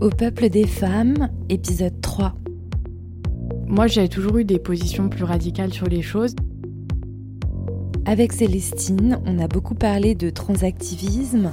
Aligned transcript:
Au 0.00 0.10
peuple 0.10 0.50
des 0.50 0.66
femmes, 0.66 1.30
épisode 1.48 2.00
3. 2.02 2.34
Moi, 3.66 3.86
j'ai 3.86 4.08
toujours 4.08 4.36
eu 4.36 4.44
des 4.44 4.58
positions 4.58 5.08
plus 5.08 5.24
radicales 5.24 5.72
sur 5.72 5.86
les 5.86 6.02
choses. 6.02 6.34
Avec 8.04 8.34
Célestine, 8.34 9.18
on 9.24 9.38
a 9.38 9.48
beaucoup 9.48 9.74
parlé 9.74 10.14
de 10.14 10.28
transactivisme, 10.28 11.50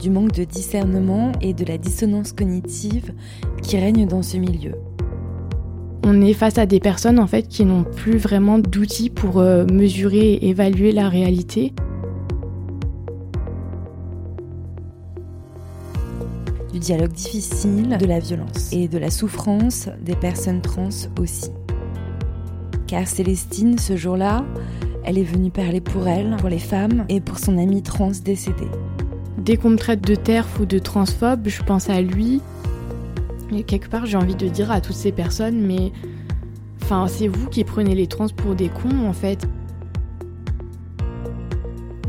du 0.00 0.10
manque 0.10 0.32
de 0.32 0.42
discernement 0.42 1.30
et 1.40 1.54
de 1.54 1.64
la 1.64 1.78
dissonance 1.78 2.32
cognitive 2.32 3.12
qui 3.62 3.76
règne 3.78 4.06
dans 4.06 4.22
ce 4.22 4.36
milieu. 4.36 4.72
On 6.02 6.22
est 6.22 6.32
face 6.32 6.58
à 6.58 6.66
des 6.66 6.80
personnes 6.80 7.20
en 7.20 7.28
fait 7.28 7.46
qui 7.46 7.64
n'ont 7.64 7.84
plus 7.84 8.16
vraiment 8.16 8.58
d'outils 8.58 9.10
pour 9.10 9.38
euh, 9.38 9.64
mesurer 9.66 10.32
et 10.32 10.48
évaluer 10.48 10.90
la 10.90 11.08
réalité. 11.08 11.72
Dialogue 16.80 17.12
difficile, 17.12 17.96
de 18.00 18.06
la 18.06 18.18
violence 18.18 18.72
et 18.72 18.88
de 18.88 18.98
la 18.98 19.10
souffrance 19.10 19.88
des 20.00 20.16
personnes 20.16 20.60
trans 20.60 20.88
aussi. 21.20 21.50
Car 22.86 23.06
Célestine, 23.06 23.78
ce 23.78 23.96
jour-là, 23.96 24.44
elle 25.04 25.18
est 25.18 25.22
venue 25.22 25.50
parler 25.50 25.80
pour 25.80 26.08
elle, 26.08 26.36
pour 26.38 26.48
les 26.48 26.58
femmes 26.58 27.04
et 27.08 27.20
pour 27.20 27.38
son 27.38 27.58
amie 27.58 27.82
trans 27.82 28.10
décédée. 28.24 28.68
Dès 29.38 29.56
qu'on 29.56 29.70
me 29.70 29.76
traite 29.76 30.00
de 30.00 30.14
terf 30.14 30.58
ou 30.58 30.66
de 30.66 30.78
transphobe, 30.78 31.46
je 31.46 31.62
pense 31.62 31.88
à 31.88 32.00
lui. 32.00 32.40
Et 33.52 33.62
quelque 33.62 33.88
part, 33.88 34.06
j'ai 34.06 34.16
envie 34.16 34.34
de 34.34 34.48
dire 34.48 34.70
à 34.70 34.80
toutes 34.80 34.96
ces 34.96 35.12
personnes, 35.12 35.60
mais 35.60 35.92
enfin, 36.82 37.06
c'est 37.08 37.28
vous 37.28 37.48
qui 37.48 37.64
prenez 37.64 37.94
les 37.94 38.06
trans 38.06 38.28
pour 38.28 38.54
des 38.54 38.68
cons 38.68 39.06
en 39.06 39.12
fait. 39.12 39.46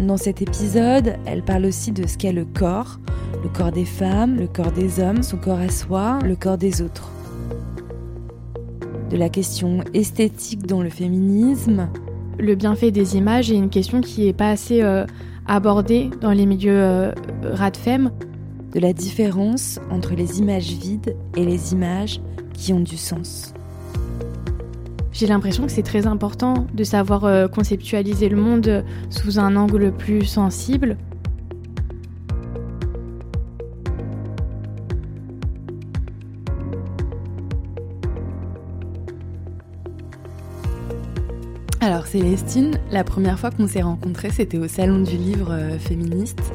Dans 0.02 0.18
cet 0.18 0.42
épisode, 0.42 1.14
elle 1.26 1.44
parle 1.44 1.66
aussi 1.66 1.92
de 1.92 2.08
ce 2.08 2.18
qu'est 2.18 2.32
le 2.32 2.44
corps, 2.44 3.00
le 3.44 3.50
corps 3.50 3.72
des 3.72 3.86
femmes, 3.86 4.36
le 4.36 4.48
corps 4.48 4.72
des 4.72 5.00
hommes, 5.00 5.22
son 5.22 5.38
corps 5.38 5.60
à 5.60 5.70
soi, 5.70 6.18
le 6.24 6.36
corps 6.36 6.58
des 6.58 6.82
autres. 6.82 7.12
De 9.12 9.18
la 9.18 9.30
question 9.30 9.84
esthétique 9.94 10.66
dans 10.66 10.82
le 10.82 10.90
féminisme. 10.90 11.88
Le 12.40 12.56
bienfait 12.56 12.90
des 12.90 13.16
images 13.16 13.52
est 13.52 13.56
une 13.56 13.70
question 13.70 14.02
qui 14.02 14.26
n'est 14.26 14.34
pas 14.34 14.50
assez 14.50 14.82
euh, 14.82 15.06
abordée 15.46 16.10
dans 16.20 16.32
les 16.32 16.48
milieux 16.48 16.82
euh, 16.82 17.12
radfem. 17.44 18.12
De 18.74 18.80
la 18.80 18.94
différence 18.94 19.80
entre 19.92 20.16
les 20.16 20.40
images 20.40 20.72
vides 20.72 21.16
et 21.38 21.46
les 21.46 21.74
images 21.74 22.22
qui 22.54 22.74
ont 22.74 22.80
du 22.80 22.98
sens. 22.98 23.54
J'ai 25.12 25.28
l'impression 25.28 25.66
que 25.66 25.72
c'est 25.72 25.84
très 25.84 26.08
important 26.08 26.68
de 26.74 26.84
savoir 26.84 27.26
euh, 27.26 27.48
conceptualiser 27.48 28.30
le 28.30 28.38
monde 28.38 28.86
sous 29.10 29.40
un 29.40 29.56
angle 29.56 29.92
plus 29.92 30.24
sensible. 30.24 30.98
Alors 41.82 42.06
Célestine, 42.06 42.80
la 42.92 43.04
première 43.04 43.38
fois 43.40 43.52
qu'on 43.52 43.68
s'est 43.68 43.82
rencontrés, 43.82 44.30
c'était 44.30 44.60
au 44.60 44.68
salon 44.68 45.00
du 45.02 45.18
livre 45.18 45.52
euh, 45.52 45.78
féministe, 45.78 46.54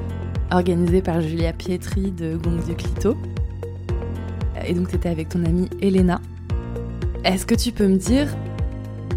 organisé 0.50 1.02
par 1.02 1.20
Julia 1.20 1.52
Pietri 1.52 2.10
de 2.10 2.36
Gongs 2.36 2.66
de 2.66 2.72
Clito. 2.74 3.16
Et 4.64 4.72
donc 4.72 4.88
c'était 4.90 5.08
avec 5.08 5.28
ton 5.28 5.44
amie 5.44 5.68
Elena. 5.82 6.20
Est-ce 7.24 7.46
que 7.46 7.54
tu 7.54 7.72
peux 7.72 7.88
me 7.88 7.96
dire 7.96 8.28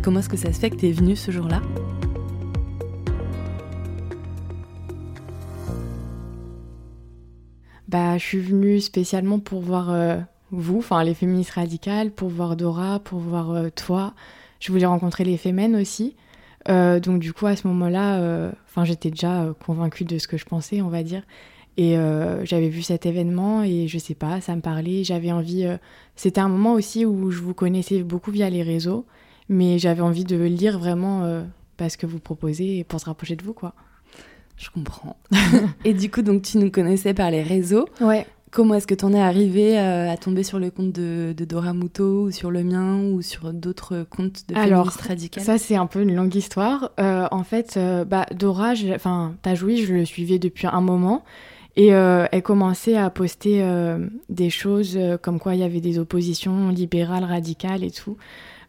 comment 0.03 0.19
est-ce 0.19 0.29
que 0.29 0.37
ça 0.37 0.51
se 0.51 0.59
fait 0.59 0.69
que 0.69 0.75
tu 0.75 0.87
es 0.87 0.91
venue 0.91 1.15
ce 1.15 1.31
jour-là? 1.31 1.61
Bah, 7.87 8.17
je 8.17 8.23
suis 8.23 8.39
venue 8.39 8.79
spécialement 8.81 9.39
pour 9.39 9.61
voir 9.61 9.89
euh, 9.89 10.17
vous, 10.51 10.77
enfin 10.77 11.03
les 11.03 11.15
féministes 11.15 11.51
radicales, 11.51 12.11
pour 12.11 12.29
voir 12.29 12.55
Dora, 12.55 12.99
pour 12.99 13.19
voir 13.19 13.51
euh, 13.51 13.69
toi, 13.69 14.13
je 14.59 14.71
voulais 14.71 14.85
rencontrer 14.85 15.23
les 15.23 15.37
Femmes 15.37 15.75
aussi. 15.75 16.15
Euh, 16.67 16.99
donc 16.99 17.19
du 17.19 17.33
coup, 17.33 17.47
à 17.47 17.55
ce 17.55 17.67
moment-là, 17.67 18.51
enfin, 18.67 18.85
j'étais 18.85 19.09
déjà 19.09 19.53
convaincue 19.65 20.03
de 20.03 20.19
ce 20.19 20.27
que 20.27 20.37
je 20.37 20.45
pensais, 20.45 20.81
on 20.81 20.89
va 20.89 21.01
dire. 21.01 21.23
Et 21.81 21.95
j'avais 22.43 22.67
vu 22.67 22.81
cet 22.81 23.05
événement 23.05 23.63
et 23.63 23.87
je 23.87 23.97
sais 23.97 24.13
pas, 24.13 24.41
ça 24.41 24.53
me 24.53 24.59
parlait. 24.59 25.05
J'avais 25.05 25.31
envie. 25.31 25.65
C'était 26.17 26.41
un 26.41 26.49
moment 26.49 26.73
aussi 26.73 27.05
où 27.05 27.31
je 27.31 27.39
vous 27.39 27.53
connaissais 27.53 28.03
beaucoup 28.03 28.31
via 28.31 28.49
les 28.49 28.63
réseaux, 28.63 29.05
mais 29.47 29.79
j'avais 29.79 30.01
envie 30.01 30.25
de 30.25 30.35
lire 30.35 30.77
vraiment 30.77 31.41
parce 31.77 31.95
que 31.95 32.05
vous 32.05 32.19
proposez 32.19 32.83
pour 32.83 32.99
se 32.99 33.05
rapprocher 33.05 33.37
de 33.37 33.43
vous, 33.45 33.53
quoi. 33.53 33.73
Je 34.57 34.69
comprends. 34.69 35.15
et 35.85 35.93
du 35.93 36.11
coup, 36.11 36.21
donc 36.21 36.41
tu 36.41 36.57
nous 36.57 36.69
connaissais 36.69 37.13
par 37.13 37.31
les 37.31 37.41
réseaux. 37.41 37.87
Ouais. 38.01 38.27
Comment 38.51 38.73
est-ce 38.73 38.87
que 38.87 38.95
tu 38.95 39.05
en 39.05 39.13
es 39.13 39.21
arrivé 39.21 39.77
euh, 39.77 40.09
à 40.09 40.17
tomber 40.17 40.43
sur 40.43 40.57
le 40.57 40.71
compte 40.71 40.91
de, 40.91 41.35
Dora 41.37 41.73
Muto 41.73 42.23
ou 42.23 42.31
sur 42.31 42.49
le 42.49 42.63
mien 42.63 42.99
ou 42.99 43.21
sur 43.21 43.53
d'autres 43.53 44.05
comptes 44.09 44.49
de 44.49 44.55
féministes 44.55 45.01
radicales? 45.01 45.43
Ça, 45.43 45.57
c'est 45.59 45.75
un 45.75 45.85
peu 45.85 46.01
une 46.01 46.15
longue 46.15 46.33
histoire. 46.33 46.91
Euh, 46.99 47.27
en 47.31 47.43
fait, 47.43 47.75
euh, 47.77 48.05
bah, 48.05 48.25
Dora, 48.35 48.73
enfin, 48.95 49.35
Tajoui, 49.43 49.85
je 49.85 49.93
le 49.93 50.03
suivais 50.03 50.39
depuis 50.39 50.67
un 50.67 50.81
moment. 50.81 51.23
Et 51.75 51.87
elle 51.87 52.43
commençait 52.43 52.97
à 52.97 53.09
poster 53.09 53.63
des 54.27 54.49
choses 54.49 54.99
comme 55.21 55.39
quoi 55.39 55.55
il 55.55 55.61
y 55.61 55.63
avait 55.63 55.79
des 55.79 55.97
oppositions 55.97 56.69
libérales, 56.69 57.23
radicales 57.23 57.83
et 57.85 57.91
tout. 57.91 58.17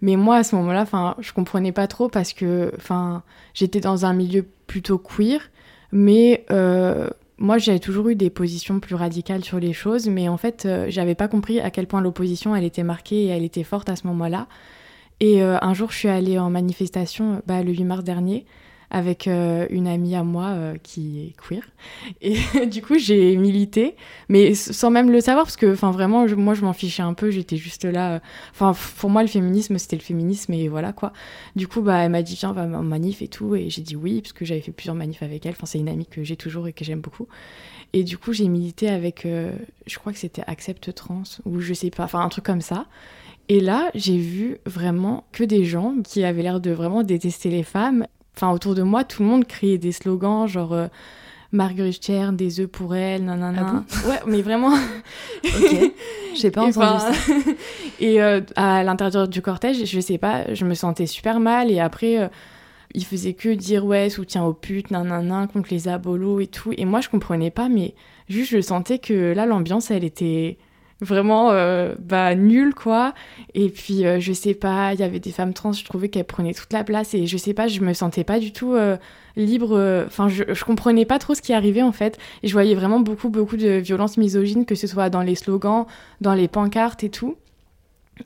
Mais 0.00 0.14
moi, 0.14 0.36
à 0.36 0.44
ce 0.44 0.54
moment-là, 0.56 1.16
je 1.18 1.32
comprenais 1.32 1.72
pas 1.72 1.88
trop 1.88 2.08
parce 2.08 2.32
que, 2.32 2.72
j'étais 3.52 3.80
dans 3.80 4.06
un 4.06 4.12
milieu 4.12 4.46
plutôt 4.66 4.98
queer, 4.98 5.40
mais 5.90 6.44
moi, 7.40 7.56
j'avais 7.56 7.78
toujours 7.78 8.10
eu 8.10 8.14
des 8.14 8.28
positions 8.28 8.80
plus 8.80 8.94
radicales 8.94 9.42
sur 9.42 9.58
les 9.58 9.72
choses, 9.72 10.08
mais 10.08 10.28
en 10.28 10.36
fait, 10.36 10.66
euh, 10.66 10.86
j'avais 10.90 11.14
pas 11.14 11.26
compris 11.26 11.58
à 11.58 11.70
quel 11.70 11.86
point 11.86 12.02
l'opposition, 12.02 12.54
elle 12.54 12.64
était 12.64 12.82
marquée 12.82 13.24
et 13.24 13.26
elle 13.28 13.44
était 13.44 13.64
forte 13.64 13.88
à 13.88 13.96
ce 13.96 14.06
moment-là. 14.08 14.46
Et 15.20 15.42
euh, 15.42 15.56
un 15.62 15.72
jour, 15.72 15.90
je 15.90 15.96
suis 15.96 16.08
allée 16.08 16.38
en 16.38 16.50
manifestation 16.50 17.40
bah, 17.46 17.62
le 17.62 17.72
8 17.72 17.84
mars 17.84 18.04
dernier 18.04 18.44
avec 18.90 19.28
euh, 19.28 19.66
une 19.70 19.86
amie 19.86 20.16
à 20.16 20.24
moi 20.24 20.48
euh, 20.48 20.76
qui 20.82 21.20
est 21.20 21.36
queer. 21.40 21.62
Et 22.20 22.36
du 22.66 22.82
coup, 22.82 22.98
j'ai 22.98 23.36
milité, 23.36 23.94
mais 24.28 24.54
sans 24.54 24.90
même 24.90 25.10
le 25.10 25.20
savoir, 25.20 25.46
parce 25.46 25.56
que 25.56 25.66
vraiment, 25.66 26.26
moi, 26.36 26.54
je 26.54 26.62
m'en 26.62 26.72
fichais 26.72 27.02
un 27.02 27.14
peu, 27.14 27.30
j'étais 27.30 27.56
juste 27.56 27.84
là. 27.84 28.14
Euh, 28.14 28.18
enfin, 28.52 28.74
pour 28.98 29.08
moi, 29.08 29.22
le 29.22 29.28
féminisme, 29.28 29.78
c'était 29.78 29.96
le 29.96 30.02
féminisme, 30.02 30.52
et 30.52 30.68
voilà 30.68 30.92
quoi. 30.92 31.12
Du 31.54 31.68
coup, 31.68 31.82
bah, 31.82 31.98
elle 31.98 32.10
m'a 32.10 32.22
dit, 32.22 32.36
tiens, 32.36 32.52
va 32.52 32.62
en 32.62 32.82
manif 32.82 33.22
et 33.22 33.28
tout, 33.28 33.54
et 33.54 33.70
j'ai 33.70 33.82
dit 33.82 33.96
oui, 33.96 34.20
parce 34.20 34.32
que 34.32 34.44
j'avais 34.44 34.60
fait 34.60 34.72
plusieurs 34.72 34.96
manifs 34.96 35.22
avec 35.22 35.46
elle. 35.46 35.52
Enfin, 35.52 35.66
c'est 35.66 35.78
une 35.78 35.88
amie 35.88 36.06
que 36.06 36.24
j'ai 36.24 36.36
toujours 36.36 36.66
et 36.66 36.72
que 36.72 36.84
j'aime 36.84 37.00
beaucoup. 37.00 37.28
Et 37.92 38.04
du 38.04 38.18
coup, 38.18 38.32
j'ai 38.32 38.46
milité 38.48 38.88
avec, 38.88 39.26
je 39.26 39.98
crois 39.98 40.12
que 40.12 40.18
c'était 40.18 40.42
Accept 40.46 40.94
Trans, 40.94 41.24
ou 41.44 41.60
je 41.60 41.74
sais 41.74 41.90
pas, 41.90 42.04
enfin, 42.04 42.20
un 42.20 42.28
truc 42.28 42.44
comme 42.44 42.60
ça. 42.60 42.86
Et 43.48 43.58
là, 43.58 43.90
j'ai 43.96 44.16
vu 44.16 44.58
vraiment 44.64 45.24
que 45.32 45.42
des 45.42 45.64
gens 45.64 45.96
qui 46.04 46.22
avaient 46.22 46.42
l'air 46.42 46.60
de 46.60 46.70
vraiment 46.70 47.02
détester 47.02 47.50
les 47.50 47.64
femmes 47.64 48.06
Enfin, 48.36 48.52
autour 48.52 48.74
de 48.74 48.82
moi, 48.82 49.04
tout 49.04 49.22
le 49.22 49.28
monde 49.28 49.46
criait 49.46 49.78
des 49.78 49.92
slogans 49.92 50.46
genre 50.46 50.72
euh, 50.72 50.86
Marguerite 51.52 52.04
Cher, 52.04 52.32
des 52.32 52.60
œufs 52.60 52.68
pour 52.68 52.94
elle, 52.94 53.24
nanana. 53.24 53.84
Ah 53.90 54.08
ouais, 54.08 54.20
mais 54.26 54.42
vraiment. 54.42 54.72
ok. 55.44 55.92
J'ai 56.34 56.50
pas 56.50 56.62
entendu 56.62 57.00
ça. 57.00 57.10
et 58.00 58.22
euh, 58.22 58.40
à 58.54 58.84
l'intérieur 58.84 59.26
du 59.26 59.42
cortège, 59.42 59.84
je 59.84 60.00
sais 60.00 60.18
pas, 60.18 60.54
je 60.54 60.64
me 60.64 60.74
sentais 60.74 61.06
super 61.06 61.40
mal. 61.40 61.70
Et 61.70 61.80
après, 61.80 62.20
euh, 62.20 62.28
il 62.94 63.04
faisait 63.04 63.34
que 63.34 63.48
dire 63.48 63.84
ouais, 63.84 64.10
soutien 64.10 64.44
aux 64.44 64.52
putes, 64.52 64.92
nanana, 64.92 65.48
contre 65.52 65.68
les 65.70 65.88
abolos 65.88 66.40
et 66.40 66.46
tout. 66.46 66.72
Et 66.76 66.84
moi, 66.84 67.00
je 67.00 67.08
comprenais 67.08 67.50
pas, 67.50 67.68
mais 67.68 67.94
juste, 68.28 68.52
je 68.52 68.60
sentais 68.60 68.98
que 68.98 69.32
là, 69.32 69.44
l'ambiance, 69.44 69.90
elle 69.90 70.04
était 70.04 70.56
vraiment 71.00 71.50
euh, 71.50 71.94
bah 71.98 72.34
nul 72.34 72.74
quoi. 72.74 73.14
Et 73.54 73.68
puis 73.68 74.06
euh, 74.06 74.20
je 74.20 74.32
sais 74.32 74.54
pas 74.54 74.92
il 74.94 75.00
y 75.00 75.02
avait 75.02 75.20
des 75.20 75.32
femmes 75.32 75.54
trans 75.54 75.72
je 75.72 75.84
trouvais 75.84 76.08
qu'elles 76.08 76.24
prenaient 76.24 76.54
toute 76.54 76.72
la 76.72 76.84
place 76.84 77.14
et 77.14 77.26
je 77.26 77.36
sais 77.36 77.54
pas 77.54 77.68
je 77.68 77.80
me 77.80 77.92
sentais 77.92 78.24
pas 78.24 78.38
du 78.38 78.52
tout 78.52 78.74
euh, 78.74 78.96
libre 79.36 80.04
enfin 80.06 80.28
je, 80.28 80.64
comprenais 80.64 81.04
pas 81.04 81.18
trop 81.18 81.34
ce 81.34 81.42
qui 81.42 81.52
arrivait 81.52 81.82
en 81.82 81.92
fait. 81.92 82.18
Et 82.42 82.48
je 82.48 82.52
voyais 82.52 82.74
vraiment 82.74 83.00
beaucoup 83.00 83.30
beaucoup 83.30 83.56
de 83.56 83.70
violences 83.70 84.16
misogynes 84.16 84.66
que 84.66 84.74
ce 84.74 84.86
soit 84.86 85.10
dans 85.10 85.22
les 85.22 85.34
slogans 85.34 85.86
dans 86.20 86.34
les 86.34 86.48
pancartes 86.48 87.04
et 87.04 87.10
tout. 87.10 87.36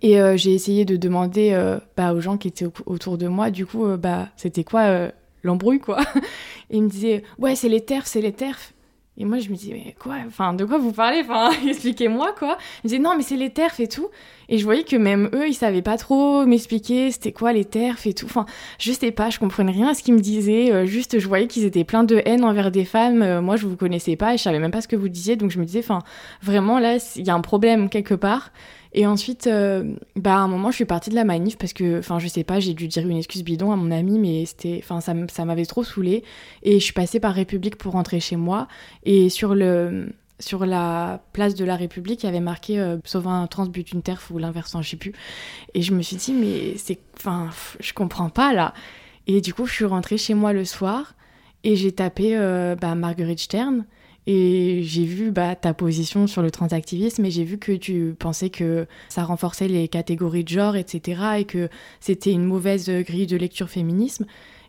Et 0.03 0.19
j'ai 0.37 0.53
essayé 0.53 0.85
de 0.85 0.97
demander 0.97 1.57
bah, 1.97 2.15
aux 2.15 2.21
gens 2.21 2.37
qui 2.37 2.49
étaient 2.49 2.67
autour 2.87 3.17
de 3.17 3.29
moi. 3.29 3.51
Du 3.51 3.65
coup 3.65 3.87
bah 3.97 4.29
c'était 4.37 4.65
quoi 4.65 5.11
l'embrouille 5.45 5.79
quoi? 5.79 6.01
Et 6.71 6.79
ils 6.79 6.83
me 6.83 6.89
disaient 6.89 7.23
ouais 7.39 7.55
c'est 7.55 7.69
les 7.69 7.83
terfs 7.83 8.09
c'est 8.09 8.21
les 8.21 8.33
terfs 8.33 8.74
et 9.17 9.25
moi, 9.25 9.39
je 9.39 9.49
me 9.49 9.55
dis, 9.55 9.73
mais 9.73 9.95
quoi? 9.97 10.17
Enfin, 10.27 10.55
de 10.55 10.65
quoi 10.65 10.79
vous 10.79 10.91
parlez? 10.91 11.21
Enfin, 11.21 11.51
expliquez-moi, 11.69 12.35
quoi. 12.37 12.59
Ils 12.83 12.89
disaient, 12.89 12.99
non, 12.99 13.17
mais 13.17 13.23
c'est 13.23 13.37
les 13.37 13.51
terfs 13.51 13.79
et 13.79 13.87
tout. 13.87 14.09
Et 14.49 14.59
je 14.59 14.65
voyais 14.65 14.83
que 14.83 14.97
même 14.97 15.31
eux, 15.33 15.47
ils 15.49 15.55
savaient 15.55 15.83
pas 15.83 15.97
trop 15.97 16.45
m'expliquer 16.45 17.13
c'était 17.13 17.31
quoi 17.31 17.53
les 17.53 17.65
terfs 17.65 18.09
et 18.09 18.13
tout. 18.13 18.27
Enfin, 18.27 18.45
je 18.81 18.91
sais 18.91 19.13
pas, 19.13 19.31
je 19.31 19.39
comprenais 19.39 19.71
rien 19.71 19.89
à 19.89 19.95
ce 19.95 20.03
qu'ils 20.03 20.15
me 20.15 20.21
disaient. 20.21 20.73
Euh, 20.73 20.85
juste, 20.85 21.21
je 21.21 21.29
voyais 21.29 21.47
qu'ils 21.47 21.65
étaient 21.65 21.85
pleins 21.85 22.03
de 22.03 22.23
haine 22.25 22.45
envers 22.45 22.73
des 22.73 22.85
femmes. 22.85 23.23
Euh, 23.23 23.41
moi, 23.41 23.55
je 23.55 23.67
vous 23.69 23.77
connaissais 23.77 24.17
pas 24.17 24.35
et 24.35 24.37
je 24.37 24.43
savais 24.43 24.59
même 24.59 24.73
pas 24.73 24.81
ce 24.81 24.89
que 24.89 24.97
vous 24.97 25.09
disiez. 25.09 25.37
Donc, 25.37 25.53
je 25.53 25.61
me 25.61 25.65
disais, 25.65 25.79
enfin, 25.79 26.01
vraiment, 26.43 26.81
là, 26.81 26.99
il 27.15 27.25
y 27.25 27.31
a 27.31 27.35
un 27.35 27.41
problème 27.41 27.89
quelque 27.89 28.15
part. 28.15 28.51
Et 28.95 29.07
ensuite, 29.07 29.49
euh, 29.49 29.95
bah, 30.15 30.37
à 30.37 30.39
un 30.39 30.49
moment, 30.49 30.71
je 30.71 30.77
suis 30.77 30.85
partie 30.85 31.11
de 31.11 31.17
la 31.17 31.25
manif 31.25 31.59
parce 31.59 31.73
que, 31.73 31.99
enfin, 31.99 32.21
je 32.21 32.29
sais 32.29 32.45
pas, 32.45 32.61
j'ai 32.61 32.75
dû 32.75 32.87
dire 32.87 33.07
une 33.07 33.17
excuse 33.17 33.43
bidon 33.43 33.73
à 33.73 33.77
mon 33.77 33.91
ami, 33.91 34.21
mais 34.21 34.47
c'était, 34.47 34.81
enfin, 34.83 35.01
ça, 35.01 35.15
ça 35.33 35.45
m'avait 35.45 35.67
trop 35.67 35.83
saoulée. 35.83 36.23
Et 36.63 36.79
je 36.79 36.85
suis 36.85 36.93
passée 36.93 37.19
par 37.19 37.35
République 37.35 37.77
pour 37.77 37.93
rentrer 37.93 38.21
chez 38.21 38.37
moi. 38.37 38.69
Et 39.05 39.29
sur 39.31 39.57
le, 39.57 40.13
sur 40.39 40.65
la 40.65 41.23
place 41.33 41.57
de 41.57 41.65
la 41.65 41.75
République, 41.75 42.23
il 42.23 42.27
y 42.27 42.29
avait 42.29 42.39
marqué 42.39 42.79
euh, 42.79 42.99
Sauve 43.05 43.27
un 43.27 43.49
trans 43.49 43.67
but 43.67 43.91
une 43.93 44.03
terre 44.03 44.23
ou 44.31 44.39
l'inverse, 44.39 44.77
je 44.81 44.89
sais 44.89 44.97
plus. 44.97 45.13
Et 45.75 45.83
je 45.83 45.93
me 45.93 46.01
suis 46.03 46.17
dit, 46.17 46.33
mais 46.33 46.77
c'est. 46.77 47.01
Enfin, 47.17 47.51
je 47.81 47.93
comprends 47.93 48.29
pas 48.29 48.53
là. 48.53 48.75
Et 49.27 49.41
du 49.41 49.55
coup, 49.55 49.67
je 49.67 49.73
suis 49.73 49.85
rentrée 49.85 50.19
chez 50.19 50.35
moi 50.35 50.53
le 50.53 50.65
soir 50.65 51.15
et 51.65 51.75
j'ai 51.75 51.93
tapé 51.93 52.37
euh, 52.37 52.77
bah, 52.77 52.95
Marguerite 52.95 53.41
Stern. 53.41 53.85
Et 54.27 54.81
j'ai 54.83 55.05
vu 55.05 55.31
bah, 55.31 55.55
ta 55.55 55.75
position 55.75 56.27
sur 56.27 56.41
le 56.41 56.51
transactivisme 56.51 57.25
et 57.27 57.31
j'ai 57.31 57.45
vu 57.45 57.59
que 57.59 57.73
tu 57.73 58.15
pensais 58.19 58.49
que 58.49 58.87
ça 59.09 59.23
renforçait 59.23 59.69
les 59.69 59.89
catégories 59.89 60.45
de 60.45 60.49
genre, 60.49 60.77
etc. 60.77 61.23
et 61.39 61.45
que 61.45 61.69
c'était 62.01 62.33
une 62.33 62.45
mauvaise 62.45 62.89
grille 62.89 63.27
de 63.27 63.37
lecture 63.37 63.69
féminisme. 63.69 64.25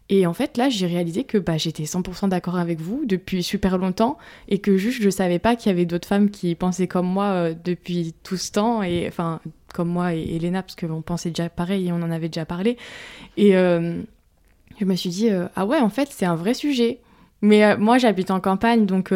Et 0.10 0.28
en 0.28 0.34
fait, 0.34 0.58
là, 0.58 0.70
j'ai 0.70 0.86
réalisé 0.86 1.24
que 1.24 1.38
bah, 1.38 1.58
j'étais 1.58 1.84
100% 1.84 2.30
d'accord 2.30 2.58
avec 2.58 2.80
vous 2.80 3.06
depuis 3.06 3.42
super 3.42 3.78
longtemps 3.78 4.18
et 4.48 4.60
que 4.60 4.78
juste 4.78 5.02
je 5.02 5.10
savais 5.10 5.40
pas 5.40 5.56
qu'il 5.56 5.72
y 5.72 5.74
avait 5.74 5.86
d'autres 5.86 6.08
femmes 6.08 6.30
qui 6.30 6.54
pensaient 6.54 6.88
comme 6.88 7.08
moi 7.08 7.26
euh, 7.26 7.56
depuis 7.64 8.14
tout 8.24 8.38
ce 8.38 8.52
temps 8.52 8.84
et 8.84 9.08
enfin 9.08 9.40
comme 9.74 9.90
moi 9.90 10.14
et 10.14 10.36
Elena 10.36 10.62
parce 10.62 10.76
qu'on 10.76 11.02
pensait 11.02 11.30
déjà 11.30 11.50
pareil 11.50 11.88
et 11.88 11.92
on 11.92 11.96
en 11.96 12.12
avait 12.12 12.30
déjà 12.30 12.46
parlé. 12.46 12.78
Et 13.36 13.58
euh, 13.58 14.00
je 14.80 14.86
me 14.86 14.96
suis 14.96 15.10
dit 15.10 15.30
euh, 15.32 15.48
ah 15.56 15.66
ouais, 15.66 15.80
en 15.80 15.90
fait, 15.90 16.10
c'est 16.12 16.26
un 16.26 16.36
vrai 16.36 16.54
sujet. 16.54 17.00
Mais 17.46 17.78
moi, 17.78 17.98
j'habite 17.98 18.32
en 18.32 18.40
campagne 18.40 18.86
donc 18.86 19.14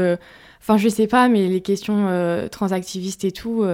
enfin 0.61 0.77
je 0.77 0.89
sais 0.89 1.07
pas, 1.07 1.27
mais 1.27 1.47
les 1.47 1.61
questions 1.61 2.47
transactivistes 2.51 3.23
et 3.23 3.31
tout. 3.31 3.65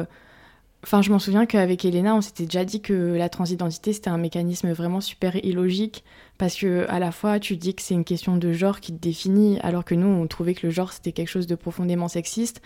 Enfin, 0.83 1.01
je 1.01 1.11
m'en 1.11 1.19
souviens 1.19 1.45
qu'avec 1.45 1.83
Elena, 1.83 2.15
on 2.15 2.21
s'était 2.21 2.45
déjà 2.45 2.63
dit 2.63 2.79
que 2.79 3.15
la 3.15 3.27
transidentité, 3.27 3.91
c'était 3.91 4.11
un 4.11 4.19
mécanisme 4.19 4.71
vraiment 4.71 5.01
super 5.01 5.35
illogique 5.43 6.03
parce 6.37 6.55
que 6.55 6.85
à 6.89 6.99
la 6.99 7.11
fois 7.11 7.39
tu 7.39 7.55
dis 7.55 7.73
que 7.73 7.81
c'est 7.81 7.93
une 7.93 8.03
question 8.03 8.37
de 8.37 8.51
genre 8.51 8.79
qui 8.79 8.93
te 8.93 9.01
définit 9.01 9.59
alors 9.61 9.85
que 9.85 9.95
nous 9.95 10.07
on 10.07 10.27
trouvait 10.27 10.53
que 10.53 10.67
le 10.67 10.71
genre 10.71 10.91
c'était 10.91 11.11
quelque 11.11 11.29
chose 11.29 11.47
de 11.47 11.55
profondément 11.55 12.07
sexiste 12.07 12.61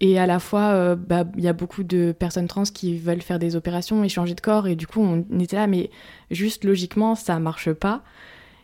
et 0.00 0.18
à 0.18 0.26
la 0.26 0.38
fois 0.38 0.70
euh, 0.70 0.96
bah, 0.96 1.24
il 1.36 1.44
y 1.44 1.48
a 1.48 1.52
beaucoup 1.52 1.82
de 1.82 2.14
personnes 2.18 2.48
trans 2.48 2.62
qui 2.62 2.96
veulent 2.96 3.20
faire 3.20 3.38
des 3.38 3.56
opérations 3.56 4.02
et 4.04 4.08
changer 4.08 4.34
de 4.34 4.40
corps 4.40 4.66
et 4.66 4.74
du 4.74 4.86
coup 4.86 5.00
on 5.00 5.38
était 5.38 5.56
là 5.56 5.66
mais 5.66 5.90
juste 6.30 6.64
logiquement 6.64 7.14
ça 7.14 7.38
marche 7.38 7.72
pas 7.72 8.02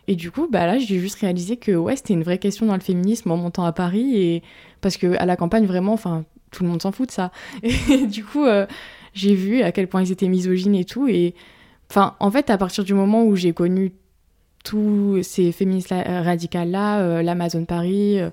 et 0.07 0.15
du 0.15 0.31
coup 0.31 0.47
bah 0.49 0.65
là 0.65 0.77
j'ai 0.79 0.99
juste 0.99 1.19
réalisé 1.19 1.57
que 1.57 1.71
ouais 1.71 1.95
c'était 1.95 2.13
une 2.13 2.23
vraie 2.23 2.37
question 2.37 2.65
dans 2.65 2.75
le 2.75 2.81
féminisme 2.81 3.31
en 3.31 3.37
montant 3.37 3.65
à 3.65 3.71
Paris 3.71 4.21
et 4.21 4.43
parce 4.81 4.97
que 4.97 5.17
à 5.17 5.25
la 5.25 5.35
campagne 5.35 5.65
vraiment 5.65 5.93
enfin 5.93 6.25
tout 6.51 6.63
le 6.63 6.69
monde 6.69 6.81
s'en 6.81 6.91
fout 6.91 7.07
de 7.07 7.13
ça 7.13 7.31
et 7.63 8.07
du 8.07 8.23
coup 8.23 8.45
euh, 8.45 8.65
j'ai 9.13 9.35
vu 9.35 9.61
à 9.61 9.71
quel 9.71 9.87
point 9.87 10.01
ils 10.01 10.11
étaient 10.11 10.27
misogynes 10.27 10.75
et 10.75 10.85
tout 10.85 11.07
et 11.07 11.35
enfin 11.89 12.15
en 12.19 12.31
fait 12.31 12.49
à 12.49 12.57
partir 12.57 12.83
du 12.83 12.93
moment 12.93 13.23
où 13.25 13.35
j'ai 13.35 13.53
connu 13.53 13.93
tous 14.67 15.19
ces 15.23 15.53
féministes 15.53 15.93
radicales-là, 16.05 16.99
euh, 16.99 17.21
l'Amazon 17.21 17.63
Paris, 17.63 18.19
euh, 18.19 18.29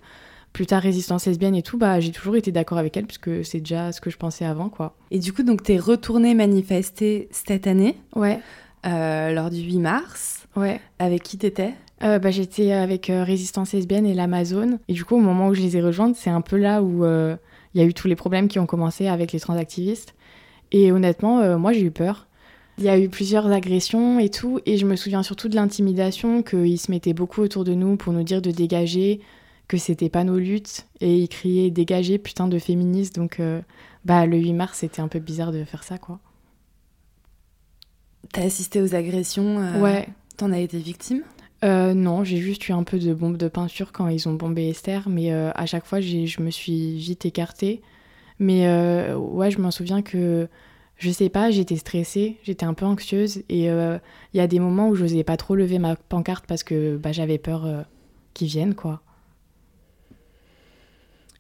plus 0.53 0.67
tard 0.67 0.83
Résistance 0.83 1.27
lesbienne 1.27 1.55
et 1.55 1.63
tout, 1.63 1.79
bah, 1.79 2.01
j'ai 2.01 2.11
toujours 2.11 2.35
été 2.35 2.51
d'accord 2.51 2.79
avec 2.79 2.97
elle, 2.97 3.07
puisque 3.07 3.45
c'est 3.45 3.61
déjà 3.61 3.93
ce 3.93 4.01
que 4.01 4.11
je 4.11 4.17
pensais 4.17 4.45
avant. 4.45 4.69
quoi. 4.69 4.97
Et 5.13 5.21
du 5.21 5.33
coup, 5.33 5.45
donc, 5.45 5.63
t'es 5.63 5.79
retournée 5.79 6.35
manifester 6.35 7.29
cette 7.31 7.69
année 7.69 7.97
Ouais. 8.17 8.41
Euh, 8.85 9.33
lors 9.33 9.49
du 9.49 9.61
8 9.61 9.79
mars. 9.79 10.44
Ouais. 10.57 10.81
Avec 10.99 11.23
qui 11.23 11.39
t'étais 11.39 11.75
bah, 12.01 12.31
J'étais 12.31 12.73
avec 12.73 13.07
Résistance 13.07 13.73
lesbienne 13.73 14.07
et 14.07 14.15
l'Amazon. 14.15 14.79
Et 14.89 14.93
du 14.93 15.05
coup, 15.05 15.17
au 15.17 15.21
moment 15.21 15.49
où 15.49 15.55
je 15.55 15.63
les 15.63 15.77
ai 15.77 15.83
rejointes, 15.83 16.17
c'est 16.17 16.31
un 16.31 16.41
peu 16.41 16.57
là 16.57 16.83
où 16.83 17.05
il 17.05 17.81
y 17.81 17.81
a 17.81 17.85
eu 17.85 17.95
tous 17.95 18.09
les 18.09 18.17
problèmes 18.17 18.49
qui 18.49 18.59
ont 18.59 18.67
commencé 18.67 19.07
avec 19.09 19.33
les 19.33 19.41
transactivistes. 19.41 20.15
Et 20.71 20.93
honnêtement, 20.93 21.59
moi, 21.59 21.73
j'ai 21.73 21.83
eu 21.83 21.91
peur. 21.91 22.27
Il 22.79 22.85
y 22.85 22.89
a 22.89 22.99
eu 22.99 23.09
plusieurs 23.09 23.47
agressions 23.53 24.19
et 24.19 24.29
tout, 24.29 24.61
et 24.67 24.77
je 24.79 24.87
me 24.87 24.97
souviens 24.97 25.23
surtout 25.23 25.49
de 25.49 25.55
l'intimidation, 25.55 26.43
qu'ils 26.43 26.79
se 26.79 26.91
mettaient 26.91 27.13
beaucoup 27.13 27.41
autour 27.41 27.65
de 27.65 27.73
nous 27.73 27.97
pour 27.97 28.13
nous 28.13 28.25
dire 28.25 28.43
de 28.43 28.51
dégager, 28.51 29.21
que 29.69 29.77
c'était 29.77 30.09
pas 30.09 30.25
nos 30.25 30.39
luttes, 30.39 30.87
et 31.01 31.17
ils 31.17 31.29
criaient 31.29 31.71
dégager 31.71 32.19
putain 32.19 32.49
de 32.49 32.59
féministes, 32.59 33.15
donc 33.15 33.39
euh, 33.39 33.61
bah 34.05 34.27
le 34.27 34.37
8 34.37 34.53
mars 34.55 34.79
c'était 34.79 35.01
un 35.01 35.09
peu 35.09 35.21
bizarre 35.21 35.53
de 35.53 35.63
faire 35.65 35.85
ça 35.85 35.99
quoi. 35.99 36.19
T'as 38.33 38.43
assisté 38.43 38.83
aux 38.83 38.95
agressions 38.95 39.61
euh, 39.61 39.81
Ouais. 39.81 40.09
T'en 40.37 40.53
as 40.53 40.59
été 40.59 40.79
victime? 40.79 41.23
Euh, 41.65 41.95
non, 41.95 42.25
j'ai 42.25 42.39
juste 42.39 42.69
eu 42.69 42.73
un 42.73 42.83
peu 42.83 42.99
de 42.99 43.15
bombes 43.15 43.37
de 43.37 43.49
peinture 43.49 43.93
quand 43.93 44.09
ils 44.09 44.29
ont 44.29 44.35
bombé 44.35 44.69
Esther, 44.69 45.09
mais 45.09 45.33
à 45.33 45.67
chaque 45.67 45.87
fois 45.87 46.01
je 46.01 46.43
me 46.43 46.51
suis 46.51 46.97
vite 46.97 47.25
écartée. 47.25 47.81
Mais 48.39 48.69
ouais, 49.15 49.51
je 49.51 49.61
m'en 49.61 49.71
souviens 49.71 50.03
que 50.03 50.49
je 50.99 51.11
sais 51.11 51.29
pas, 51.29 51.51
j'étais 51.51 51.77
stressée, 51.77 52.39
j'étais 52.43 52.65
un 52.65 52.75
peu 52.75 52.85
anxieuse 52.85 53.43
et 53.49 53.69
euh, 53.71 53.99
il 54.33 54.39
y 54.39 54.41
a 54.41 54.47
des 54.47 54.61
moments 54.61 54.89
où 54.89 54.95
je 54.95 55.03
n'osais 55.03 55.25
pas 55.25 55.37
trop 55.37 55.55
lever 55.55 55.79
ma 55.79 55.97
pancarte 55.97 56.47
parce 56.47 56.63
que 56.63 56.97
bah, 56.97 57.13
j'avais 57.13 57.39
peur 57.39 57.67
euh, 57.67 57.83
qu'ils 58.33 58.49
viennent 58.49 58.75
quoi. 58.75 59.03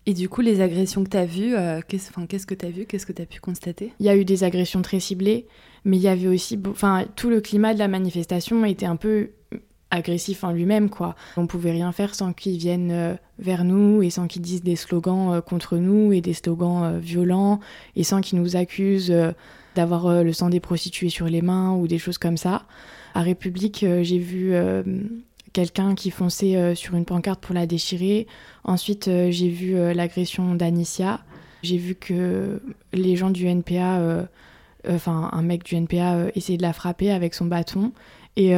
Et 0.06 0.12
du 0.12 0.28
coup, 0.28 0.42
les 0.42 0.60
agressions 0.60 1.02
que 1.02 1.08
tu 1.08 1.16
as 1.16 1.24
vues, 1.24 1.56
euh, 1.56 1.80
qu'est-ce 1.88 2.10
que 2.46 2.54
tu 2.54 2.66
as 2.66 2.70
vu 2.70 2.84
Qu'est-ce 2.84 3.06
que 3.06 3.12
tu 3.12 3.22
as 3.22 3.26
pu 3.26 3.40
constater? 3.40 3.94
Il 4.00 4.06
y 4.06 4.10
a 4.10 4.16
eu 4.16 4.26
des 4.26 4.44
agressions 4.44 4.82
très 4.82 5.00
ciblées, 5.00 5.46
mais 5.84 5.96
il 5.96 6.02
y 6.02 6.08
avait 6.08 6.28
aussi. 6.28 6.58
Enfin, 6.68 7.04
tout 7.16 7.30
le 7.30 7.40
climat 7.40 7.74
de 7.74 7.78
la 7.78 7.88
manifestation 7.88 8.64
était 8.64 8.86
un 8.86 8.96
peu 8.96 9.30
agressif 9.94 10.44
en 10.44 10.52
lui-même, 10.52 10.90
quoi. 10.90 11.14
On 11.36 11.46
pouvait 11.46 11.70
rien 11.70 11.92
faire 11.92 12.14
sans 12.14 12.32
qu'ils 12.32 12.58
viennent 12.58 12.90
euh, 12.90 13.14
vers 13.38 13.64
nous 13.64 14.02
et 14.02 14.10
sans 14.10 14.26
qu'ils 14.26 14.42
disent 14.42 14.62
des 14.62 14.76
slogans 14.76 15.34
euh, 15.34 15.40
contre 15.40 15.76
nous 15.76 16.12
et 16.12 16.20
des 16.20 16.34
slogans 16.34 16.84
euh, 16.84 16.98
violents 16.98 17.60
et 17.96 18.04
sans 18.04 18.20
qu'ils 18.20 18.40
nous 18.40 18.56
accusent 18.56 19.14
d'avoir 19.74 20.22
le 20.22 20.32
sang 20.32 20.50
des 20.50 20.60
prostituées 20.60 21.08
sur 21.08 21.26
les 21.26 21.42
mains 21.42 21.74
ou 21.74 21.88
des 21.88 21.98
choses 21.98 22.18
comme 22.18 22.36
ça. 22.36 22.64
À 23.14 23.22
République, 23.22 23.84
j'ai 24.02 24.18
vu 24.18 24.54
quelqu'un 25.52 25.96
qui 25.96 26.10
fonçait 26.10 26.76
sur 26.76 26.94
une 26.94 27.04
pancarte 27.04 27.40
pour 27.40 27.54
la 27.56 27.66
déchirer. 27.66 28.28
Ensuite, 28.62 29.06
j'ai 29.06 29.48
vu 29.48 29.74
l'agression 29.92 30.54
d'Anicia. 30.54 31.20
J'ai 31.62 31.76
vu 31.76 31.96
que 31.96 32.60
les 32.92 33.16
gens 33.16 33.30
du 33.30 33.46
NPA, 33.46 34.28
enfin 34.88 35.30
un 35.32 35.42
mec 35.42 35.64
du 35.64 35.76
NPA, 35.76 36.26
essayait 36.34 36.58
de 36.58 36.62
la 36.62 36.72
frapper 36.72 37.10
avec 37.10 37.34
son 37.34 37.46
bâton. 37.46 37.92
Et 38.36 38.54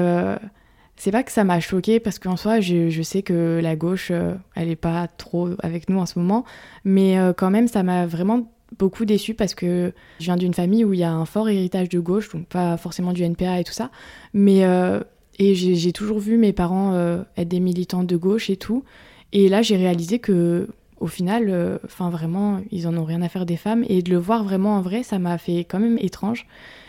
c'est 0.97 1.11
pas 1.11 1.23
que 1.23 1.33
ça 1.33 1.45
m'a 1.45 1.61
choqué 1.61 2.01
parce 2.01 2.19
qu'en 2.19 2.37
soi, 2.37 2.61
je, 2.61 3.03
sais 3.03 3.23
que 3.23 3.61
la 3.63 3.77
gauche, 3.77 4.09
euh, 4.11 4.35
elle 4.55 4.71
est 4.71 4.77
pas 4.77 5.09
trop 5.09 5.51
avec 5.63 5.89
nous 5.91 5.99
en 5.99 6.07
ce 6.07 6.19
moment, 6.19 6.45
mais 6.85 7.19
euh, 7.19 7.33
quand 7.33 7.51
même, 7.51 7.69
ça 7.69 7.83
m'a 7.83 8.07
vraiment 8.07 8.51
beaucoup 8.79 9.05
déçu 9.05 9.35
parce 9.35 9.55
que 9.55 9.93
je 10.19 10.25
viens 10.25 10.37
d'une 10.37 10.55
famille 10.55 10.85
où 10.85 10.93
il 10.93 11.01
y 11.01 11.05
a 11.05 11.13
un 11.13 11.27
fort 11.27 11.49
héritage 11.49 11.89
de 11.89 12.01
gauche, 12.01 12.31
donc 12.31 12.47
pas 12.47 12.77
forcément 12.77 13.13
du 13.13 13.23
NPA 13.23 13.61
et 13.61 13.65
tout 13.65 13.73
ça, 13.73 13.91
mais 14.33 14.65
euh, 14.65 15.01
et 15.39 15.55
j'ai 15.55 15.93
toujours 15.93 16.19
vu 16.19 16.39
mes 16.39 16.55
parents 16.55 16.95
être 17.37 17.49
des 17.49 17.61
militants 17.61 18.05
de 18.05 18.17
gauche 18.17 18.49
et 18.49 18.57
tout, 18.57 18.85
et 19.33 19.51
là 19.51 19.61
j'ai 19.61 19.77
réalisé 19.77 20.19
que 20.19 20.67
au 20.99 21.07
final, 21.07 21.81
enfin 21.85 22.11
vraiment, 22.11 22.61
ils 22.71 22.87
en 22.89 22.97
ont 22.97 23.05
rien 23.05 23.23
à 23.23 23.29
faire 23.29 23.47
des 23.47 23.57
femmes, 23.57 23.85
et 23.89 24.03
de 24.03 24.11
le 24.11 24.19
voir 24.19 24.45
vraiment 24.45 24.77
en 24.77 24.81
vrai, 24.81 25.03
ça 25.03 25.19
m'a 25.19 25.39
fait 25.39 25.61
quand 25.61 25.79
même 25.79 25.99
étrange. 26.01 26.47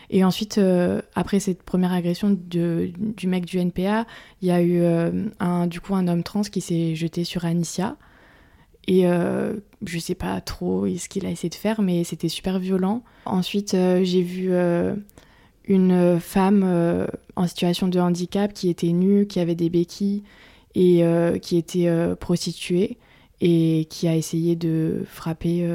Et 0.09 0.23
ensuite, 0.23 0.57
euh, 0.57 1.01
après 1.15 1.39
cette 1.39 1.63
première 1.63 1.91
agression 1.91 2.29
de, 2.29 2.91
du 2.97 3.27
mec 3.27 3.45
du 3.45 3.59
NPA, 3.59 4.05
il 4.41 4.47
y 4.47 4.51
a 4.51 4.61
eu 4.61 4.81
euh, 4.81 5.25
un, 5.39 5.67
du 5.67 5.81
coup 5.81 5.95
un 5.95 6.07
homme 6.07 6.23
trans 6.23 6.41
qui 6.41 6.61
s'est 6.61 6.95
jeté 6.95 7.23
sur 7.23 7.45
Anicia. 7.45 7.97
Et 8.87 9.05
euh, 9.05 9.53
je 9.85 9.99
sais 9.99 10.15
pas 10.15 10.39
trop 10.39 10.87
ce 10.87 11.09
qu'il 11.09 11.25
a 11.25 11.29
essayé 11.29 11.49
de 11.49 11.55
faire, 11.55 11.81
mais 11.81 12.05
c'était 12.05 12.29
super 12.29 12.57
violent. 12.57 13.03
Ensuite, 13.25 13.71
j'ai 13.73 14.21
vu 14.21 14.49
une 15.67 16.19
femme 16.21 17.07
en 17.35 17.47
situation 17.47 17.89
de 17.89 17.99
handicap 17.99 18.53
qui 18.53 18.69
était 18.69 18.93
nue, 18.93 19.27
qui 19.27 19.41
avait 19.41 19.55
des 19.55 19.69
béquilles 19.69 20.23
et 20.73 21.03
qui 21.41 21.57
était 21.57 22.15
prostituée 22.17 22.97
et 23.41 23.85
qui 23.89 24.07
a 24.07 24.15
essayé 24.15 24.55
de 24.55 25.03
frapper 25.07 25.67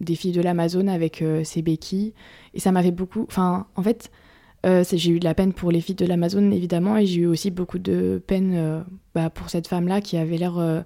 des 0.00 0.14
filles 0.14 0.32
de 0.32 0.42
l'Amazon 0.42 0.88
avec 0.88 1.24
ses 1.44 1.62
béquilles 1.62 2.12
et 2.54 2.60
ça 2.60 2.72
m'avait 2.72 2.90
beaucoup. 2.90 3.24
Enfin, 3.28 3.66
en 3.76 3.82
fait, 3.82 4.10
euh, 4.66 4.82
j'ai 4.90 5.12
eu 5.12 5.20
de 5.20 5.24
la 5.24 5.34
peine 5.34 5.52
pour 5.52 5.70
les 5.70 5.80
filles 5.80 5.94
de 5.94 6.06
l'Amazon, 6.06 6.50
évidemment, 6.50 6.96
et 6.96 7.06
j'ai 7.06 7.20
eu 7.20 7.26
aussi 7.26 7.50
beaucoup 7.50 7.78
de 7.78 8.20
peine 8.26 8.52
euh, 8.54 8.80
bah, 9.14 9.30
pour 9.30 9.50
cette 9.50 9.68
femme-là 9.68 10.00
qui 10.00 10.16
avait 10.16 10.38
l'air 10.38 10.58
euh, 10.58 10.80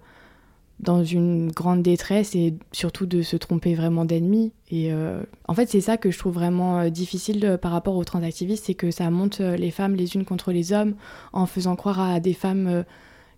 dans 0.81 1.03
une 1.05 1.51
grande 1.51 1.83
détresse 1.83 2.35
et 2.35 2.55
surtout 2.73 3.07
de 3.07 3.23
se 3.23 3.37
tromper 3.37 3.75
vraiment 3.75 4.05
d'ennemi. 4.05 4.53
Et 4.71 4.91
en 5.47 5.53
fait, 5.53 5.69
c'est 5.69 5.83
ça 5.83 5.99
que 5.99 6.11
je 6.11 6.19
trouve 6.19 6.33
vraiment 6.33 6.89
difficile 6.89 7.59
par 7.61 7.73
rapport 7.73 7.97
aux 7.97 8.05
transactivistes, 8.05 8.65
c'est 8.65 8.75
que 8.75 8.91
ça 8.91 9.11
monte 9.11 9.41
les 9.41 9.71
femmes 9.71 9.95
les 9.95 10.15
unes 10.15 10.25
contre 10.25 10.53
les 10.53 10.73
hommes 10.73 10.95
en 11.35 11.45
faisant 11.45 11.77
croire 11.77 12.01
à 12.01 12.19
des 12.19 12.33
femmes 12.33 12.85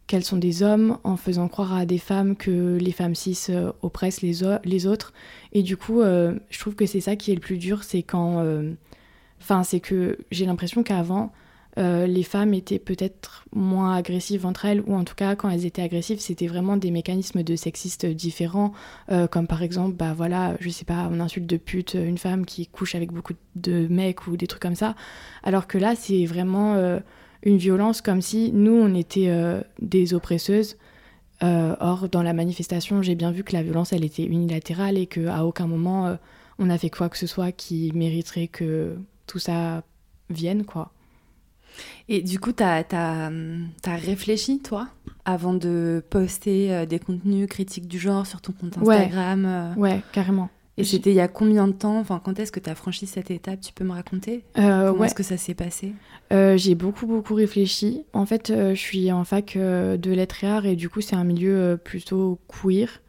qu'elles 0.07 0.25
sont 0.25 0.37
des 0.37 0.63
hommes, 0.63 0.99
en 1.05 1.17
faisant 1.17 1.49
croire 1.49 1.75
à 1.75 1.87
des 1.87 1.99
femmes 1.99 2.37
que 2.37 2.77
les 2.81 2.93
femmes 2.93 3.15
cis 3.15 3.39
euh, 3.49 3.73
oppressent 3.83 4.23
les, 4.23 4.43
autres. 4.87 5.13
Et 5.53 5.63
du 5.63 5.77
coup, 5.77 6.01
euh, 6.01 6.35
je 6.51 6.59
trouve 6.59 6.75
que 6.75 6.87
c'est 6.87 7.01
ça 7.01 7.17
qui 7.17 7.33
est 7.33 7.35
le 7.35 7.41
plus 7.41 7.59
dur, 7.59 7.85
c'est 7.85 8.03
quand... 8.03 8.41
Euh, 8.41 8.73
enfin, 9.41 9.63
c'est 9.63 9.81
que 9.81 10.19
j'ai 10.31 10.47
l'impression 10.47 10.83
qu'avant, 10.83 11.33
les 11.79 12.23
femmes 12.23 12.53
étaient 12.53 12.79
peut-être 12.79 13.47
moins 13.55 13.95
agressives 13.95 14.45
entre 14.45 14.67
elles, 14.67 14.83
ou 14.87 14.95
en 14.95 15.05
tout 15.05 15.15
cas, 15.15 15.35
quand 15.37 15.49
elles 15.49 15.65
étaient 15.65 15.81
agressives, 15.81 16.21
c'était 16.21 16.47
vraiment 16.47 16.77
des 16.77 16.91
mécanismes 16.91 17.43
de 17.43 17.57
sexistes 17.57 18.05
différents, 18.05 18.75
comme 19.31 19.47
par 19.47 19.63
exemple, 19.63 19.97
bah 19.97 20.13
voilà, 20.15 20.55
je 20.61 20.69
sais 20.69 20.85
pas, 20.85 21.09
on 21.11 21.19
insulte 21.19 21.47
de 21.47 21.57
pute 21.57 21.95
une 21.95 22.19
femme 22.19 22.45
qui 22.45 22.67
couche 22.67 22.95
avec 22.95 23.11
beaucoup 23.11 23.33
de 23.57 23.87
mecs 23.89 24.27
ou 24.27 24.37
des 24.37 24.47
trucs 24.47 24.61
comme 24.61 24.75
ça, 24.75 24.95
alors 25.45 25.67
que 25.67 25.79
là, 25.79 25.95
c'est 25.97 26.27
vraiment 26.27 26.77
une 27.43 27.57
violence 27.57 28.01
comme 28.01 28.21
si 28.21 28.53
nous, 28.53 28.73
on 28.73 28.95
était 28.95 29.31
des 29.81 30.15
oppresseuses. 30.15 30.77
or, 31.41 32.09
dans 32.11 32.23
la 32.23 32.33
manifestation, 32.33 33.03
j'ai 33.03 33.15
bien 33.15 33.33
vu 33.33 33.45
que 33.45 33.53
la 33.53 33.63
violence, 33.63 33.93
elle 33.93 34.05
était 34.05 34.25
unilatérale 34.25 34.97
et 34.97 35.07
qu'à 35.07 35.45
aucun 35.45 35.67
moment 35.67 36.17
on 36.59 36.71
a 36.71 36.79
fait 36.79 36.91
quoi 36.91 37.09
que 37.09 37.19
ce 37.19 37.27
soit 37.27 37.53
qui 37.53 37.93
mériterait 37.95 38.49
que 38.49 38.97
tout 39.27 39.39
ça 39.39 39.83
vienne, 40.31 40.65
quoi. 40.65 40.93
Et 42.09 42.21
du 42.21 42.39
coup, 42.39 42.53
tu 42.53 42.63
as, 42.63 42.85
as, 42.93 43.97
réfléchi, 43.97 44.61
toi, 44.61 44.89
avant 45.25 45.55
de 45.55 46.05
poster 46.11 46.73
euh, 46.73 46.87
des 46.87 46.99
contenus 46.99 47.49
critiques 47.49 47.89
du 47.89 47.99
genre 47.99 48.27
sur 48.27 48.43
ton 48.43 48.53
compte 48.53 48.77
Instagram 48.77 49.47
euh? 49.47 49.75
Ouais, 49.77 50.03
carrément. 50.13 50.51
Et 50.83 50.85
c'était 50.85 51.11
il 51.11 51.17
y 51.17 51.21
a 51.21 51.29
combien 51.29 51.69
de 51.69 51.73
temps 51.73 51.99
Enfin, 51.99 52.21
quand 52.25 52.39
est-ce 52.39 52.53
que 52.53 52.61
tu 52.61 52.69
as 52.69 52.75
franchi 52.75 53.07
cette 53.07 53.31
étape? 53.31 53.61
Tu 53.61 53.73
peux 53.73 53.85
me 53.85 53.93
raconter? 53.93 54.45
Euh, 54.59 54.91
Comment 54.93 55.05
est-ce 55.05 55.15
que 55.15 55.23
ça 55.23 55.37
s'est 55.37 55.55
passé? 55.55 55.93
J'ai 56.31 56.75
beaucoup, 56.75 57.07
beaucoup 57.07 57.35
réfléchi. 57.35 58.05
En 58.13 58.27
fait, 58.27 58.49
je 58.49 58.75
suis 58.75 59.13
en 59.13 59.25
fac 59.25 59.57
de 59.57 60.11
lettres 60.11 60.45
et 60.45 60.47
arts 60.47 60.67
et 60.67 60.77
du 60.77 60.89
coup, 60.89 61.01
c'est 61.01 61.17
un 61.17 61.25
milieu 61.25 61.79
plutôt 61.83 62.39
queer. 62.49 63.01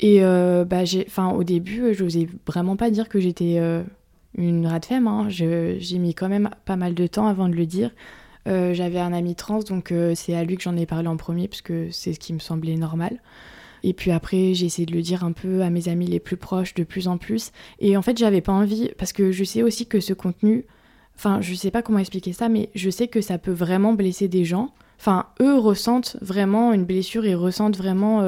Et 0.00 0.24
euh, 0.24 0.64
bah, 0.64 0.82
enfin, 1.06 1.30
au 1.30 1.44
début, 1.44 1.94
je 1.94 2.04
n'osais 2.04 2.28
vraiment 2.46 2.76
pas 2.76 2.90
dire 2.90 3.08
que 3.08 3.20
j'étais 3.20 3.56
euh, 3.58 3.82
une 4.36 4.66
rate 4.66 4.86
femme. 4.86 5.06
Hein. 5.06 5.26
J'ai 5.28 5.98
mis 5.98 6.14
quand 6.14 6.28
même 6.28 6.50
pas 6.64 6.76
mal 6.76 6.94
de 6.94 7.06
temps 7.06 7.26
avant 7.26 7.48
de 7.48 7.54
le 7.54 7.66
dire. 7.66 7.90
Euh, 8.46 8.74
j'avais 8.74 8.98
un 8.98 9.12
ami 9.12 9.34
trans, 9.34 9.60
donc 9.60 9.94
c'est 10.14 10.34
à 10.34 10.44
lui 10.44 10.56
que 10.56 10.62
j'en 10.62 10.76
ai 10.76 10.84
parlé 10.84 11.08
en 11.08 11.16
premier, 11.16 11.48
parce 11.48 11.62
que 11.62 11.90
c'est 11.90 12.12
ce 12.12 12.18
qui 12.18 12.34
me 12.34 12.38
semblait 12.38 12.76
normal. 12.76 13.20
Et 13.86 13.92
puis 13.92 14.10
après, 14.10 14.54
j'ai 14.54 14.64
essayé 14.64 14.86
de 14.86 14.94
le 14.94 15.02
dire 15.02 15.24
un 15.24 15.32
peu 15.32 15.60
à 15.60 15.68
mes 15.68 15.88
amis 15.88 16.06
les 16.06 16.18
plus 16.18 16.38
proches 16.38 16.72
de 16.72 16.84
plus 16.84 17.06
en 17.06 17.18
plus. 17.18 17.52
Et 17.80 17.98
en 17.98 18.02
fait, 18.02 18.16
j'avais 18.16 18.40
pas 18.40 18.52
envie, 18.52 18.90
parce 18.96 19.12
que 19.12 19.30
je 19.30 19.44
sais 19.44 19.62
aussi 19.62 19.86
que 19.86 20.00
ce 20.00 20.14
contenu, 20.14 20.64
enfin, 21.16 21.42
je 21.42 21.54
sais 21.54 21.70
pas 21.70 21.82
comment 21.82 21.98
expliquer 21.98 22.32
ça, 22.32 22.48
mais 22.48 22.70
je 22.74 22.88
sais 22.88 23.08
que 23.08 23.20
ça 23.20 23.36
peut 23.36 23.52
vraiment 23.52 23.92
blesser 23.92 24.26
des 24.26 24.46
gens. 24.46 24.70
Enfin, 24.98 25.26
eux 25.38 25.58
ressentent 25.58 26.16
vraiment 26.22 26.72
une 26.72 26.84
blessure 26.84 27.26
et 27.26 27.34
ressentent 27.34 27.76
vraiment 27.76 28.22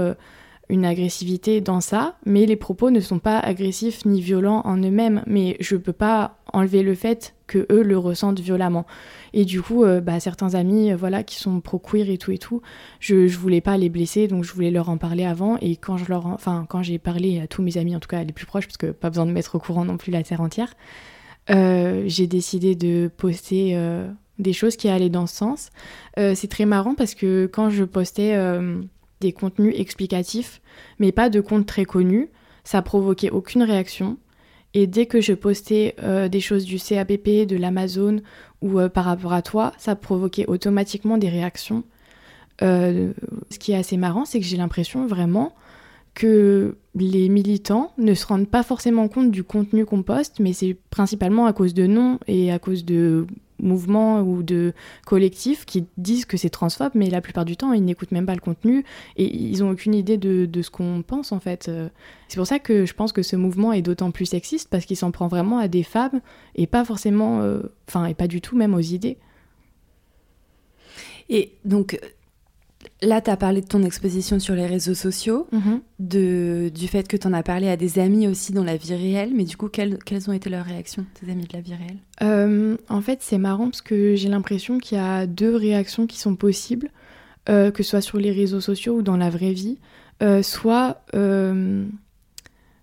une 0.68 0.84
agressivité 0.84 1.60
dans 1.60 1.80
ça, 1.80 2.16
mais 2.26 2.44
les 2.44 2.56
propos 2.56 2.90
ne 2.90 3.00
sont 3.00 3.20
pas 3.20 3.38
agressifs 3.38 4.04
ni 4.04 4.20
violents 4.20 4.62
en 4.64 4.76
eux-mêmes, 4.78 5.22
mais 5.26 5.56
je 5.60 5.76
peux 5.76 5.92
pas 5.92 6.38
enlever 6.52 6.82
le 6.82 6.94
fait 6.94 7.34
que 7.46 7.66
eux 7.70 7.82
le 7.82 7.96
ressentent 7.96 8.40
violemment. 8.40 8.84
Et 9.32 9.44
du 9.44 9.62
coup, 9.62 9.84
euh, 9.84 10.00
bah, 10.00 10.18
certains 10.18 10.54
amis, 10.54 10.90
euh, 10.90 10.96
voilà, 10.96 11.22
qui 11.22 11.36
sont 11.36 11.60
pro 11.60 11.78
queer 11.78 12.10
et 12.10 12.18
tout 12.18 12.32
et 12.32 12.38
tout, 12.38 12.62
je, 12.98 13.28
je 13.28 13.38
voulais 13.38 13.60
pas 13.60 13.76
les 13.76 13.88
blesser, 13.88 14.26
donc 14.26 14.42
je 14.42 14.52
voulais 14.52 14.72
leur 14.72 14.88
en 14.88 14.96
parler 14.96 15.24
avant. 15.24 15.56
Et 15.60 15.76
quand 15.76 15.96
je 15.96 16.06
leur, 16.08 16.26
enfin, 16.26 16.66
quand 16.68 16.82
j'ai 16.82 16.98
parlé 16.98 17.40
à 17.40 17.46
tous 17.46 17.62
mes 17.62 17.78
amis, 17.78 17.94
en 17.94 18.00
tout 18.00 18.08
cas 18.08 18.24
les 18.24 18.32
plus 18.32 18.46
proches, 18.46 18.66
parce 18.66 18.78
que 18.78 18.90
pas 18.90 19.10
besoin 19.10 19.26
de 19.26 19.32
mettre 19.32 19.54
au 19.54 19.58
courant 19.60 19.84
non 19.84 19.96
plus 19.96 20.10
la 20.10 20.22
terre 20.24 20.40
entière, 20.40 20.74
euh, 21.50 22.02
j'ai 22.06 22.26
décidé 22.26 22.74
de 22.74 23.08
poster 23.16 23.78
des 24.40 24.52
choses 24.52 24.76
qui 24.76 24.88
allaient 24.88 25.10
dans 25.10 25.28
ce 25.28 25.36
sens. 25.36 25.70
c'est 26.16 26.50
très 26.50 26.66
marrant 26.66 26.96
parce 26.96 27.14
que 27.14 27.46
quand 27.46 27.70
je 27.70 27.84
postais 27.84 28.36
des 29.20 29.32
contenus 29.32 29.74
explicatifs, 29.76 30.60
mais 30.98 31.12
pas 31.12 31.30
de 31.30 31.40
comptes 31.40 31.66
très 31.66 31.84
connus. 31.84 32.30
Ça 32.64 32.82
provoquait 32.82 33.30
aucune 33.30 33.62
réaction. 33.62 34.18
Et 34.74 34.86
dès 34.86 35.06
que 35.06 35.20
je 35.20 35.32
postais 35.32 35.94
euh, 36.02 36.28
des 36.28 36.40
choses 36.40 36.64
du 36.64 36.78
CAPP, 36.78 37.46
de 37.46 37.56
l'Amazon 37.56 38.20
ou 38.60 38.78
euh, 38.78 38.88
par 38.88 39.04
rapport 39.04 39.32
à 39.32 39.42
toi, 39.42 39.72
ça 39.78 39.96
provoquait 39.96 40.46
automatiquement 40.46 41.16
des 41.16 41.28
réactions. 41.28 41.84
Euh, 42.62 43.12
ce 43.50 43.58
qui 43.58 43.72
est 43.72 43.76
assez 43.76 43.96
marrant, 43.96 44.24
c'est 44.24 44.40
que 44.40 44.46
j'ai 44.46 44.56
l'impression 44.56 45.06
vraiment 45.06 45.54
que 46.14 46.76
les 46.94 47.28
militants 47.28 47.92
ne 47.98 48.14
se 48.14 48.26
rendent 48.26 48.48
pas 48.48 48.62
forcément 48.62 49.06
compte 49.08 49.30
du 49.30 49.44
contenu 49.44 49.84
qu'on 49.84 50.02
poste, 50.02 50.40
mais 50.40 50.54
c'est 50.54 50.76
principalement 50.90 51.46
à 51.46 51.52
cause 51.52 51.74
de 51.74 51.86
noms 51.86 52.18
et 52.26 52.50
à 52.50 52.58
cause 52.58 52.84
de 52.86 53.26
mouvements 53.60 54.20
ou 54.20 54.42
de 54.42 54.72
collectifs 55.04 55.64
qui 55.64 55.86
disent 55.96 56.24
que 56.24 56.36
c'est 56.36 56.50
transphobe, 56.50 56.92
mais 56.94 57.10
la 57.10 57.20
plupart 57.20 57.44
du 57.44 57.56
temps, 57.56 57.72
ils 57.72 57.84
n'écoutent 57.84 58.12
même 58.12 58.26
pas 58.26 58.34
le 58.34 58.40
contenu 58.40 58.84
et 59.16 59.24
ils 59.24 59.60
n'ont 59.60 59.70
aucune 59.70 59.94
idée 59.94 60.16
de, 60.16 60.46
de 60.46 60.62
ce 60.62 60.70
qu'on 60.70 61.02
pense 61.06 61.32
en 61.32 61.40
fait. 61.40 61.70
C'est 62.28 62.36
pour 62.36 62.46
ça 62.46 62.58
que 62.58 62.86
je 62.86 62.94
pense 62.94 63.12
que 63.12 63.22
ce 63.22 63.36
mouvement 63.36 63.72
est 63.72 63.82
d'autant 63.82 64.10
plus 64.10 64.26
sexiste 64.26 64.68
parce 64.70 64.84
qu'il 64.84 64.96
s'en 64.96 65.10
prend 65.10 65.28
vraiment 65.28 65.58
à 65.58 65.68
des 65.68 65.82
femmes 65.82 66.20
et 66.54 66.66
pas 66.66 66.84
forcément, 66.84 67.40
euh, 67.40 67.60
enfin, 67.88 68.06
et 68.06 68.14
pas 68.14 68.26
du 68.26 68.40
tout 68.40 68.56
même 68.56 68.74
aux 68.74 68.80
idées. 68.80 69.18
Et 71.28 71.52
donc, 71.64 71.98
Là, 73.02 73.20
tu 73.20 73.30
as 73.30 73.36
parlé 73.36 73.60
de 73.60 73.66
ton 73.66 73.82
exposition 73.82 74.38
sur 74.38 74.54
les 74.54 74.66
réseaux 74.66 74.94
sociaux, 74.94 75.46
mhm. 75.52 75.80
de, 75.98 76.70
du 76.74 76.88
fait 76.88 77.06
que 77.06 77.16
tu 77.18 77.26
en 77.26 77.34
as 77.34 77.42
parlé 77.42 77.68
à 77.68 77.76
des 77.76 77.98
amis 77.98 78.26
aussi 78.26 78.52
dans 78.52 78.64
la 78.64 78.76
vie 78.76 78.94
réelle, 78.94 79.32
mais 79.34 79.44
du 79.44 79.56
coup, 79.56 79.68
quelles, 79.68 79.98
quelles 79.98 80.30
ont 80.30 80.32
été 80.32 80.48
leurs 80.48 80.64
réactions, 80.64 81.04
tes 81.20 81.30
amis 81.30 81.44
de 81.44 81.52
la 81.52 81.60
vie 81.60 81.74
réelle? 81.74 81.98
Euh, 82.22 82.76
En 82.88 83.02
fait, 83.02 83.18
c'est 83.20 83.36
marrant 83.36 83.64
parce 83.66 83.82
que 83.82 84.14
j'ai 84.14 84.28
l'impression 84.28 84.78
qu'il 84.78 84.96
y 84.96 85.00
a 85.00 85.26
deux 85.26 85.54
réactions 85.54 86.06
qui 86.06 86.18
sont 86.18 86.36
possibles, 86.36 86.90
euh, 87.50 87.70
que 87.70 87.82
ce 87.82 87.90
soit 87.90 88.00
sur 88.00 88.18
les 88.18 88.32
réseaux 88.32 88.62
sociaux 88.62 88.94
ou 88.96 89.02
dans 89.02 89.18
la 89.18 89.28
vraie 89.28 89.52
vie. 89.52 89.78
Euh, 90.22 90.42
soit, 90.42 91.02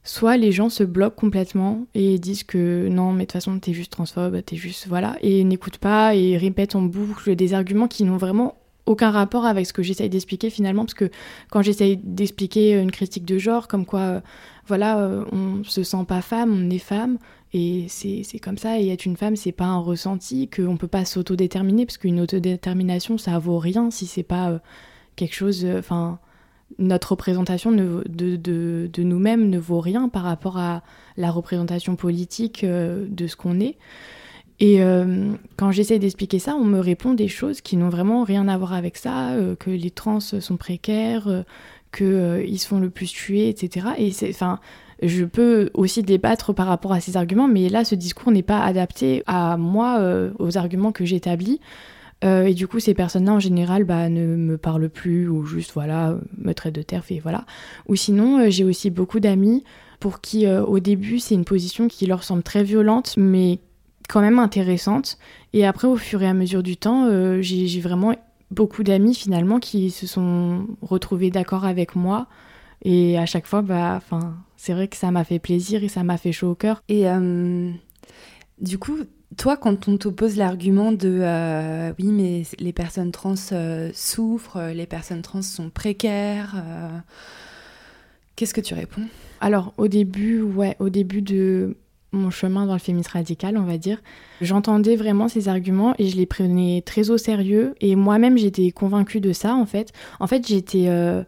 soit 0.04 0.38
les 0.38 0.52
gens 0.52 0.70
se 0.70 0.84
bloquent 0.84 1.16
complètement 1.16 1.88
et 1.96 2.20
disent 2.20 2.44
que 2.44 2.88
non, 2.88 3.14
mais 3.14 3.22
de 3.22 3.26
toute 3.26 3.32
façon, 3.32 3.58
t'es 3.58 3.74
juste 3.74 3.92
transphobe, 3.92 4.44
t'es 4.46 4.58
juste. 4.58 4.88
Voilà, 4.88 5.18
et 5.24 5.44
n'écoutent 5.44 5.80
pas 5.80 6.14
et 6.14 6.38
répètent 6.38 6.76
en 6.76 6.84
boucle 6.84 7.36
des 7.36 7.56
arguments 7.56 7.88
qui 7.88 8.04
n'ont 8.04 8.18
vraiment 8.18 8.58
aucun 8.86 9.12
rapport 9.12 9.46
avec 9.46 9.66
ce 9.66 9.74
que 9.74 9.84
j'essaye 9.84 10.10
d'expliquer 10.10 10.50
finalement, 10.50 10.84
parce 10.84 10.94
que 10.94 11.10
quand 11.50 11.62
j'essaye 11.62 11.98
d'expliquer 11.98 12.74
une 12.74 12.92
critique 12.92 13.26
de 13.26 13.38
genre, 13.38 13.68
comme 13.68 13.86
quoi, 13.86 14.00
euh, 14.00 14.22
voilà, 14.68 15.00
euh, 15.00 15.26
on 15.32 15.64
se 15.64 15.84
sent 15.84 16.06
pas 16.08 16.22
femme, 16.22 16.54
on 16.54 16.70
est 16.70 16.80
femme, 16.80 17.18
et 17.54 17.86
c'est 17.88 18.40
comme 18.40 18.58
ça, 18.58 18.80
et 18.80 18.90
être 18.90 19.06
une 19.06 19.16
femme, 19.16 19.36
c'est 19.36 19.52
pas 19.52 19.66
un 19.66 19.78
ressenti, 19.78 20.50
qu'on 20.50 20.76
peut 20.76 20.88
pas 20.88 21.06
s'autodéterminer, 21.06 21.86
parce 21.86 21.98
qu'une 21.98 22.20
autodétermination, 22.20 23.18
ça 23.18 23.38
vaut 23.40 23.60
rien 23.60 23.92
si 23.92 24.06
c'est 24.06 24.24
pas 24.24 24.50
euh, 24.50 24.60
quelque 25.16 25.36
chose, 25.36 25.66
enfin, 25.78 26.20
notre 26.80 27.12
représentation 27.12 27.72
de, 27.72 28.04
de, 28.10 28.90
de 28.92 29.04
nous-mêmes 29.04 29.50
ne 29.50 29.60
vaut 29.60 29.80
rien 29.80 30.10
par 30.10 30.24
rapport 30.24 30.58
à 30.58 30.82
la 31.18 31.30
représentation 31.30 31.96
politique 31.96 32.66
de 32.66 33.28
ce 33.28 33.36
qu'on 33.36 33.60
est. 33.60 33.78
Et 34.60 34.82
euh, 34.82 35.34
quand 35.58 35.72
j'essaie 35.72 36.00
d'expliquer 36.00 36.40
ça, 36.40 36.56
on 36.56 36.64
me 36.64 36.80
répond 36.80 37.14
des 37.14 37.28
choses 37.28 37.62
qui 37.62 37.78
n'ont 37.78 37.90
vraiment 37.90 38.24
rien 38.24 38.48
à 38.48 38.58
voir 38.58 38.74
avec 38.74 38.98
ça, 38.98 39.32
euh, 39.32 39.56
que 39.56 39.70
les 39.70 39.92
trans 39.92 40.20
sont 40.20 40.58
précaires, 40.58 41.28
euh, 41.28 41.44
qu'ils 41.92 42.60
se 42.60 42.68
font 42.68 42.80
le 42.80 42.90
plus 42.90 43.12
tuer, 43.12 43.50
etc. 43.50 43.88
Et 43.98 44.12
enfin, 44.30 44.60
je 45.02 45.26
peux 45.26 45.70
aussi 45.74 46.04
débattre 46.04 46.54
par 46.54 46.68
rapport 46.68 46.94
à 46.94 47.00
ces 47.00 47.18
arguments, 47.18 47.48
mais 47.48 47.70
là, 47.70 47.84
ce 47.84 47.96
discours 47.96 48.32
n'est 48.32 48.44
pas 48.44 48.62
adapté 48.62 49.24
à 49.28 49.58
moi, 49.58 50.02
aux 50.40 50.58
arguments 50.58 50.92
que 50.92 51.06
j'établis. 51.06 51.60
et 52.24 52.54
du 52.54 52.68
coup, 52.68 52.80
ces 52.80 52.94
personnes-là, 52.94 53.34
en 53.34 53.40
général, 53.40 53.84
bah, 53.84 54.10
ne 54.10 54.36
me 54.36 54.58
parlent 54.58 54.90
plus 54.90 55.28
ou 55.28 55.46
juste, 55.46 55.74
voilà, 55.74 56.18
me 56.38 56.54
traitent 56.54 56.74
de 56.74 56.82
terre, 56.82 57.04
et 57.10 57.20
voilà. 57.20 57.46
Ou 57.90 57.96
sinon, 57.96 58.50
j'ai 58.50 58.64
aussi 58.64 58.90
beaucoup 58.90 59.20
d'amis 59.20 59.64
pour 60.00 60.20
qui, 60.20 60.48
au 60.48 60.80
début, 60.80 61.20
c'est 61.20 61.36
une 61.36 61.46
position 61.46 61.88
qui 61.88 62.08
leur 62.08 62.24
semble 62.24 62.42
très 62.42 62.64
violente, 62.64 63.16
mais 63.18 63.60
quand 64.08 64.22
même 64.22 64.40
intéressante. 64.40 65.18
Et 65.54 65.66
après, 65.66 65.88
au 65.88 65.98
fur 65.98 66.22
et 66.22 66.28
à 66.28 66.34
mesure 66.34 66.64
du 66.64 66.78
temps, 66.78 67.06
euh, 67.06 67.42
j'ai 67.42 67.80
vraiment 67.80 68.16
beaucoup 68.52 68.84
d'amis 68.84 69.16
finalement 69.16 69.60
qui 69.60 69.92
se 69.92 70.08
sont 70.08 70.68
retrouvés 70.82 71.32
d'accord 71.32 71.66
avec 71.66 71.96
moi. 71.96 72.28
Et 72.84 73.18
à 73.18 73.26
chaque 73.26 73.48
fois, 73.48 73.62
bah, 73.62 74.02
c'est 74.58 74.74
vrai 74.74 74.88
que 74.88 74.98
ça 74.98 75.12
m'a 75.12 75.24
fait 75.24 75.40
plaisir 75.40 75.84
et 75.84 75.88
ça 75.88 76.04
m'a 76.04 76.18
fait 76.18 76.32
chaud 76.32 76.52
au 76.52 76.56
cœur. 76.56 76.84
Et 76.90 77.08
euh, 77.08 77.72
du 78.60 78.78
coup, 78.78 78.98
toi, 79.38 79.58
quand 79.58 79.88
on 79.88 79.98
t'oppose 79.98 80.36
l'argument 80.36 80.92
de 80.92 81.20
euh, 81.22 81.94
oui, 81.98 82.08
mais 82.08 82.44
les 82.60 82.74
personnes 82.74 83.12
trans 83.12 83.36
souffrent, 83.94 84.72
les 84.74 84.86
personnes 84.86 85.22
trans 85.22 85.42
sont 85.42 85.70
précaires, 85.70 86.62
qu'est-ce 88.36 88.54
que 88.54 88.62
tu 88.62 88.74
réponds? 88.74 89.08
Alors, 89.40 89.74
au 89.78 89.88
début, 89.88 90.42
ouais, 90.42 90.76
au 90.80 90.90
début 90.90 91.22
de 91.22 91.78
mon 92.14 92.30
chemin 92.30 92.66
dans 92.66 92.74
le 92.74 92.80
féminisme 92.80 93.12
radical, 93.14 93.58
on 93.58 93.64
va 93.64 93.78
dire. 93.78 94.02
J'entendais 94.42 94.96
vraiment 94.96 95.28
ces 95.28 95.50
arguments 95.50 95.94
et 95.98 96.08
je 96.08 96.16
les 96.16 96.26
prenais 96.26 96.82
très 96.86 97.10
au 97.10 97.18
sérieux. 97.18 97.76
Et 97.82 97.96
moi-même, 97.96 98.38
j'étais 98.38 98.72
convaincue 98.72 99.20
de 99.20 99.34
ça, 99.34 99.56
en 99.56 99.66
fait. 99.66 99.92
En 100.20 100.28
fait, 100.28 100.48
j'étais 100.48 100.86
euh, 100.88 101.24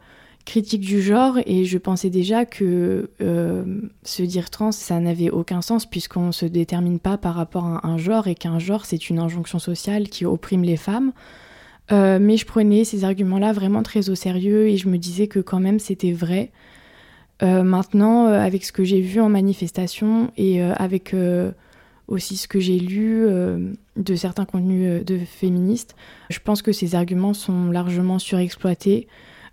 critique 0.46 0.82
du 0.82 1.02
genre 1.02 1.38
et 1.46 1.66
je 1.66 1.78
pensais 1.78 2.10
déjà 2.10 2.46
que 2.46 3.10
euh, 3.22 3.66
se 4.04 4.24
dire 4.24 4.50
trans, 4.50 4.72
ça 4.72 5.00
n'avait 5.00 5.32
aucun 5.32 5.62
sens 5.62 5.86
puisqu'on 5.86 6.28
ne 6.28 6.32
se 6.32 6.46
détermine 6.46 7.00
pas 7.00 7.18
par 7.18 7.34
rapport 7.36 7.66
à 7.66 7.88
un 7.88 7.98
genre 7.98 8.28
et 8.28 8.36
qu'un 8.36 8.60
genre, 8.60 8.86
c'est 8.86 9.10
une 9.10 9.20
injonction 9.20 9.60
sociale 9.60 10.08
qui 10.08 10.26
opprime 10.26 10.64
les 10.64 10.78
femmes. 10.78 11.12
Euh, 11.92 12.18
mais 12.20 12.38
je 12.38 12.46
prenais 12.46 12.84
ces 12.84 13.04
arguments-là 13.04 13.54
vraiment 13.54 13.84
très 13.84 14.10
au 14.10 14.16
sérieux 14.16 14.68
et 14.68 14.78
je 14.78 14.88
me 14.88 14.98
disais 14.98 15.28
que 15.28 15.40
quand 15.40 15.60
même 15.60 15.80
c'était 15.80 16.14
vrai. 16.14 16.52
Euh, 17.44 17.64
maintenant, 17.64 18.28
euh, 18.28 18.40
avec 18.40 18.64
ce 18.64 18.72
que 18.72 18.84
j'ai 18.84 19.02
vu 19.02 19.20
en 19.20 19.30
manifestation 19.30 20.32
et 20.38 20.62
euh, 20.62 20.74
avec 20.76 21.16
aussi 22.08 22.38
ce 22.38 22.48
que 22.48 22.60
j'ai 22.60 22.80
lu 22.80 23.28
de 23.96 24.16
certains 24.16 24.46
contenus 24.46 25.04
de 25.04 25.18
féministes, 25.18 25.96
je 26.30 26.40
pense 26.40 26.62
que 26.62 26.72
ces 26.72 26.94
arguments 26.94 27.34
sont 27.34 27.72
largement 27.72 28.20
surexploités. 28.20 29.08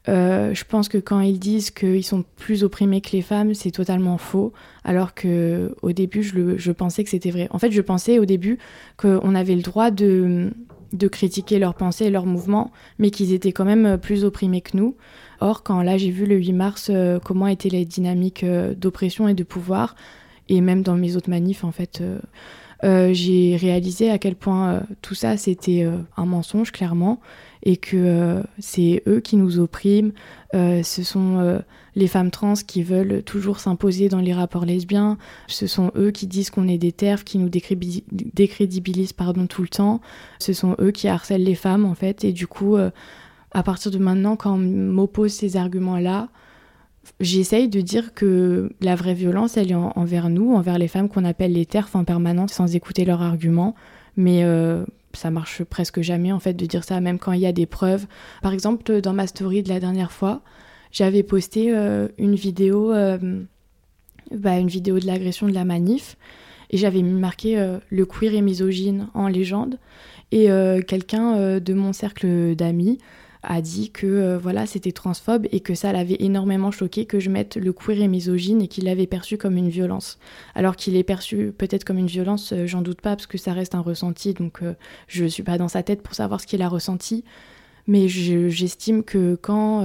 Je 0.07 0.65
pense 0.65 0.91
que 0.91 0.99
quand 0.99 1.21
ils 1.21 1.39
disent 1.39 1.71
qu'ils 1.71 2.05
sont 2.05 2.25
plus 2.37 2.63
opprimés 2.63 3.01
que 3.01 3.13
les 3.13 3.23
femmes, 3.23 3.55
c'est 3.55 3.71
totalement 3.71 4.19
faux. 4.19 4.53
Alors 4.85 5.15
que 5.15 5.75
au 5.81 5.93
début, 5.93 6.23
je 6.23 6.73
pensais 6.73 7.05
que 7.05 7.11
c'était 7.11 7.31
vrai. 7.31 7.49
En 7.53 7.59
fait, 7.59 7.73
je 7.73 7.81
pensais 7.81 8.19
au 8.19 8.27
début 8.27 8.59
qu'on 8.99 9.35
avait 9.35 9.57
le 9.57 9.63
droit 9.63 9.91
de, 9.91 10.51
de 10.93 11.09
critiquer 11.09 11.59
leurs 11.59 11.75
pensées 11.75 12.07
et 12.07 12.11
leurs 12.11 12.27
mouvements, 12.27 12.71
mais 12.99 13.11
qu'ils 13.11 13.33
étaient 13.33 13.53
quand 13.53 13.65
même 13.65 13.99
plus 13.99 14.25
opprimés 14.25 14.61
que 14.61 14.77
nous. 14.77 14.97
Or, 15.41 15.63
quand 15.63 15.83
là 15.83 15.99
j'ai 15.99 16.11
vu 16.11 16.27
le 16.27 16.37
8 16.37 16.53
mars 16.53 16.91
euh, 16.91 17.19
comment 17.19 17.47
étaient 17.47 17.69
les 17.69 17.85
dynamiques 17.85 18.45
euh, 18.45 18.75
d'oppression 18.75 19.29
et 19.29 19.35
de 19.35 19.45
pouvoir, 19.45 19.97
et 20.49 20.61
même 20.61 20.83
dans 20.83 20.95
mes 20.95 21.17
autres 21.17 21.31
manifs, 21.31 21.65
en 21.65 21.73
fait, 21.73 22.03
j'ai 22.83 23.57
réalisé 23.57 24.11
à 24.11 24.19
quel 24.19 24.35
point 24.35 24.83
tout 25.01 25.15
ça 25.15 25.37
c'était 25.37 25.89
un 26.17 26.27
mensonge, 26.27 26.73
clairement 26.73 27.21
et 27.63 27.77
que 27.77 27.97
euh, 27.97 28.43
c'est 28.59 29.03
eux 29.07 29.21
qui 29.21 29.37
nous 29.37 29.59
oppriment. 29.59 30.13
Euh, 30.55 30.83
ce 30.83 31.03
sont 31.03 31.39
euh, 31.39 31.61
les 31.95 32.09
femmes 32.09 32.31
trans 32.31 32.55
qui 32.55 32.83
veulent 32.83 33.23
toujours 33.23 33.61
s'imposer 33.61 34.09
dans 34.09 34.21
les 34.21 34.33
rapports 34.33 34.65
lesbiens. 34.65 35.17
Ce 35.47 35.67
sont 35.67 35.93
eux 35.97 36.11
qui 36.11 36.27
disent 36.27 36.51
qu'on 36.51 36.69
est 36.69 36.79
des 36.79 36.93
terfs, 36.93 37.25
qui 37.25 37.39
nous 37.39 37.49
décrédibilisent 37.49 39.15
tout 39.49 39.63
le 39.63 39.69
temps. 39.69 40.01
Ce 40.39 40.53
sont 40.53 40.77
eux 40.81 40.91
qui 40.91 41.09
harcèlent 41.09 41.45
les 41.45 41.55
femmes, 41.55 41.85
en 41.85 41.95
fait. 41.95 42.25
Et 42.25 42.33
du 42.33 42.47
coup, 42.47 42.77
à 42.77 43.63
partir 43.63 43.91
de 43.91 43.99
maintenant, 43.99 44.37
quand 44.37 44.55
on 44.55 44.59
m'oppose 44.59 45.33
ces 45.33 45.57
arguments-là, 45.57 46.29
j'essaye 47.21 47.69
de 47.69 47.81
dire 47.81 48.15
que 48.15 48.73
la 48.81 48.97
vraie 48.97 49.15
violence, 49.15 49.57
elle 49.57 49.71
est 49.71 49.75
envers 49.75 50.31
nous, 50.31 50.55
envers 50.55 50.79
les 50.79 50.89
femmes 50.89 51.09
qu'on 51.09 51.25
appelle 51.25 51.53
les 51.53 51.67
terfs 51.67 51.95
en 51.95 52.05
permanence, 52.05 52.53
sans 52.53 52.75
écouter 52.75 53.05
leurs 53.05 53.23
arguments. 53.23 53.75
Mais 54.17 54.45
ça 55.15 55.31
marche 55.31 55.65
presque 55.65 56.01
jamais 56.01 56.33
en 56.33 56.41
fait 56.41 56.55
de 56.55 56.67
dire 56.67 56.85
ça, 56.85 57.01
même 57.01 57.19
quand 57.19 57.33
il 57.33 57.41
y 57.41 57.47
a 57.47 57.53
des 57.53 57.67
preuves. 57.67 58.07
Par 58.43 58.53
exemple, 58.53 59.01
dans 59.01 59.13
ma 59.13 59.27
story 59.27 59.63
de 59.63 59.69
la 59.69 59.81
dernière 59.81 60.13
fois, 60.13 60.43
j'avais 60.93 61.23
posté 61.23 61.75
euh, 61.75 62.09
une 62.19 62.35
vidéo, 62.35 62.93
euh, 62.93 63.19
bah, 64.31 64.59
une 64.59 64.69
vidéo 64.69 64.99
de 64.99 65.07
l'agression 65.07 65.49
de 65.49 65.55
la 65.55 65.65
manif, 65.65 66.17
et 66.71 66.77
j'avais 66.77 67.03
marqué 67.03 67.59
euh, 67.59 67.79
le 67.91 68.07
queer 68.07 68.35
et 68.35 68.43
misogyne 68.43 69.09
en 69.15 69.29
légende. 69.29 69.79
Et 70.35 70.49
quelqu'un 70.89 71.61
de 71.61 71.75
mon 71.75 71.93
cercle 71.93 72.57
d'amis 72.57 72.97
a 73.43 73.61
dit 73.61 73.91
que 73.91 74.07
euh, 74.07 74.39
voilà 74.39 74.67
c'était 74.67 74.93
transphobe 74.93 75.47
et 75.51 75.61
que 75.61 75.75
ça 75.75 75.93
l'avait 75.93 76.17
énormément 76.21 76.71
choqué 76.71 77.07
que 77.07 77.19
je 77.19 77.29
mette 77.29 77.57
le 77.57 77.73
queer 77.73 78.01
et 78.01 78.09
misogyne 78.09 78.63
et 78.63 78.69
qu'il 78.69 78.85
l'avait 78.85 79.07
perçu 79.07 79.37
comme 79.37 79.57
une 79.57 79.69
violence. 79.69 80.19
Alors 80.55 80.77
qu'il 80.77 80.97
est 80.97 81.03
perçu 81.03 81.53
peut-être 81.57 81.85
comme 81.85 81.99
une 81.99 82.07
violence, 82.07 82.53
euh, 82.53 82.67
j'en 82.67 82.83
doute 82.83 83.01
pas 83.01 83.17
parce 83.17 83.27
que 83.27 83.39
ça 83.39 83.53
reste 83.53 83.75
un 83.75 83.81
ressenti 83.81 84.33
donc 84.35 84.63
euh, 84.63 84.75
je 85.09 85.25
suis 85.25 85.43
pas 85.43 85.59
dans 85.59 85.69
sa 85.69 85.83
tête 85.83 86.03
pour 86.03 86.15
savoir 86.15 86.41
ce 86.41 86.47
qu'il 86.47 86.63
a 86.63 86.69
ressenti. 86.69 87.25
Mais 87.89 88.07
j'estime 88.07 89.03
que 89.03 89.35
quand 89.35 89.83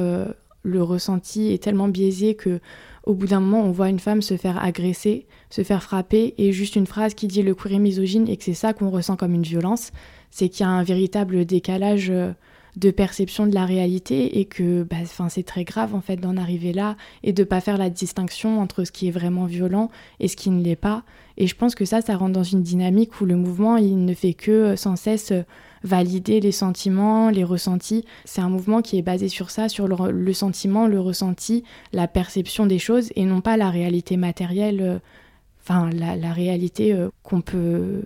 le 0.61 0.83
ressenti 0.83 1.51
est 1.51 1.63
tellement 1.63 1.87
biaisé 1.87 2.35
que 2.35 2.59
au 3.05 3.15
bout 3.15 3.25
d'un 3.25 3.39
moment 3.39 3.63
on 3.63 3.71
voit 3.71 3.89
une 3.89 3.97
femme 3.97 4.21
se 4.21 4.37
faire 4.37 4.63
agresser, 4.63 5.25
se 5.49 5.63
faire 5.63 5.81
frapper 5.81 6.35
et 6.37 6.51
juste 6.51 6.75
une 6.75 6.85
phrase 6.85 7.15
qui 7.15 7.25
dit 7.25 7.41
le 7.41 7.55
queer 7.55 7.73
et 7.73 7.79
misogyne 7.79 8.27
et 8.27 8.37
que 8.37 8.43
c'est 8.43 8.53
ça 8.53 8.73
qu'on 8.73 8.91
ressent 8.91 9.15
comme 9.15 9.33
une 9.33 9.41
violence, 9.41 9.91
c'est 10.29 10.47
qu'il 10.47 10.63
y 10.63 10.69
a 10.69 10.69
un 10.69 10.83
véritable 10.83 11.43
décalage 11.43 12.13
de 12.77 12.91
perception 12.91 13.47
de 13.47 13.55
la 13.55 13.65
réalité 13.65 14.39
et 14.39 14.45
que 14.45 14.83
bah, 14.83 14.97
c'est 15.29 15.45
très 15.45 15.63
grave 15.63 15.95
en 15.95 16.01
fait 16.01 16.17
d'en 16.17 16.37
arriver 16.37 16.73
là 16.73 16.95
et 17.23 17.33
de 17.33 17.43
pas 17.43 17.59
faire 17.59 17.77
la 17.77 17.89
distinction 17.89 18.61
entre 18.61 18.83
ce 18.83 18.91
qui 18.91 19.07
est 19.07 19.11
vraiment 19.11 19.45
violent 19.45 19.89
et 20.19 20.27
ce 20.27 20.35
qui 20.35 20.51
ne 20.51 20.63
l'est 20.63 20.75
pas. 20.75 21.03
Et 21.37 21.47
je 21.47 21.55
pense 21.55 21.73
que 21.73 21.85
ça, 21.85 22.01
ça 22.01 22.15
rentre 22.15 22.33
dans 22.33 22.43
une 22.43 22.61
dynamique 22.61 23.19
où 23.19 23.25
le 23.25 23.35
mouvement, 23.35 23.77
il 23.77 24.05
ne 24.05 24.13
fait 24.13 24.35
que 24.35 24.51
euh, 24.51 24.75
sans 24.75 24.95
cesse 24.95 25.31
euh, 25.31 25.41
valider 25.83 26.39
les 26.39 26.51
sentiments, 26.51 27.31
les 27.31 27.43
ressentis. 27.43 28.05
C'est 28.25 28.41
un 28.41 28.49
mouvement 28.49 28.83
qui 28.83 28.99
est 28.99 29.03
basé 29.03 29.27
sur 29.27 29.49
ça, 29.49 29.69
sur 29.69 29.87
le, 29.87 30.33
sentiment, 30.33 30.85
le 30.85 30.99
ressenti, 30.99 31.63
la 31.93 32.07
perception 32.07 32.67
des 32.67 32.79
choses 32.79 33.09
et 33.15 33.25
non 33.25 33.41
pas 33.41 33.57
la 33.57 33.71
réalité 33.71 34.17
matérielle, 34.17 34.81
euh, 34.81 34.99
enfin 35.63 35.89
la, 35.91 36.31
réalité 36.31 36.95
qu'on 37.23 37.41
peut 37.41 38.03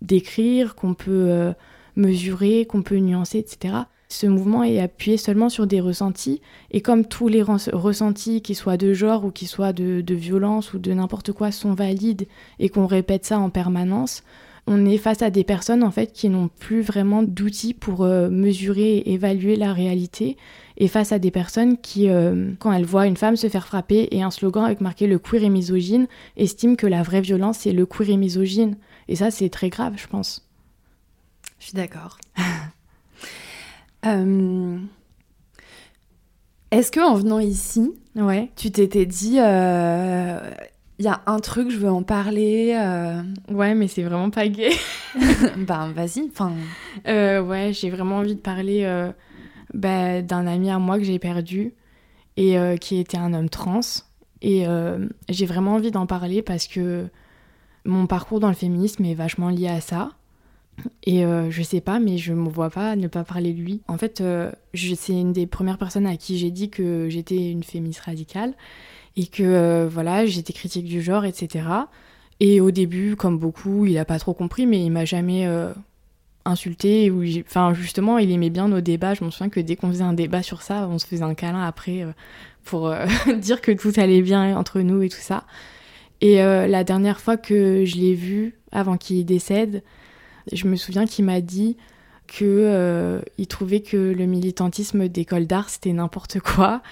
décrire, 0.00 0.76
qu'on 0.76 0.94
peut 0.94 1.52
mesurer, 1.96 2.66
qu'on 2.66 2.82
peut 2.82 2.96
nuancer, 2.96 3.38
etc 3.38 3.84
ce 4.12 4.26
mouvement 4.26 4.62
est 4.62 4.80
appuyé 4.80 5.16
seulement 5.16 5.48
sur 5.48 5.66
des 5.66 5.80
ressentis. 5.80 6.40
Et 6.70 6.80
comme 6.80 7.06
tous 7.06 7.28
les 7.28 7.42
ressentis, 7.42 8.42
qu'ils 8.42 8.56
soient 8.56 8.76
de 8.76 8.92
genre 8.92 9.24
ou 9.24 9.30
qu'ils 9.30 9.48
soient 9.48 9.72
de, 9.72 10.14
violence 10.14 10.74
ou 10.74 10.78
de 10.78 10.92
n'importe 10.92 11.32
quoi, 11.32 11.50
sont 11.50 11.74
valides 11.74 12.26
et 12.58 12.68
qu'on 12.68 12.86
répète 12.86 13.24
ça 13.24 13.38
en 13.38 13.50
permanence, 13.50 14.22
on 14.66 14.86
est 14.86 14.98
face 14.98 15.22
à 15.22 15.30
des 15.30 15.42
personnes 15.42 15.82
en 15.82 15.90
fait 15.90 16.12
qui 16.12 16.28
n'ont 16.28 16.48
plus 16.48 16.82
vraiment 16.82 17.24
d'outils 17.24 17.74
pour 17.74 18.04
euh, 18.04 18.28
mesurer 18.30 18.98
et 18.98 19.12
évaluer 19.14 19.56
la 19.56 19.72
réalité 19.72 20.36
et 20.76 20.86
face 20.86 21.10
à 21.10 21.18
des 21.18 21.32
personnes 21.32 21.78
qui, 21.78 22.08
euh, 22.08 22.52
quand 22.60 22.72
elles 22.72 22.84
voient 22.84 23.06
une 23.08 23.16
femme 23.16 23.34
se 23.34 23.48
faire 23.48 23.66
frapper 23.66 24.08
et 24.12 24.22
un 24.22 24.30
slogan 24.30 24.64
avec 24.64 24.80
marqué 24.80 25.08
le 25.08 25.18
queer 25.18 25.42
et 25.42 25.48
misogyne, 25.48 26.06
estiment 26.36 26.76
que 26.76 26.86
la 26.86 27.02
vraie 27.02 27.22
violence 27.22 27.58
c'est 27.58 27.72
le 27.72 27.86
queer 27.86 28.10
et 28.10 28.16
misogyne. 28.16 28.76
Et 29.08 29.16
ça 29.16 29.32
c'est 29.32 29.48
très 29.48 29.68
grave, 29.68 29.94
je 29.96 30.06
pense. 30.06 30.48
Je 31.58 31.66
suis 31.66 31.74
d'accord. 31.74 32.18
Euh, 34.06 34.78
est-ce 36.70 36.90
que 36.90 37.00
en 37.00 37.14
venant 37.14 37.38
ici, 37.38 37.92
ouais. 38.16 38.50
tu 38.56 38.70
t'étais 38.70 39.06
dit, 39.06 39.34
il 39.34 39.44
euh, 39.44 40.40
y 40.98 41.06
a 41.06 41.22
un 41.26 41.38
truc, 41.38 41.70
je 41.70 41.76
veux 41.76 41.90
en 41.90 42.02
parler 42.02 42.74
euh... 42.76 43.22
Ouais, 43.50 43.74
mais 43.74 43.88
c'est 43.88 44.02
vraiment 44.02 44.30
pas 44.30 44.48
gay. 44.48 44.72
ben 45.56 45.92
vas-y, 45.92 46.28
enfin. 46.30 46.52
Ouais, 47.06 47.72
j'ai 47.72 47.90
vraiment 47.90 48.18
envie 48.18 48.34
de 48.34 48.40
parler 48.40 49.10
bah, 49.74 50.22
d'un 50.22 50.46
ami 50.46 50.70
à 50.70 50.78
moi 50.78 50.98
que 50.98 51.04
j'ai 51.04 51.18
perdu 51.18 51.74
et 52.36 52.56
qui 52.80 52.98
était 52.98 53.18
un 53.18 53.34
homme 53.34 53.50
trans. 53.50 53.80
Et 54.40 54.64
j'ai 55.28 55.46
vraiment 55.46 55.74
envie 55.74 55.90
d'en 55.90 56.06
parler 56.06 56.42
parce 56.42 56.66
que 56.66 57.06
mon 57.84 58.06
parcours 58.06 58.40
dans 58.40 58.48
le 58.48 58.54
féminisme 58.54 59.04
est 59.04 59.14
vachement 59.14 59.50
lié 59.50 59.68
à 59.68 59.80
ça. 59.80 60.10
Et 61.04 61.24
euh, 61.24 61.50
je 61.50 61.62
sais 61.62 61.80
pas, 61.80 61.98
mais 61.98 62.18
je 62.18 62.32
me 62.32 62.48
vois 62.48 62.70
pas 62.70 62.96
ne 62.96 63.08
pas 63.08 63.24
parler 63.24 63.52
de 63.52 63.60
lui. 63.60 63.80
En 63.88 63.98
fait, 63.98 64.20
euh, 64.20 64.50
c'est 64.74 65.12
une 65.12 65.32
des 65.32 65.46
premières 65.46 65.78
personnes 65.78 66.06
à 66.06 66.16
qui 66.16 66.38
j'ai 66.38 66.50
dit 66.50 66.70
que 66.70 67.08
j'étais 67.08 67.50
une 67.50 67.64
féministe 67.64 68.00
radicale 68.00 68.54
et 69.16 69.26
que 69.26 69.42
euh, 69.42 69.88
voilà, 69.90 70.26
j'étais 70.26 70.52
critique 70.52 70.84
du 70.84 71.02
genre, 71.02 71.24
etc. 71.24 71.64
Et 72.40 72.60
au 72.60 72.70
début, 72.70 73.16
comme 73.16 73.38
beaucoup, 73.38 73.86
il 73.86 73.98
a 73.98 74.04
pas 74.04 74.18
trop 74.18 74.34
compris, 74.34 74.66
mais 74.66 74.84
il 74.84 74.90
m'a 74.90 75.04
jamais 75.04 75.48
insulté. 76.44 77.10
Ou 77.10 77.24
enfin, 77.40 77.72
justement, 77.74 78.18
il 78.18 78.32
aimait 78.32 78.50
bien 78.50 78.68
nos 78.68 78.80
débats. 78.80 79.14
Je 79.14 79.24
me 79.24 79.30
souviens 79.30 79.48
que 79.48 79.60
dès 79.60 79.76
qu'on 79.76 79.88
faisait 79.88 80.02
un 80.02 80.12
débat 80.12 80.42
sur 80.42 80.62
ça, 80.62 80.88
on 80.88 80.98
se 80.98 81.06
faisait 81.06 81.22
un 81.22 81.34
câlin 81.34 81.62
après 81.62 82.04
pour 82.64 82.92
dire 83.38 83.60
que 83.60 83.70
tout 83.70 83.92
allait 83.96 84.22
bien 84.22 84.56
entre 84.56 84.80
nous 84.80 85.02
et 85.02 85.08
tout 85.08 85.20
ça. 85.20 85.44
Et 86.20 86.36
la 86.36 86.82
dernière 86.82 87.20
fois 87.20 87.36
que 87.36 87.84
je 87.84 87.96
l'ai 87.96 88.14
vu, 88.14 88.54
avant 88.72 88.96
qu'il 88.96 89.24
décède, 89.24 89.84
je 90.50 90.66
me 90.66 90.76
souviens 90.76 91.06
qu'il 91.06 91.24
m'a 91.24 91.40
dit 91.40 91.76
qu'il 92.26 92.46
euh, 92.48 93.20
trouvait 93.48 93.80
que 93.80 93.96
le 93.96 94.24
militantisme 94.24 95.08
d'école 95.08 95.46
d'art 95.46 95.68
c'était 95.68 95.92
n'importe 95.92 96.40
quoi, 96.40 96.82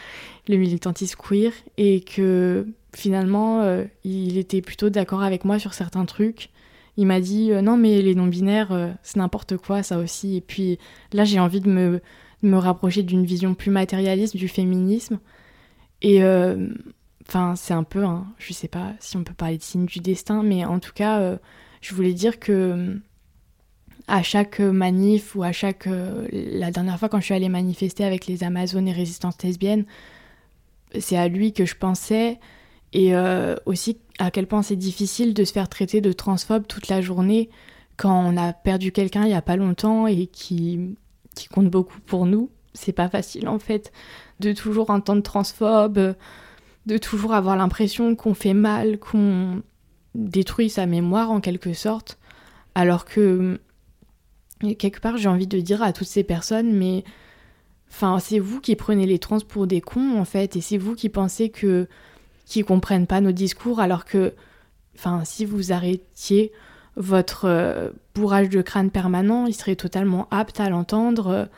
le 0.49 0.57
militantisme 0.57 1.19
queer, 1.19 1.53
et 1.79 2.01
que 2.01 2.67
finalement 2.95 3.63
euh, 3.63 3.85
il 4.05 4.37
était 4.37 4.61
plutôt 4.61 4.91
d'accord 4.91 5.23
avec 5.23 5.45
moi 5.45 5.59
sur 5.59 5.75
certains 5.75 6.05
trucs. 6.05 6.51
Il 6.97 7.07
m'a 7.07 7.21
dit 7.21 7.53
euh, 7.53 7.63
non 7.63 7.77
mais 7.77 8.03
les 8.03 8.15
non-binaires 8.15 8.97
c'est 9.03 9.17
n'importe 9.17 9.57
quoi 9.57 9.83
ça 9.83 9.99
aussi. 9.99 10.37
Et 10.37 10.41
puis 10.41 10.79
là 11.13 11.25
j'ai 11.25 11.41
envie 11.41 11.61
de 11.61 11.71
me, 11.71 12.01
me 12.43 12.57
rapprocher 12.57 13.03
d'une 13.03 13.25
vision 13.25 13.55
plus 13.55 13.71
matérialiste 13.71 14.37
du 14.37 14.49
féminisme. 14.49 15.19
Et 16.03 16.23
enfin 17.27 17.55
c'est 17.57 17.75
un 17.75 17.85
peu, 17.85 18.05
hein, 18.05 18.27
je 18.39 18.53
sais 18.53 18.69
pas 18.69 18.93
si 19.01 19.17
on 19.17 19.25
peut 19.25 19.35
parler 19.35 19.57
de 19.57 19.63
signe 19.63 19.87
du 19.87 20.01
destin, 20.01 20.43
mais 20.43 20.65
en 20.67 20.81
tout 20.81 20.93
cas 20.95 21.39
je 21.81 21.95
voulais 21.95 22.13
dire 22.13 22.39
que 22.39 23.01
à 24.11 24.23
chaque 24.23 24.59
manif 24.61 25.37
ou 25.37 25.43
à 25.43 25.53
chaque. 25.53 25.87
Euh, 25.87 26.27
la 26.33 26.71
dernière 26.71 26.99
fois, 26.99 27.09
quand 27.09 27.21
je 27.21 27.27
suis 27.27 27.35
allée 27.35 27.49
manifester 27.49 28.05
avec 28.05 28.27
les 28.27 28.43
Amazones 28.43 28.89
et 28.89 28.93
résistances 28.93 29.41
lesbiennes, 29.43 29.85
c'est 30.99 31.17
à 31.17 31.29
lui 31.29 31.53
que 31.53 31.65
je 31.65 31.77
pensais. 31.77 32.41
Et 32.93 33.15
euh, 33.15 33.55
aussi 33.67 33.99
à 34.19 34.33
quel 34.33 34.49
point 34.49 34.63
c'est 34.63 34.77
difficile 34.77 35.33
de 35.33 35.45
se 35.45 35.53
faire 35.53 35.69
traiter 35.69 36.01
de 36.01 36.13
transphobe 36.13 36.67
toute 36.67 36.89
la 36.89 37.01
journée 37.01 37.49
quand 37.97 38.13
on 38.13 38.37
a 38.37 38.53
perdu 38.53 38.91
quelqu'un 38.91 39.23
il 39.23 39.29
n'y 39.29 39.35
a 39.35 39.43
pas 39.43 39.55
longtemps 39.55 40.09
et 40.09 40.27
qui, 40.27 40.97
qui 41.37 41.47
compte 41.47 41.71
beaucoup 41.71 42.01
pour 42.01 42.27
nous. 42.27 42.51
C'est 42.75 42.93
pas 42.93 43.09
facile 43.09 43.49
en 43.49 43.61
fait 43.61 43.93
de 44.41 44.53
toujours 44.53 44.91
entendre 44.91 45.23
transphobe, 45.23 46.17
de 46.87 46.99
toujours 46.99 47.33
avoir 47.33 47.57
l'impression 47.57 48.17
qu'on 48.17 48.35
fait 48.35 48.55
mal, 48.55 48.99
qu'on 48.99 49.63
détruit 50.17 50.69
sa 50.69 50.87
mémoire 50.87 51.31
en 51.31 51.41
quelque 51.41 51.75
sorte. 51.75 52.19
Alors 52.75 53.05
que 53.05 53.61
quelque 54.79 55.01
part, 55.01 55.17
j'ai 55.17 55.29
envie 55.29 55.47
de 55.47 55.61
dire 55.61 55.83
à 55.83 55.93
toutes 55.93 56.07
ces 56.09 56.25
personnes, 56.25 56.73
mais 56.73 57.05
enfin, 57.91 58.19
c'est 58.19 58.39
vous 58.39 58.61
qui 58.61 58.77
prenez 58.77 59.07
les 59.07 59.19
trans 59.19 59.41
pour 59.41 59.67
des 59.67 59.81
cons, 59.81 60.19
en 60.19 60.25
fait, 60.25 60.57
et 60.57 60.61
c'est 60.61 60.79
vous 60.79 60.95
qui 60.95 61.09
pensez 61.09 61.49
que 61.51 61.89
qu'ils 62.47 62.65
comprennent 62.65 63.07
pas 63.07 63.21
nos 63.21 63.33
discours, 63.33 63.81
alors 63.81 64.05
que, 64.05 64.35
enfin, 64.97 65.23
si 65.25 65.45
vous 65.45 65.73
arrêtiez 65.73 66.53
votre 66.97 67.93
bourrage 68.15 68.49
de 68.49 68.63
crâne 68.63 68.91
permanent, 68.91 69.47
ils 69.47 69.55
seraient 69.55 69.77
totalement 69.77 70.29
aptes 70.31 70.61
à 70.61 70.69
l'entendre. 70.69 71.49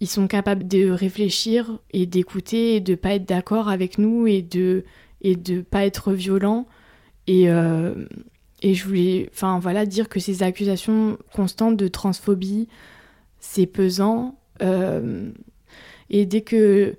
Ils 0.00 0.08
sont 0.08 0.26
capables 0.26 0.66
de 0.66 0.90
réfléchir 0.90 1.78
et 1.92 2.06
d'écouter 2.06 2.76
et 2.76 2.80
de 2.80 2.96
pas 2.96 3.14
être 3.14 3.28
d'accord 3.28 3.68
avec 3.68 3.98
nous 3.98 4.26
et 4.26 4.42
de 4.42 4.84
et 5.20 5.36
de 5.36 5.60
pas 5.60 5.84
être 5.84 6.12
violents. 6.12 6.66
Et, 7.28 7.48
et 8.62 8.74
je 8.74 8.86
voulais 8.86 9.28
enfin 9.32 9.58
voilà 9.58 9.84
dire 9.84 10.08
que 10.08 10.20
ces 10.20 10.42
accusations 10.42 11.18
constantes 11.34 11.76
de 11.76 11.88
transphobie, 11.88 12.68
c'est 13.38 13.66
pesant. 13.66 14.38
et 16.10 16.26
dès 16.26 16.40
que 16.40 16.96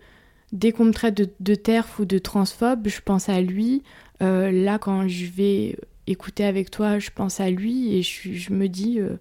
dès 0.54 0.72
qu'on 0.72 0.86
me 0.86 0.94
traite 0.94 1.18
de, 1.18 1.30
de 1.42 1.56
terf 1.56 2.00
ou 2.00 2.06
de 2.06 2.18
transphobe, 2.20 2.88
je 2.88 3.02
pense 3.02 3.28
à 3.28 3.42
lui. 3.42 3.84
Euh, 4.22 4.52
là, 4.52 4.78
quand 4.78 5.08
je 5.08 5.26
vais 5.26 5.76
écouter 6.08 6.46
avec 6.46 6.72
toi, 6.72 7.00
je 7.00 7.10
pense 7.14 7.40
à 7.42 7.50
lui 7.50 7.96
et 7.96 8.04
je, 8.04 8.54
me 8.54 8.70
dis, 8.70 9.00
euh, 9.00 9.18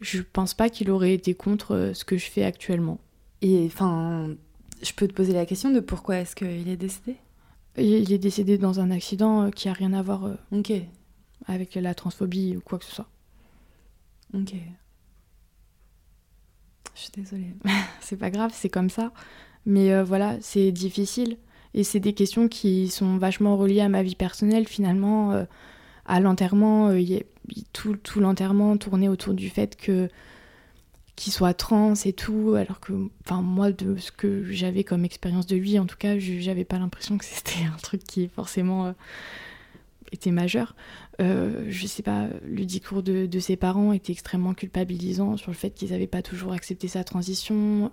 je 0.00 0.22
pense 0.22 0.54
pas 0.54 0.68
qu'il 0.70 0.90
aurait 0.90 1.14
été 1.14 1.34
contre 1.34 1.74
euh, 1.74 1.94
ce 1.94 2.04
que 2.04 2.16
je 2.16 2.28
fais 2.28 2.42
actuellement. 2.42 2.98
Et 3.42 3.64
enfin, 3.66 4.34
je 4.82 4.92
peux 4.92 5.06
te 5.06 5.12
poser 5.12 5.32
la 5.32 5.46
question 5.46 5.70
de 5.70 5.80
pourquoi 5.80 6.16
est-ce 6.18 6.34
qu'il 6.34 6.68
est 6.68 6.76
décédé? 6.76 7.16
Il, 7.78 8.12
est 8.12 8.18
décédé 8.18 8.58
dans 8.58 8.80
un 8.80 8.90
accident 8.90 9.50
qui 9.50 9.68
a 9.68 9.72
rien 9.72 9.92
à 9.92 10.02
voir 10.02 10.28
ok 10.50 10.72
avec 11.50 11.74
la 11.74 11.94
transphobie 11.94 12.56
ou 12.56 12.60
quoi 12.60 12.78
que 12.78 12.84
ce 12.84 12.94
soit. 12.94 13.08
Ok. 14.34 14.54
Je 16.94 17.00
suis 17.00 17.10
désolée. 17.14 17.54
c'est 18.00 18.16
pas 18.16 18.30
grave, 18.30 18.52
c'est 18.54 18.68
comme 18.68 18.90
ça. 18.90 19.12
Mais 19.66 19.92
euh, 19.92 20.04
voilà, 20.04 20.36
c'est 20.40 20.70
difficile. 20.72 21.36
Et 21.74 21.84
c'est 21.84 22.00
des 22.00 22.14
questions 22.14 22.48
qui 22.48 22.88
sont 22.88 23.16
vachement 23.18 23.56
reliées 23.56 23.80
à 23.80 23.88
ma 23.88 24.02
vie 24.02 24.14
personnelle 24.14 24.66
finalement. 24.66 25.32
Euh, 25.32 25.44
à 26.06 26.20
l'enterrement, 26.20 26.88
euh, 26.88 27.02
tout, 27.72 27.96
tout 27.96 28.20
l'enterrement 28.20 28.76
tournait 28.76 29.08
autour 29.08 29.34
du 29.34 29.50
fait 29.50 29.76
que 29.76 30.08
qu'il 31.16 31.32
soit 31.34 31.52
trans 31.52 31.92
et 32.06 32.14
tout, 32.14 32.54
alors 32.56 32.80
que, 32.80 32.94
enfin, 33.26 33.42
moi, 33.42 33.72
de 33.72 33.96
ce 33.98 34.10
que 34.10 34.50
j'avais 34.50 34.84
comme 34.84 35.04
expérience 35.04 35.46
de 35.46 35.54
lui, 35.54 35.78
en 35.78 35.84
tout 35.84 35.98
cas, 35.98 36.18
j'avais 36.18 36.64
pas 36.64 36.78
l'impression 36.78 37.18
que 37.18 37.24
c'était 37.26 37.64
un 37.66 37.76
truc 37.76 38.02
qui 38.04 38.28
forcément 38.28 38.94
était 40.12 40.30
majeur. 40.30 40.74
je 41.18 41.86
sais 41.86 42.02
pas, 42.02 42.28
le 42.44 42.64
discours 42.64 43.02
de, 43.02 43.28
ses 43.38 43.56
parents 43.56 43.92
était 43.92 44.12
extrêmement 44.12 44.54
culpabilisant 44.54 45.36
sur 45.36 45.50
le 45.50 45.56
fait 45.56 45.70
qu'ils 45.70 45.90
n'avaient 45.90 46.06
pas 46.06 46.22
toujours 46.22 46.52
accepté 46.52 46.88
sa 46.88 47.04
transition. 47.04 47.90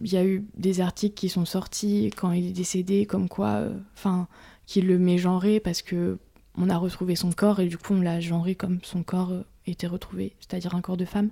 Il 0.00 0.12
y 0.12 0.16
a 0.16 0.24
eu 0.24 0.44
des 0.56 0.80
articles 0.80 1.14
qui 1.14 1.28
sont 1.28 1.44
sortis 1.44 2.10
quand 2.16 2.32
il 2.32 2.46
est 2.46 2.52
décédé, 2.52 3.04
comme 3.04 3.28
quoi, 3.28 3.54
euh, 3.54 3.78
enfin, 3.94 4.28
qu'il 4.66 4.86
le 4.86 4.98
mégenrait 4.98 5.60
parce 5.60 5.82
que 5.82 6.18
on 6.56 6.70
a 6.70 6.76
retrouvé 6.76 7.14
son 7.16 7.32
corps 7.32 7.60
et 7.60 7.66
du 7.66 7.78
coup 7.78 7.94
on 7.94 8.00
l'a 8.00 8.20
genré 8.20 8.54
comme 8.54 8.80
son 8.82 9.02
corps 9.02 9.30
euh, 9.30 9.42
était 9.66 9.86
retrouvé, 9.86 10.34
c'est-à-dire 10.40 10.74
un 10.74 10.80
corps 10.80 10.96
de 10.96 11.04
femme. 11.04 11.30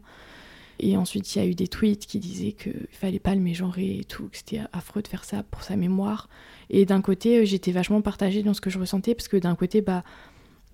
Et 0.79 0.97
ensuite, 0.97 1.35
il 1.35 1.39
y 1.39 1.43
a 1.43 1.47
eu 1.47 1.55
des 1.55 1.69
tweets 1.69 2.07
qui 2.07 2.19
disaient 2.19 2.53
qu'il 2.53 2.87
fallait 2.91 3.19
pas 3.19 3.35
le 3.35 3.41
mégenrer 3.41 3.99
et 4.01 4.05
tout, 4.05 4.29
que 4.29 4.37
c'était 4.37 4.61
affreux 4.73 5.03
de 5.03 5.09
faire 5.09 5.25
ça 5.25 5.43
pour 5.43 5.63
sa 5.63 5.77
mémoire. 5.77 6.29
Et 6.71 6.85
d'un 6.85 7.01
côté, 7.01 7.39
euh, 7.39 7.45
j'étais 7.45 7.73
vachement 7.73 8.03
partagée 8.03 8.43
dans 8.43 8.55
ce 8.55 8.61
que 8.61 8.71
je 8.71 8.79
ressentais, 8.79 9.15
parce 9.15 9.29
que 9.29 9.37
d'un 9.37 9.55
côté, 9.55 9.81
bah, 9.81 10.05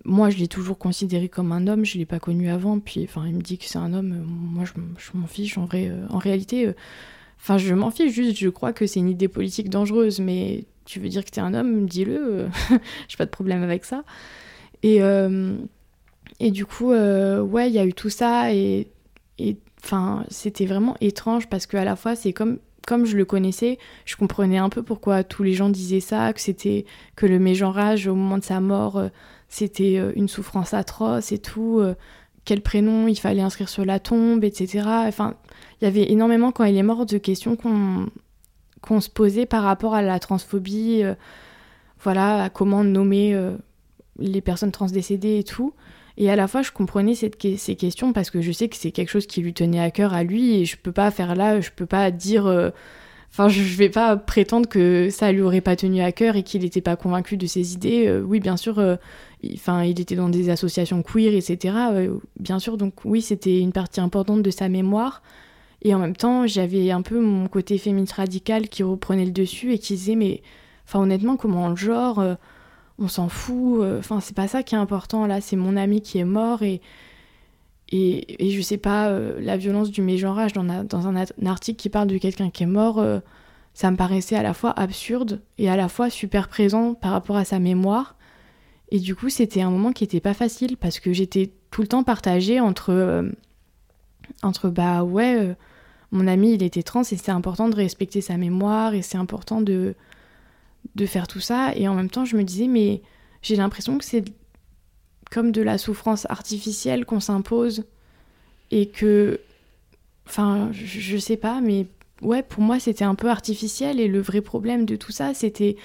moi, 0.03 0.29
je 0.29 0.37
l'ai 0.37 0.47
toujours 0.47 0.77
considéré 0.77 1.29
comme 1.29 1.51
un 1.51 1.67
homme, 1.67 1.85
je 1.85 1.97
l'ai 1.97 2.05
pas 2.05 2.19
connu 2.19 2.49
avant, 2.49 2.79
puis 2.79 3.05
enfin, 3.05 3.25
il 3.27 3.35
me 3.35 3.41
dit 3.41 3.57
que 3.57 3.65
c'est 3.65 3.77
un 3.77 3.93
homme, 3.93 4.23
moi, 4.27 4.65
je, 4.65 4.73
m'en 5.13 5.27
fiche. 5.27 5.57
En, 5.57 5.65
vrai, 5.65 5.91
en 6.09 6.17
réalité, 6.17 6.73
je 7.57 7.73
m'en 7.73 7.91
fiche, 7.91 8.11
juste 8.11 8.37
je 8.37 8.49
crois 8.49 8.73
que 8.73 8.85
c'est 8.87 8.99
une 8.99 9.09
idée 9.09 9.27
politique 9.27 9.69
dangereuse, 9.69 10.19
mais 10.19 10.65
tu 10.85 10.99
veux 10.99 11.09
dire 11.09 11.23
que 11.23 11.29
t'es 11.29 11.41
un 11.41 11.53
homme, 11.53 11.85
dis-le, 11.85 12.47
j'ai 13.07 13.17
pas 13.17 13.25
de 13.25 13.31
problème 13.31 13.63
avec 13.63 13.85
ça. 13.85 14.03
Et, 14.81 15.01
euh, 15.01 15.55
et 16.39 16.51
du 16.51 16.65
coup, 16.65 16.91
euh, 16.91 17.41
ouais, 17.41 17.69
il 17.69 17.73
y 17.73 17.79
a 17.79 17.85
eu 17.85 17.93
tout 17.93 18.09
ça, 18.09 18.53
et 18.53 18.87
enfin, 19.83 20.25
c'était 20.29 20.65
vraiment 20.65 20.95
étrange 21.01 21.47
parce 21.47 21.65
qu'à 21.65 21.85
la 21.85 21.95
fois, 21.95 22.15
c'est 22.15 22.33
comme 22.33 22.59
comme 22.85 23.05
je 23.05 23.15
le 23.15 23.23
connaissais, 23.23 23.77
je 24.03 24.17
comprenais 24.17 24.57
un 24.57 24.67
peu 24.67 24.83
pourquoi 24.83 25.23
tous 25.23 25.41
les 25.41 25.53
gens 25.53 25.69
disaient 25.69 26.01
ça, 26.01 26.33
que 26.33 26.41
c'était 26.41 26.83
que 27.15 27.25
le 27.25 27.39
mégenrage 27.39 28.07
au 28.07 28.15
moment 28.15 28.37
de 28.37 28.43
sa 28.43 28.59
mort, 28.59 28.97
euh, 28.97 29.07
c'était 29.47 30.01
une 30.17 30.27
souffrance 30.27 30.73
atroce 30.73 31.31
et 31.31 31.37
tout, 31.37 31.81
quel 32.45 32.61
prénom 32.61 33.07
il 33.07 33.15
fallait 33.15 33.41
inscrire 33.41 33.69
sur 33.69 33.85
la 33.85 33.99
tombe, 33.99 34.43
etc. 34.43 34.83
Enfin, 35.07 35.35
il 35.81 35.85
y 35.85 35.87
avait 35.87 36.11
énormément, 36.11 36.51
quand 36.51 36.65
il 36.65 36.77
est 36.77 36.83
mort, 36.83 37.05
de 37.05 37.17
questions 37.17 37.55
qu'on 37.55 39.01
se 39.01 39.09
posait 39.09 39.45
par 39.45 39.63
rapport 39.63 39.93
à 39.93 40.01
la 40.01 40.19
transphobie, 40.19 41.03
euh, 41.03 41.15
voilà, 42.01 42.43
à 42.43 42.49
comment 42.49 42.83
nommer 42.83 43.33
euh, 43.33 43.55
les 44.19 44.41
personnes 44.41 44.71
transdécédées 44.71 45.39
et 45.39 45.43
tout. 45.43 45.73
Et 46.17 46.29
à 46.29 46.35
la 46.35 46.47
fois, 46.47 46.61
je 46.61 46.71
comprenais 46.71 47.15
ces 47.15 47.75
questions 47.75 48.13
parce 48.13 48.29
que 48.29 48.41
je 48.41 48.51
sais 48.51 48.69
que 48.69 48.75
c'est 48.75 48.91
quelque 48.91 49.09
chose 49.09 49.25
qui 49.25 49.41
lui 49.41 49.53
tenait 49.53 49.79
à 49.79 49.91
cœur 49.91 50.13
à 50.13 50.23
lui 50.23 50.55
et 50.55 50.65
je 50.65 50.77
peux 50.77 50.91
pas 50.91 51.09
faire 51.11 51.35
là, 51.35 51.59
je 51.59 51.71
peux 51.75 51.87
pas 51.87 52.11
dire. 52.11 52.45
Euh, 52.45 52.69
enfin, 53.31 53.47
je 53.49 53.61
vais 53.61 53.89
pas 53.89 54.15
prétendre 54.15 54.69
que 54.69 55.09
ça 55.09 55.31
lui 55.31 55.41
aurait 55.41 55.61
pas 55.61 55.75
tenu 55.75 56.01
à 56.01 56.11
cœur 56.11 56.35
et 56.35 56.43
qu'il 56.43 56.61
n'était 56.61 56.81
pas 56.81 56.95
convaincu 56.95 57.35
de 57.37 57.47
ses 57.47 57.73
idées. 57.73 58.21
oui, 58.23 58.39
bien 58.39 58.57
sûr, 58.57 58.79
enfin, 59.55 59.83
il 59.83 59.99
était 59.99 60.15
dans 60.15 60.29
des 60.29 60.49
associations 60.49 61.01
queer, 61.01 61.33
etc. 61.33 61.75
bien 62.39 62.59
sûr, 62.59 62.77
donc 62.77 63.05
oui, 63.05 63.21
c'était 63.21 63.59
une 63.59 63.71
partie 63.71 64.01
importante 64.01 64.43
de 64.43 64.51
sa 64.51 64.69
mémoire. 64.69 65.23
Et 65.83 65.93
en 65.93 65.99
même 65.99 66.15
temps, 66.15 66.47
j'avais 66.47 66.91
un 66.91 67.01
peu 67.01 67.19
mon 67.19 67.47
côté 67.47 67.77
féministe 67.77 68.13
radical 68.13 68.69
qui 68.69 68.83
reprenait 68.83 69.25
le 69.25 69.31
dessus 69.31 69.73
et 69.73 69.79
qui 69.79 69.93
disait, 69.95 70.15
mais 70.15 70.41
enfin, 70.87 70.99
honnêtement, 71.01 71.35
comment 71.35 71.69
le 71.69 71.75
genre, 71.75 72.19
euh, 72.19 72.35
on 72.99 73.07
s'en 73.07 73.29
fout. 73.29 73.81
Euh, 73.81 73.99
enfin, 73.99 74.19
c'est 74.19 74.35
pas 74.35 74.47
ça 74.47 74.63
qui 74.63 74.75
est 74.75 74.77
important. 74.77 75.25
Là, 75.27 75.41
c'est 75.41 75.55
mon 75.55 75.77
ami 75.77 76.01
qui 76.01 76.17
est 76.19 76.25
mort 76.25 76.63
et. 76.63 76.81
Et, 77.95 78.49
je 78.49 78.61
sais 78.61 78.77
pas, 78.77 79.09
euh, 79.09 79.39
la 79.39 79.55
violence 79.55 79.91
du 79.91 80.01
mégenrage 80.01 80.51
dans, 80.53 80.83
dans 80.83 81.07
un, 81.07 81.25
article 81.45 81.79
qui 81.79 81.89
parle 81.89 82.07
de 82.07 82.17
quelqu'un 82.17 82.49
qui 82.49 82.63
est 82.63 82.67
mort, 82.67 83.05
ça 83.75 83.91
me 83.91 83.97
paraissait 83.97 84.35
à 84.35 84.41
la 84.41 84.55
fois 84.55 84.71
absurde 84.71 85.43
et 85.59 85.69
à 85.69 85.75
la 85.75 85.87
fois 85.89 86.09
super 86.09 86.47
présent 86.47 86.95
par 86.95 87.11
rapport 87.11 87.35
à 87.35 87.45
sa 87.45 87.59
mémoire. 87.59 88.15
Et 88.89 88.99
du 88.99 89.13
coup, 89.13 89.29
c'était 89.29 89.61
un 89.61 89.69
moment 89.69 89.91
qui 89.91 90.03
était 90.03 90.21
pas 90.21 90.33
facile 90.33 90.75
parce 90.75 90.99
que 90.99 91.13
j'étais 91.13 91.51
tout 91.69 91.81
le 91.81 91.87
temps 91.87 92.03
partagée 92.03 92.59
entre. 92.59 93.29
entre 94.41 94.69
bah 94.69 95.03
ouais 95.03 95.55
mon 96.13 96.27
ami, 96.27 96.53
il 96.53 96.63
était 96.63 96.83
trans 96.83 97.01
et 97.01 97.17
c'est 97.17 97.31
important 97.31 97.67
de 97.67 97.75
respecter 97.75 98.21
sa 98.21 98.37
mémoire 98.37 98.93
et 98.93 99.01
c'est 99.01 99.17
important 99.17 99.61
de, 99.61 99.95
de 100.95 101.05
faire 101.05 101.27
tout 101.27 101.39
ça. 101.39 101.75
Et 101.75 101.87
en 101.87 101.95
même 101.95 102.09
temps, 102.09 102.25
je 102.25 102.37
me 102.37 102.43
disais, 102.43 102.67
mais 102.67 103.01
j'ai 103.41 103.55
l'impression 103.55 103.97
que 103.97 104.05
c'est 104.05 104.23
comme 105.31 105.51
de 105.51 105.61
la 105.61 105.77
souffrance 105.77 106.25
artificielle 106.29 107.05
qu'on 107.05 107.19
s'impose 107.19 107.85
et 108.71 108.87
que. 108.87 109.39
Enfin, 110.25 110.69
je, 110.71 111.17
sais 111.17 111.35
pas, 111.35 111.59
mais 111.59 111.87
ouais, 112.21 112.43
pour 112.43 112.63
moi, 112.63 112.79
c'était 112.79 113.03
un 113.03 113.15
peu 113.15 113.29
artificiel 113.29 113.99
et 113.99 114.07
le 114.07 114.21
vrai 114.21 114.39
problème 114.39 114.85
de 114.85 114.95
tout 114.95 115.11
ça, 115.11 115.33
c'était 115.33 115.75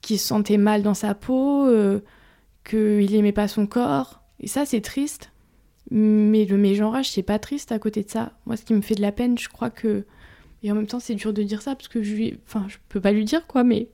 qu'il 0.00 0.18
se 0.20 0.28
sentait 0.28 0.58
mal 0.58 0.84
dans 0.84 0.94
sa 0.94 1.14
peau, 1.14 1.66
euh, 1.66 2.00
qu'il 2.64 3.12
aimait 3.16 3.32
pas 3.32 3.48
son 3.48 3.66
corps. 3.66 4.22
Et 4.38 4.46
ça, 4.46 4.64
c'est 4.64 4.80
triste. 4.80 5.32
Mais 5.90 6.44
le 6.44 6.56
mégenrage, 6.56 7.10
c'est 7.10 7.22
pas 7.22 7.40
triste 7.40 7.72
à 7.72 7.78
côté 7.80 8.04
de 8.04 8.10
ça. 8.10 8.32
Moi, 8.46 8.56
ce 8.56 8.64
qui 8.64 8.74
me 8.74 8.80
fait 8.80 8.94
de 8.94 9.02
la 9.02 9.12
peine, 9.12 9.36
je 9.36 9.48
crois 9.48 9.70
que. 9.70 10.04
Et 10.62 10.70
en 10.70 10.74
même 10.74 10.86
temps, 10.86 11.00
c'est 11.00 11.14
dur 11.14 11.32
de 11.32 11.42
dire 11.42 11.62
ça 11.62 11.74
parce 11.74 11.88
que 11.88 12.02
je 12.02 12.14
lui. 12.14 12.38
Enfin, 12.46 12.66
je 12.68 12.76
peux 12.88 13.00
pas 13.00 13.12
lui 13.12 13.24
dire 13.24 13.46
quoi, 13.46 13.64
mais 13.64 13.88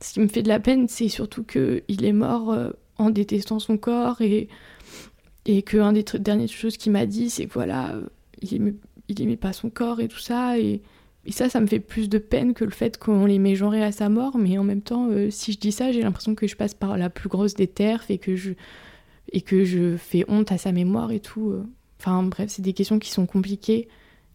ce 0.00 0.14
qui 0.14 0.20
me 0.20 0.28
fait 0.28 0.42
de 0.42 0.48
la 0.48 0.60
peine, 0.60 0.88
c'est 0.88 1.08
surtout 1.08 1.44
qu'il 1.44 2.04
est 2.04 2.12
mort 2.12 2.52
euh, 2.52 2.70
en 2.98 3.10
détestant 3.10 3.58
son 3.58 3.78
corps 3.78 4.20
et, 4.20 4.48
et 5.46 5.62
que 5.62 5.92
des 5.92 6.04
dernières 6.18 6.48
choses 6.48 6.76
qu'il 6.76 6.92
m'a 6.92 7.06
dit, 7.06 7.30
c'est 7.30 7.46
voilà, 7.46 7.94
euh, 7.94 8.02
il, 8.42 8.54
aimait, 8.54 8.74
il 9.08 9.22
aimait 9.22 9.36
pas 9.36 9.52
son 9.52 9.70
corps 9.70 10.00
et 10.00 10.08
tout 10.08 10.18
ça. 10.18 10.58
Et, 10.58 10.82
ça, 11.30 11.48
ça 11.48 11.60
me 11.60 11.68
fait 11.68 11.78
plus 11.78 12.08
de 12.08 12.18
peine 12.18 12.52
que 12.52 12.64
le 12.64 12.72
fait 12.72 12.98
qu'on 12.98 13.26
les 13.26 13.38
mégenrait 13.38 13.84
à 13.84 13.92
sa 13.92 14.08
mort. 14.08 14.36
Mais 14.36 14.58
en 14.58 14.64
même 14.64 14.82
temps, 14.82 15.06
euh, 15.08 15.30
si 15.30 15.52
je 15.52 15.58
dis 15.58 15.70
ça, 15.70 15.92
j'ai 15.92 16.02
l'impression 16.02 16.34
que 16.34 16.48
je 16.48 16.56
passe 16.56 16.74
par 16.74 16.98
la 16.98 17.10
plus 17.10 17.28
grosse 17.28 17.54
des 17.54 17.68
terfs 17.68 18.10
et 18.10 18.18
que 18.18 18.34
je 18.34 18.52
et 19.32 19.40
que 19.40 19.64
je 19.64 19.96
fais 19.96 20.24
honte 20.26 20.50
à 20.50 20.58
sa 20.58 20.72
mémoire 20.72 21.12
et 21.12 21.20
tout. 21.20 21.54
Enfin 22.00 22.24
bref, 22.24 22.50
c'est 22.50 22.60
des 22.60 22.72
questions 22.72 22.98
qui 22.98 23.10
sont 23.10 23.24
compliquées. 23.24 23.88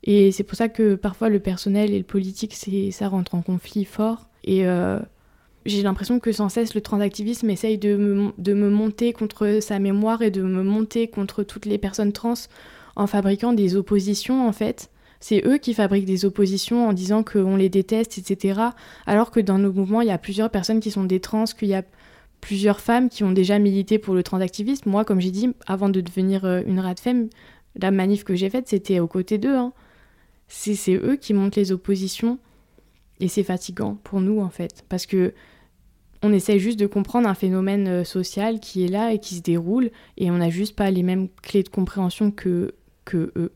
Et 0.07 0.31
c'est 0.31 0.43
pour 0.43 0.57
ça 0.57 0.69
que 0.69 0.95
parfois 0.95 1.27
le 1.27 1.39
personnel 1.39 1.91
et 1.91 1.97
le 1.97 2.05
politique, 2.05 2.55
ça 2.91 3.07
rentre 3.09 3.35
en 3.35 3.41
conflit 3.41 3.83
fort. 3.83 4.29
Et 4.45 4.65
euh, 4.65 4.99
j'ai 5.65 5.83
l'impression 5.83 6.21
que 6.21 6.31
sans 6.31 6.47
cesse 6.47 6.73
le 6.73 6.81
transactivisme 6.81 7.49
essaye 7.49 7.77
de 7.77 7.97
me, 7.97 8.31
de 8.37 8.53
me 8.53 8.69
monter 8.69 9.11
contre 9.11 9.59
sa 9.61 9.79
mémoire 9.79 10.21
et 10.21 10.31
de 10.31 10.41
me 10.41 10.63
monter 10.63 11.09
contre 11.09 11.43
toutes 11.43 11.65
les 11.65 11.77
personnes 11.77 12.13
trans 12.13 12.35
en 12.95 13.05
fabriquant 13.05 13.51
des 13.51 13.75
oppositions 13.75 14.47
en 14.47 14.53
fait. 14.53 14.89
C'est 15.19 15.45
eux 15.45 15.57
qui 15.57 15.73
fabriquent 15.73 16.05
des 16.05 16.23
oppositions 16.23 16.87
en 16.87 16.93
disant 16.93 17.23
qu'on 17.23 17.57
les 17.57 17.69
déteste, 17.69 18.17
etc. 18.17 18.61
Alors 19.05 19.29
que 19.29 19.41
dans 19.41 19.57
nos 19.57 19.73
mouvements, 19.73 20.01
il 20.01 20.07
y 20.07 20.11
a 20.11 20.17
plusieurs 20.17 20.51
personnes 20.51 20.79
qui 20.79 20.91
sont 20.91 21.03
des 21.03 21.19
trans, 21.19 21.45
qu'il 21.45 21.67
y 21.67 21.73
a 21.73 21.83
plusieurs 22.39 22.79
femmes 22.79 23.09
qui 23.09 23.25
ont 23.25 23.31
déjà 23.31 23.59
milité 23.59 23.99
pour 23.99 24.13
le 24.13 24.23
transactivisme. 24.23 24.89
Moi, 24.89 25.03
comme 25.03 25.19
j'ai 25.19 25.31
dit, 25.31 25.49
avant 25.65 25.89
de 25.89 25.99
devenir 25.99 26.45
euh, 26.45 26.61
une 26.65 26.79
rat 26.79 26.95
femme, 26.95 27.27
la 27.75 27.91
manif 27.91 28.23
que 28.23 28.35
j'ai 28.35 28.49
faite, 28.49 28.69
c'était 28.69 28.99
aux 28.99 29.07
côtés 29.07 29.37
d'eux. 29.37 29.55
Hein. 29.55 29.73
C'est 30.47 30.93
eux 30.95 31.15
qui 31.15 31.33
montent 31.33 31.55
les 31.55 31.71
oppositions. 31.71 32.39
Et 33.19 33.27
c'est 33.27 33.43
fatigant 33.43 33.95
pour 34.03 34.21
nous, 34.21 34.39
en 34.41 34.49
fait. 34.49 34.85
Parce 34.89 35.05
que 35.05 35.33
on 36.23 36.33
essaye 36.33 36.59
juste 36.59 36.79
de 36.79 36.87
comprendre 36.87 37.27
un 37.27 37.33
phénomène 37.33 37.87
euh, 37.87 38.03
social 38.03 38.59
qui 38.59 38.83
est 38.83 38.87
là 38.87 39.13
et 39.13 39.19
qui 39.19 39.35
se 39.35 39.41
déroule, 39.41 39.91
et 40.17 40.31
on 40.31 40.37
n'a 40.37 40.49
juste 40.49 40.75
pas 40.75 40.89
les 40.89 41.03
mêmes 41.03 41.29
clés 41.43 41.63
de 41.63 41.69
compréhension 41.69 42.31
que, 42.31 42.73
que 43.05 43.31
eux. 43.35 43.51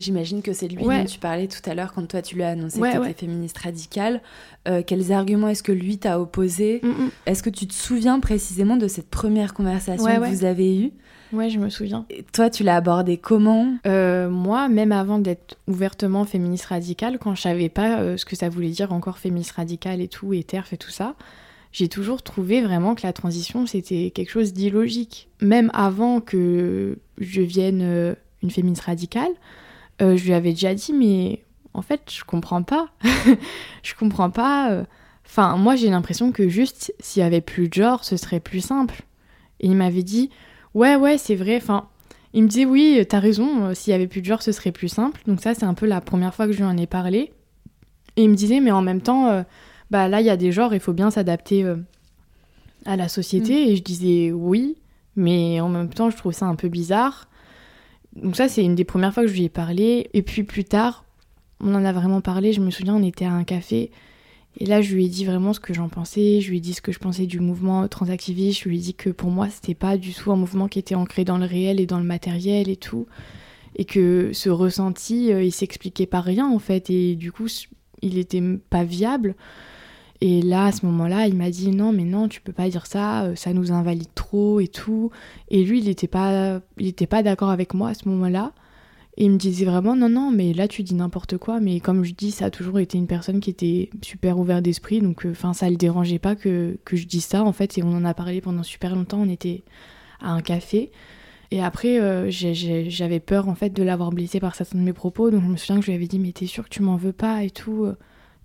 J'imagine 0.00 0.42
que 0.42 0.52
c'est 0.52 0.68
lui 0.68 0.76
dont 0.76 1.04
tu 1.04 1.18
parlais 1.18 1.48
tout 1.48 1.68
à 1.68 1.74
l'heure 1.74 1.92
quand 1.92 2.06
toi 2.06 2.22
tu 2.22 2.36
lui 2.36 2.44
as 2.44 2.50
annoncé 2.50 2.78
que 2.78 2.92
tu 2.92 3.10
étais 3.10 3.26
féministe 3.26 3.58
radicale. 3.58 4.22
Euh, 4.68 4.82
quels 4.86 5.10
arguments 5.12 5.48
est-ce 5.48 5.64
que 5.64 5.72
lui 5.72 5.98
t'a 5.98 6.20
opposé? 6.20 6.80
Mm, 6.84 6.88
mm. 6.88 7.10
Est-ce 7.26 7.42
que 7.42 7.50
tu 7.50 7.66
te 7.66 7.74
souviens 7.74 8.20
précisément 8.20 8.76
de 8.76 8.86
cette 8.86 9.10
première 9.10 9.54
conversation 9.54 10.06
que 10.06 10.28
vous 10.28 10.44
avez 10.44 10.80
eue? 10.80 10.92
Ouais, 11.32 11.50
je 11.50 11.58
me 11.58 11.68
souviens. 11.68 12.06
Et 12.10 12.22
toi, 12.22 12.50
tu 12.50 12.62
l'as 12.64 12.76
abordé 12.76 13.18
comment 13.18 13.74
euh, 13.86 14.28
Moi, 14.28 14.68
même 14.68 14.92
avant 14.92 15.18
d'être 15.18 15.58
ouvertement 15.66 16.24
féministe 16.24 16.66
radicale, 16.66 17.18
quand 17.18 17.34
je 17.34 17.42
savais 17.42 17.68
pas 17.68 18.00
euh, 18.00 18.16
ce 18.16 18.24
que 18.24 18.36
ça 18.36 18.48
voulait 18.48 18.70
dire 18.70 18.92
encore 18.92 19.18
féministe 19.18 19.52
radicale 19.52 20.00
et 20.00 20.08
tout, 20.08 20.32
et 20.32 20.42
TERF 20.42 20.72
et 20.72 20.78
tout 20.78 20.90
ça, 20.90 21.14
j'ai 21.72 21.88
toujours 21.88 22.22
trouvé 22.22 22.62
vraiment 22.62 22.94
que 22.94 23.06
la 23.06 23.12
transition, 23.12 23.66
c'était 23.66 24.10
quelque 24.10 24.30
chose 24.30 24.52
d'illogique. 24.52 25.28
Même 25.42 25.70
avant 25.74 26.20
que 26.20 26.98
je 27.18 27.42
vienne 27.42 28.16
une 28.42 28.50
féministe 28.50 28.82
radicale, 28.82 29.32
euh, 30.00 30.16
je 30.16 30.24
lui 30.24 30.32
avais 30.32 30.50
déjà 30.50 30.74
dit, 30.74 30.92
mais 30.92 31.44
en 31.74 31.82
fait, 31.82 32.02
je 32.10 32.24
comprends 32.24 32.62
pas. 32.62 32.88
je 33.82 33.94
comprends 33.94 34.30
pas. 34.30 34.70
Euh. 34.70 34.84
Enfin, 35.26 35.56
moi, 35.56 35.76
j'ai 35.76 35.90
l'impression 35.90 36.32
que 36.32 36.48
juste 36.48 36.94
s'il 37.00 37.22
y 37.22 37.26
avait 37.26 37.40
plus 37.40 37.68
de 37.68 37.74
genre, 37.74 38.04
ce 38.04 38.16
serait 38.16 38.40
plus 38.40 38.60
simple. 38.60 39.02
Et 39.60 39.66
il 39.66 39.76
m'avait 39.76 40.02
dit, 40.02 40.30
ouais, 40.78 40.96
ouais, 40.96 41.18
c'est 41.18 41.34
vrai. 41.34 41.56
Enfin, 41.56 41.88
il 42.32 42.42
me 42.42 42.48
disait, 42.48 42.64
oui, 42.64 43.04
t'as 43.08 43.18
raison, 43.18 43.66
euh, 43.66 43.74
s'il 43.74 43.90
y 43.90 43.94
avait 43.94 44.06
plus 44.06 44.20
de 44.20 44.26
genre, 44.26 44.42
ce 44.42 44.52
serait 44.52 44.72
plus 44.72 44.88
simple. 44.88 45.20
Donc, 45.26 45.40
ça, 45.40 45.54
c'est 45.54 45.64
un 45.64 45.74
peu 45.74 45.86
la 45.86 46.00
première 46.00 46.34
fois 46.34 46.46
que 46.46 46.52
je 46.52 46.58
lui 46.58 46.64
en 46.64 46.76
ai 46.76 46.86
parlé. 46.86 47.32
Et 48.16 48.24
il 48.24 48.30
me 48.30 48.34
disait, 48.34 48.60
mais 48.60 48.70
en 48.70 48.82
même 48.82 49.00
temps, 49.00 49.44
bah 49.90 50.08
là, 50.08 50.20
il 50.20 50.26
y 50.26 50.30
a 50.30 50.36
des 50.36 50.50
genres, 50.50 50.74
il 50.74 50.80
faut 50.80 50.92
bien 50.92 51.10
s'adapter 51.10 51.64
à 52.84 52.96
la 52.96 53.08
société. 53.08 53.52
Mm. 53.52 53.68
Et 53.68 53.76
je 53.76 53.82
disais, 53.82 54.32
oui, 54.32 54.76
mais 55.14 55.60
en 55.60 55.68
même 55.68 55.88
temps, 55.88 56.10
je 56.10 56.16
trouve 56.16 56.32
ça 56.32 56.46
un 56.46 56.56
peu 56.56 56.68
bizarre. 56.68 57.28
Donc 58.14 58.36
ça, 58.36 58.48
c'est 58.48 58.64
une 58.64 58.74
des 58.74 58.84
premières 58.84 59.12
fois 59.12 59.24
que 59.24 59.28
je 59.28 59.34
lui 59.34 59.44
ai 59.44 59.48
parlé. 59.48 60.10
Et 60.14 60.22
puis 60.22 60.42
plus 60.42 60.64
tard, 60.64 61.04
on 61.60 61.74
en 61.74 61.84
a 61.84 61.92
vraiment 61.92 62.20
parlé. 62.20 62.52
Je 62.52 62.60
me 62.60 62.70
souviens, 62.70 62.94
on 62.96 63.02
était 63.02 63.24
à 63.24 63.32
un 63.32 63.44
café. 63.44 63.90
Et 64.60 64.66
là, 64.66 64.82
je 64.82 64.92
lui 64.92 65.06
ai 65.06 65.08
dit 65.08 65.24
vraiment 65.24 65.52
ce 65.52 65.60
que 65.60 65.72
j'en 65.72 65.88
pensais. 65.88 66.40
Je 66.40 66.50
lui 66.50 66.58
ai 66.58 66.60
dit 66.60 66.74
ce 66.74 66.82
que 66.82 66.90
je 66.90 66.98
pensais 66.98 67.26
du 67.26 67.38
mouvement 67.38 67.86
transactiviste. 67.86 68.60
Je 68.62 68.68
lui 68.68 68.78
ai 68.78 68.80
dit 68.80 68.94
que 68.94 69.10
pour 69.10 69.30
moi, 69.30 69.48
c'était 69.48 69.76
pas 69.76 69.96
du 69.96 70.12
tout 70.12 70.32
un 70.32 70.36
mouvement 70.36 70.66
qui 70.66 70.80
était 70.80 70.96
ancré 70.96 71.24
dans 71.24 71.38
le 71.38 71.46
réel 71.46 71.80
et 71.80 71.86
dans 71.86 71.98
le 71.98 72.04
matériel 72.04 72.68
et 72.68 72.76
tout. 72.76 73.06
Et 73.76 73.84
que 73.84 74.32
ce 74.32 74.50
ressenti, 74.50 75.32
euh, 75.32 75.44
il 75.44 75.52
s'expliquait 75.52 76.06
par 76.06 76.24
rien 76.24 76.48
en 76.48 76.58
fait. 76.58 76.90
Et 76.90 77.14
du 77.14 77.30
coup, 77.30 77.46
il 78.02 78.18
était 78.18 78.42
pas 78.68 78.82
viable. 78.82 79.36
Et 80.20 80.42
là, 80.42 80.66
à 80.66 80.72
ce 80.72 80.84
moment-là, 80.86 81.28
il 81.28 81.36
m'a 81.36 81.50
dit 81.50 81.70
non, 81.70 81.92
mais 81.92 82.02
non, 82.02 82.26
tu 82.26 82.40
peux 82.40 82.52
pas 82.52 82.68
dire 82.68 82.86
ça, 82.86 83.26
euh, 83.26 83.36
ça 83.36 83.52
nous 83.52 83.70
invalide 83.70 84.12
trop 84.16 84.58
et 84.58 84.66
tout. 84.66 85.12
Et 85.50 85.62
lui, 85.62 85.78
il 85.78 85.84
n'était 85.84 86.08
pas, 86.08 86.60
pas 87.08 87.22
d'accord 87.22 87.50
avec 87.50 87.74
moi 87.74 87.90
à 87.90 87.94
ce 87.94 88.08
moment-là. 88.08 88.52
Et 89.20 89.24
il 89.24 89.32
me 89.32 89.36
disait 89.36 89.64
vraiment 89.64 89.96
non, 89.96 90.08
non, 90.08 90.30
mais 90.30 90.52
là 90.52 90.68
tu 90.68 90.84
dis 90.84 90.94
n'importe 90.94 91.38
quoi. 91.38 91.58
Mais 91.58 91.80
comme 91.80 92.04
je 92.04 92.14
dis, 92.14 92.30
ça 92.30 92.46
a 92.46 92.50
toujours 92.50 92.78
été 92.78 92.96
une 92.96 93.08
personne 93.08 93.40
qui 93.40 93.50
était 93.50 93.90
super 94.00 94.38
ouverte 94.38 94.62
d'esprit, 94.62 95.00
donc 95.00 95.26
euh, 95.26 95.32
enfin 95.32 95.52
ça 95.52 95.68
le 95.68 95.76
dérangeait 95.76 96.20
pas 96.20 96.36
que, 96.36 96.78
je 96.92 97.04
dise 97.04 97.24
ça 97.24 97.42
en 97.42 97.52
fait. 97.52 97.76
Et 97.78 97.82
on 97.82 97.92
en 97.96 98.04
a 98.04 98.14
parlé 98.14 98.40
pendant 98.40 98.62
super 98.62 98.94
longtemps. 98.94 99.18
On 99.20 99.28
était 99.28 99.64
à 100.20 100.30
un 100.30 100.40
café. 100.40 100.92
Et 101.50 101.60
après, 101.60 102.00
euh, 102.00 102.30
j'avais 102.30 103.18
peur 103.18 103.48
en 103.48 103.56
fait 103.56 103.70
de 103.70 103.82
l'avoir 103.82 104.10
blessé 104.10 104.38
par 104.38 104.54
certains 104.54 104.78
de 104.78 104.84
mes 104.84 104.92
propos, 104.92 105.30
donc 105.32 105.42
je 105.42 105.48
me 105.48 105.56
souviens 105.56 105.76
que 105.80 105.82
je 105.82 105.90
lui 105.90 105.96
avais 105.96 106.06
dit 106.06 106.20
mais 106.20 106.32
t'es 106.32 106.46
sûr 106.46 106.64
que 106.64 106.68
tu 106.68 106.82
m'en 106.82 106.96
veux 106.96 107.12
pas 107.12 107.42
et 107.42 107.50
tout, 107.50 107.88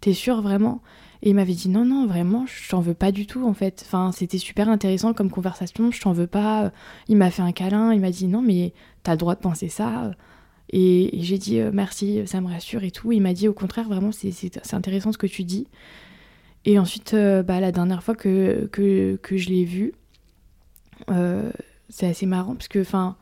t'es 0.01 0.13
sûr 0.13 0.41
vraiment? 0.41 0.81
Et 1.21 1.29
il 1.29 1.35
m'avait 1.35 1.53
dit 1.53 1.69
non, 1.69 1.85
non, 1.85 2.07
vraiment, 2.07 2.45
je 2.47 2.69
t'en 2.69 2.79
veux 2.79 2.93
pas 2.95 3.11
du 3.11 3.27
tout 3.27 3.45
en 3.45 3.53
fait. 3.53 3.83
Enfin, 3.85 4.11
c'était 4.11 4.39
super 4.39 4.69
intéressant 4.69 5.13
comme 5.13 5.29
conversation, 5.29 5.91
je 5.91 6.01
t'en 6.01 6.13
veux 6.13 6.27
pas. 6.27 6.71
Il 7.09 7.17
m'a 7.17 7.29
fait 7.29 7.43
un 7.43 7.51
câlin, 7.51 7.93
il 7.93 8.01
m'a 8.01 8.09
dit 8.09 8.25
non, 8.27 8.41
mais 8.41 8.73
t'as 9.03 9.11
le 9.11 9.17
droit 9.17 9.35
de 9.35 9.41
penser 9.41 9.69
ça. 9.69 10.13
Et, 10.75 11.11
j'ai 11.21 11.37
dit 11.37 11.59
euh, 11.59 11.69
merci, 11.71 12.23
ça 12.25 12.41
me 12.41 12.47
rassure 12.47 12.83
et 12.83 12.89
tout. 12.89 13.11
Il 13.11 13.21
m'a 13.21 13.33
dit 13.33 13.47
au 13.47 13.53
contraire, 13.53 13.87
vraiment, 13.87 14.11
c'est 14.11 14.73
intéressant 14.73 15.11
ce 15.11 15.19
que 15.19 15.27
tu 15.27 15.43
dis. 15.43 15.67
Et 16.65 16.79
ensuite, 16.79 17.13
euh, 17.13 17.43
bah, 17.43 17.59
la 17.59 17.71
dernière 17.71 18.03
fois 18.03 18.15
que, 18.15 18.67
que, 18.71 19.17
que 19.21 19.37
je 19.37 19.49
l'ai 19.49 19.65
vu, 19.65 19.93
euh, 21.11 21.51
c'est 21.89 22.07
assez 22.07 22.25
marrant 22.25 22.55
parce 22.55 22.67
que, 22.67 22.79
enfin, 22.79 23.15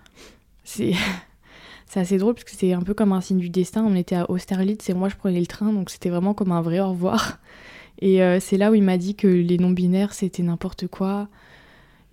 c'est. 0.64 0.94
c'est 1.88 2.00
assez 2.00 2.18
drôle 2.18 2.36
parce 2.36 2.46
que 2.46 2.52
c'est 2.52 2.72
un 2.72 2.84
peu 2.84 2.94
comme 2.94 3.12
un 3.12 3.20
signe 3.20 3.40
du 3.40 3.50
destin. 3.50 3.84
On 3.86 3.96
était 3.96 4.16
à 4.16 4.32
Austerlitz 4.32 4.90
et 4.90 4.94
moi 4.94 5.10
je 5.10 5.18
prenais 5.18 5.42
le 5.42 5.46
train, 5.46 5.74
donc 5.74 5.90
c'était 5.90 6.10
vraiment 6.10 6.34
comme 6.34 6.54
un 6.54 6.62
vrai 6.62 6.80
au 6.80 6.92
revoir. 6.92 7.40
Et 8.04 8.20
c'est 8.40 8.58
là 8.58 8.72
où 8.72 8.74
il 8.74 8.82
m'a 8.82 8.98
dit 8.98 9.14
que 9.14 9.28
les 9.28 9.60
non-binaires, 9.60 10.14
c'était 10.14 10.42
n'importe 10.42 10.88
quoi. 10.88 11.28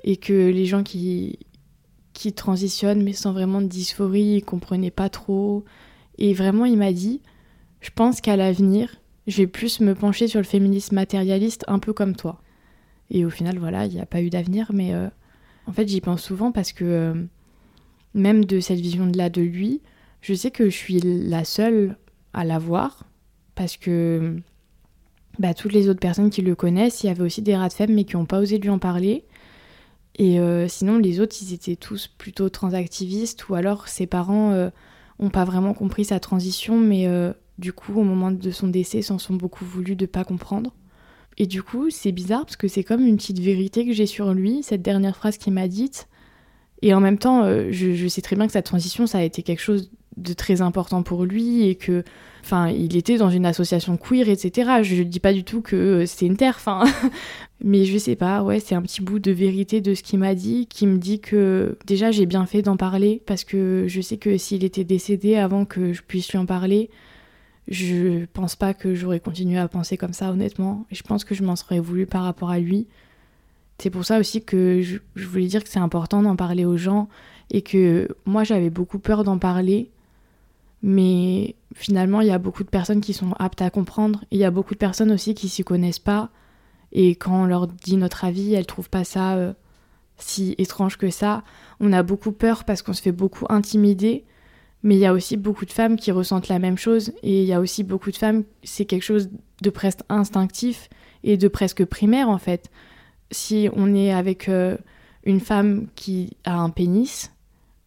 Et 0.05 0.19
que 0.19 0.51
les 0.51 0.67
gens 0.67 0.83
qui, 0.83 1.39
qui 2.19 2.33
transitionnent, 2.33 3.03
mais 3.03 3.13
sans 3.13 3.33
vraiment 3.33 3.63
de 3.63 3.67
dysphorie, 3.67 4.37
ils 4.39 4.45
comprenaient 4.45 4.91
pas 4.91 5.09
trop. 5.09 5.65
Et 6.19 6.35
vraiment, 6.35 6.65
il 6.65 6.77
m'a 6.77 6.93
dit 6.93 7.21
Je 7.81 7.91
pense 7.95 8.21
qu'à 8.21 8.37
l'avenir, 8.37 8.97
je 9.29 9.37
vais 9.37 9.47
plus 9.47 9.81
me 9.81 9.95
pencher 9.95 10.27
sur 10.27 10.41
le 10.41 10.45
féminisme 10.45 10.97
matérialiste, 10.97 11.65
un 11.69 11.79
peu 11.79 11.93
comme 11.93 12.17
toi. 12.17 12.41
Et 13.11 13.25
au 13.25 13.31
final, 13.31 13.59
voilà, 13.59 13.87
il 13.87 13.95
n'y 13.95 14.01
a 14.01 14.07
pas 14.07 14.21
eu 14.21 14.31
d'avenir, 14.31 14.71
mais 14.75 14.95
euh, 14.95 15.09
en 15.67 15.73
fait, 15.73 15.87
j'y 15.87 16.01
pense 16.01 16.23
souvent 16.23 16.51
parce 16.51 16.73
que 16.73 16.85
euh, 16.85 17.15
même 18.15 18.45
de 18.45 18.59
cette 18.59 18.81
vision-là 18.81 19.31
de 19.31 19.43
lui, 19.43 19.81
je 20.21 20.35
sais 20.35 20.51
que 20.51 20.69
je 20.69 20.77
suis 20.77 21.01
la 21.01 21.45
seule 21.45 21.97
à 22.33 22.45
l'avoir 22.45 23.05
parce 23.55 23.77
que 23.77 24.41
bah, 25.39 25.55
toutes 25.55 25.73
les 25.73 25.89
autres 25.89 26.01
personnes 26.01 26.31
qui 26.31 26.43
le 26.43 26.57
connaissent, 26.57 27.05
il 27.05 27.07
y 27.07 27.11
avait 27.11 27.23
aussi 27.23 27.43
des 27.43 27.57
rats 27.57 27.69
de 27.69 27.73
femme 27.73 27.95
mais 27.95 28.05
qui 28.05 28.17
n'ont 28.17 28.27
pas 28.27 28.41
osé 28.41 28.59
lui 28.59 28.71
en 28.71 28.79
parler. 28.79 29.25
Et 30.19 30.41
euh, 30.41 30.67
sinon, 30.67 30.99
les 30.99 31.21
autres, 31.21 31.37
ils 31.41 31.55
étaient 31.55 31.77
tous 31.77 32.09
plutôt 32.09 32.49
transactivistes 32.49 33.49
ou 33.49 33.55
alors 33.55 33.87
ses 33.89 34.07
parents 34.07 34.51
n'ont 34.51 35.27
euh, 35.27 35.31
pas 35.31 35.45
vraiment 35.45 35.75
compris 35.75 36.05
sa 36.05 36.19
transition, 36.19 36.77
mais 36.77 37.07
euh, 37.07 37.33
du 37.59 37.73
coup, 37.73 37.99
au 37.99 38.03
moment 38.03 38.33
de 38.33 38.51
son 38.51 38.67
décès, 38.67 39.01
s'en 39.01 39.19
sont 39.19 39.35
beaucoup 39.35 39.65
voulu 39.65 39.95
de 39.95 40.07
pas 40.07 40.25
comprendre. 40.25 40.75
Et 41.39 41.47
du 41.47 41.63
coup, 41.63 41.89
c'est 41.91 42.11
bizarre 42.11 42.45
parce 42.45 42.57
que 42.57 42.67
c'est 42.67 42.83
comme 42.83 43.07
une 43.07 43.17
petite 43.17 43.39
vérité 43.39 43.87
que 43.87 43.93
j'ai 43.93 44.07
sur 44.07 44.35
lui, 44.35 44.65
cette 44.65 44.83
dernière 44.83 45.17
phrase 45.17 45.39
qu'il 45.39 45.53
m'a 45.53 45.69
dite. 45.69 46.09
Et 46.83 46.93
en 46.95 47.01
même 47.01 47.19
temps, 47.19 47.45
je, 47.71 47.95
je, 47.95 48.09
sais 48.09 48.23
très 48.23 48.35
bien 48.35 48.47
que 48.47 48.53
sa 48.53 48.63
transition, 48.63 49.07
ça 49.07 49.19
a 49.19 49.23
été 49.23 49.43
quelque 49.43 49.61
chose 49.61 49.91
de 50.19 50.33
très 50.33 50.61
important 50.61 51.03
pour 51.03 51.25
lui 51.25 51.69
et 51.69 51.75
que 51.75 52.05
Enfin, 52.49 52.71
il 52.71 52.97
était 52.97 53.19
dans 53.19 53.29
une 53.29 53.45
association 53.45 53.99
queer, 53.99 54.29
etc. 54.29 54.83
Je 54.83 55.03
dis 55.03 55.21
pas 55.21 55.35
du 55.35 55.45
tout 55.45 55.61
que 55.61 55.77
euh, 55.77 56.07
c'était 56.07 56.25
une 56.25 56.39
terre, 56.39 56.55
enfin. 56.57 56.85
Mais 57.63 57.85
je 57.85 57.99
sais 57.99 58.17
pas, 58.17 58.43
ouais, 58.43 58.59
c'est 58.59 58.75
un 58.75 58.81
petit 58.81 59.03
bout 59.03 59.19
de 59.19 59.33
vérité 59.33 59.83
de 59.83 59.93
ce 59.93 60.03
qu'il 60.03 60.19
m'a 60.19 60.35
dit, 60.35 60.67
qui 60.67 60.87
me 60.87 60.97
dit 60.97 61.21
que 61.21 61.77
déjà 61.87 62.11
j'ai 62.11 62.25
bien 62.25 62.47
fait 62.47 62.63
d'en 62.63 62.79
parler, 62.79 63.21
parce 63.27 63.45
que 63.45 63.85
je 63.89 64.01
sais 64.01 64.17
que 64.17 64.39
s'il 64.39 64.65
était 64.65 64.85
décédé 64.85 65.37
avant 65.37 65.67
que 65.67 65.93
je 65.93 66.01
puisse 66.01 66.31
lui 66.31 66.39
en 66.39 66.47
parler, 66.47 66.89
je 67.67 68.25
pense 68.33 68.57
pas 68.57 68.73
que 68.73 68.95
j'aurais 68.95 69.21
continué 69.21 69.59
à 69.59 69.69
penser 69.69 69.99
comme 69.99 70.15
ça, 70.15 70.31
honnêtement. 70.31 70.87
Je 70.91 71.03
pense 71.03 71.25
que 71.25 71.35
je 71.35 71.43
m'en 71.43 71.57
serais 71.57 71.81
voulu 71.81 72.07
par 72.07 72.23
rapport 72.23 72.49
à 72.49 72.61
lui. 72.61 72.87
C'est 73.79 73.91
pour 73.91 74.07
ça 74.07 74.19
aussi 74.19 74.43
que 74.43 74.81
je 74.81 75.27
voulais 75.27 75.49
dire 75.49 75.63
que 75.63 75.69
c'est 75.69 75.81
important 75.81 76.23
d'en 76.23 76.37
parler 76.37 76.65
aux 76.65 76.79
gens 76.79 77.09
et 77.51 77.61
que 77.61 78.09
moi 78.25 78.45
j'avais 78.45 78.71
beaucoup 78.71 78.99
peur 78.99 79.23
d'en 79.23 79.37
parler 79.37 79.91
mais 80.83 81.57
finalement, 81.75 82.21
il 82.21 82.29
y 82.29 82.33
a 82.33 82.39
beaucoup 82.39 82.65
de 82.65 82.69
personnes 82.69 83.01
qui 83.01 83.13
sont 83.13 83.33
aptes 83.39 83.63
à 83.63 83.71
comprendre. 83.71 84.25
Il 84.31 84.39
y 84.39 84.45
a 84.45 84.51
beaucoup 84.51 84.75
de 84.75 84.79
personnes 84.79 85.11
aussi 85.11 85.35
qui 85.35 85.49
s'y 85.49 85.65
connaissent 85.65 85.99
pas. 85.99 86.31
Et 86.93 87.11
quand 87.11 87.43
on 87.43 87.47
leur 87.47 87.67
dit 87.67 87.97
notre 87.97 88.25
avis, 88.25 88.55
elles 88.55 88.67
trouvent 88.67 88.91
pas 88.91 89.05
ça 89.05 89.35
euh, 89.35 89.53
si 90.19 90.55
étrange 90.59 90.97
que 90.97 91.11
ça. 91.11 91.43
On 91.81 91.93
a 91.93 92.03
beaucoup 92.03 92.33
peur 92.33 92.65
parce 92.65 92.83
qu'on 92.83 92.93
se 92.93 93.03
fait 93.03 93.13
beaucoup 93.13 93.47
intimider. 93.49 94.25
Mais 94.85 94.95
il 94.95 95.01
y 95.01 95.07
a 95.07 95.13
aussi 95.13 95.37
beaucoup 95.37 95.65
de 95.65 95.73
femmes 95.73 95.97
qui 95.97 96.13
ressentent 96.13 96.49
la 96.49 96.61
même 96.61 96.79
chose. 96.79 97.13
Et 97.23 97.43
il 97.43 97.49
y 97.49 97.53
a 97.53 97.61
aussi 97.61 97.83
beaucoup 97.83 98.13
de 98.13 98.17
femmes, 98.17 98.45
c'est 98.63 98.85
quelque 98.85 99.03
chose 99.03 99.29
de 99.61 99.71
presque 99.71 100.01
instinctif 100.09 100.89
et 101.25 101.37
de 101.37 101.49
presque 101.49 101.85
primaire 101.85 102.29
en 102.29 102.39
fait. 102.39 102.71
Si 103.33 103.69
on 103.75 103.93
est 103.95 104.13
avec 104.13 104.49
euh, 104.49 104.77
une 105.25 105.41
femme 105.41 105.89
qui 105.97 106.37
a 106.45 106.57
un 106.57 106.71
pénis, 106.71 107.33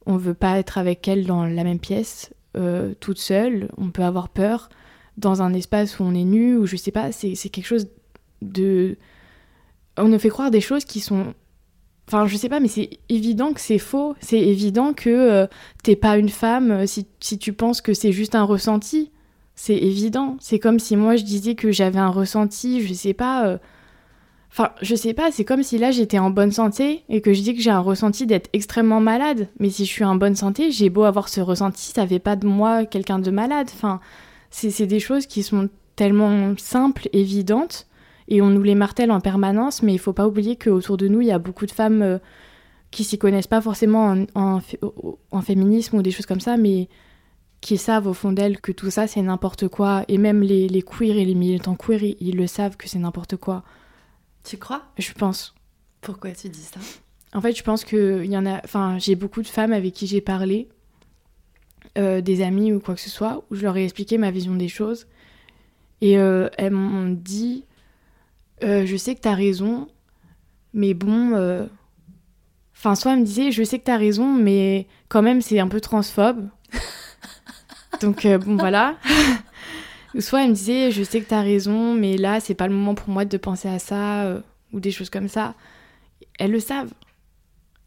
on 0.06 0.18
veut 0.18 0.34
pas 0.34 0.60
être 0.60 0.78
avec 0.78 1.08
elle 1.08 1.26
dans 1.26 1.46
la 1.46 1.64
même 1.64 1.80
pièce 1.80 2.34
euh, 2.58 2.94
toute 3.00 3.18
seule, 3.18 3.70
on 3.78 3.92
peut 3.92 4.04
avoir 4.04 4.30
peur 4.30 4.70
dans 5.18 5.42
un 5.42 5.54
espace 5.54 6.00
où 6.00 6.04
on 6.04 6.14
est 6.14 6.24
nu, 6.24 6.58
ou 6.58 6.66
je 6.66 6.76
sais 6.76 6.92
pas, 6.92 7.12
c'est 7.12 7.36
quelque 7.36 7.66
chose 7.66 7.88
de... 8.42 8.98
On 9.98 10.08
nous 10.08 10.20
fait 10.20 10.30
croire 10.30 10.52
des 10.52 10.62
choses 10.62 10.86
qui 10.86 11.00
sont... 11.00 11.34
Enfin, 12.08 12.28
je 12.28 12.36
sais 12.36 12.50
pas, 12.50 12.60
mais 12.60 12.68
c'est 12.68 13.00
évident 13.10 13.54
que 13.54 13.62
c'est 13.62 13.78
faux. 13.78 14.16
C'est 14.20 14.40
évident 14.40 14.94
que 14.94 15.10
euh, 15.10 15.48
t'es 15.84 15.96
pas 15.96 16.18
une 16.18 16.30
femme 16.30 16.72
euh, 16.72 16.86
si, 16.86 17.08
si 17.20 17.38
tu 17.38 17.54
penses 17.54 17.80
que 17.82 17.94
c'est 17.94 18.12
juste 18.12 18.36
un 18.36 18.44
ressenti. 18.44 19.12
C'est 19.56 19.78
évident. 19.78 20.38
C'est 20.40 20.60
comme 20.60 20.80
si 20.80 20.96
moi 20.96 21.16
je 21.16 21.24
disais 21.24 21.56
que 21.56 21.72
j'avais 21.72 22.00
un 22.00 22.10
ressenti, 22.10 22.86
je 22.86 22.94
sais 22.94 23.14
pas 23.14 23.60
Enfin, 24.52 24.72
je 24.82 24.96
sais 24.96 25.14
pas, 25.14 25.32
c'est 25.32 25.46
comme 25.46 25.64
si 25.64 25.78
là 25.78 25.92
j'étais 25.92 26.20
en 26.20 26.30
bonne 26.30 26.52
santé 26.52 27.06
et 27.08 27.22
que 27.22 27.32
je 27.32 27.42
dis 27.42 27.56
que 27.56 27.62
j'ai 27.62 27.70
un 27.70 27.80
ressenti 27.80 28.26
d'être 28.26 28.50
extrêmement 28.52 29.00
malade. 29.00 29.48
Mais 29.60 29.70
si 29.70 29.86
je 29.86 29.90
suis 29.90 30.04
en 30.04 30.16
bonne 30.16 30.36
santé, 30.36 30.72
j'ai 30.72 30.90
beau 30.90 31.04
avoir 31.04 31.30
ce 31.30 31.40
ressenti, 31.40 31.92
ça 31.94 32.06
fait 32.06 32.20
pas 32.20 32.36
de 32.36 32.46
moi 32.46 32.86
quelqu'un 32.86 33.20
de 33.20 33.32
malade. 33.32 33.70
Enfin, 33.74 34.02
c'est 34.50 34.86
des 34.88 35.00
choses 35.00 35.26
qui 35.26 35.42
sont 35.42 35.70
tellement 35.96 36.54
simples, 36.58 37.08
évidentes, 37.14 37.88
et 38.28 38.42
on 38.42 38.48
nous 38.48 38.62
les 38.62 38.76
martèle 38.76 39.12
en 39.12 39.22
permanence, 39.22 39.84
mais 39.84 39.94
il 39.94 40.00
faut 40.00 40.14
pas 40.14 40.28
oublier 40.28 40.58
qu'autour 40.58 40.98
de 40.98 41.08
nous, 41.08 41.22
il 41.22 41.28
y 41.28 41.32
a 41.32 41.40
beaucoup 41.40 41.66
de 41.66 41.72
femmes 41.72 42.02
euh, 42.02 42.18
qui 42.92 43.06
s'y 43.06 43.18
connaissent 43.18 43.48
pas 43.48 43.62
forcément 43.62 44.16
en, 44.36 45.42
féminisme 45.42 45.98
ou 45.98 46.02
des 46.02 46.12
choses 46.12 46.26
comme 46.26 46.42
ça, 46.42 46.58
mais 46.58 46.90
qui 47.62 47.78
savent 47.78 48.08
au 48.08 48.14
fond 48.14 48.32
d'elles 48.34 48.60
que 48.60 48.72
tout 48.72 48.90
ça 48.90 49.08
c'est 49.08 49.22
n'importe 49.22 49.68
quoi, 49.70 50.04
et 50.10 50.18
même 50.18 50.42
les, 50.42 50.68
les 50.68 50.82
queers 50.82 51.18
et 51.18 51.26
les 51.26 51.36
militants 51.36 51.76
queer, 51.76 52.16
ils 52.20 52.36
le 52.36 52.48
savent 52.48 52.76
que 52.76 52.90
c'est 52.90 53.00
n'importe 53.00 53.38
quoi. 53.38 53.64
Tu 54.44 54.58
crois? 54.58 54.84
Je 54.98 55.12
pense. 55.14 55.54
Pourquoi 56.02 56.32
tu 56.32 56.50
dis 56.50 56.62
ça? 56.62 56.80
En 57.34 57.42
fait, 57.42 57.54
je 57.56 57.64
pense 57.64 57.86
que 57.86 58.26
y 58.26 58.38
en 58.38 58.46
a. 58.46 58.62
Enfin, 58.64 58.98
j'ai 58.98 59.16
beaucoup 59.16 59.42
de 59.42 59.48
femmes 59.48 59.74
avec 59.74 59.94
qui 59.94 60.08
j'ai 60.08 60.22
parlé, 60.22 60.68
euh, 61.98 62.22
des 62.22 62.42
amis 62.42 62.74
ou 62.74 62.80
quoi 62.80 62.96
que 62.96 63.02
ce 63.02 63.10
soit, 63.10 63.44
où 63.50 63.56
je 63.56 63.64
leur 63.64 63.78
ai 63.78 63.84
expliqué 63.84 64.18
ma 64.18 64.32
vision 64.32 64.56
des 64.56 64.68
choses, 64.68 65.08
et 66.02 66.18
euh, 66.18 66.50
elles 66.58 66.72
m'ont 66.72 67.10
dit, 67.10 67.66
euh, 68.64 68.86
je 68.86 68.98
sais 68.98 69.16
que 69.16 69.22
t'as 69.22 69.36
raison, 69.36 69.88
mais 70.74 70.94
bon. 70.94 71.68
Enfin, 72.76 72.96
soit 72.96 73.14
elles 73.14 73.20
me 73.20 73.26
disaient, 73.26 73.52
je 73.52 73.64
sais 73.64 73.78
que 73.78 73.84
t'as 73.84 73.98
raison, 73.98 74.34
mais 74.34 74.88
quand 75.08 75.22
même 75.22 75.42
c'est 75.42 75.60
un 75.60 75.68
peu 75.68 75.80
transphobe. 75.80 76.50
Donc 78.02 78.26
bon 78.26 78.58
voilà. 78.58 78.98
soit 80.20 80.44
elles 80.44 80.50
me 80.50 80.56
disaient, 80.56 80.92
je 80.92 81.04
sais 81.04 81.22
que 81.22 81.30
t'as 81.30 81.42
raison, 81.42 81.94
mais 81.94 82.18
là 82.18 82.40
c'est 82.40 82.56
pas 82.56 82.68
le 82.68 82.74
moment 82.74 82.96
pour 82.96 83.10
moi 83.10 83.26
de 83.26 83.38
penser 83.38 83.70
à 83.70 83.80
ça 83.80 84.42
ou 84.74 84.80
des 84.80 84.92
choses 84.92 85.10
comme 85.10 85.28
ça 85.28 85.56
elles 86.40 86.52
le 86.52 86.60
savent. 86.60 86.94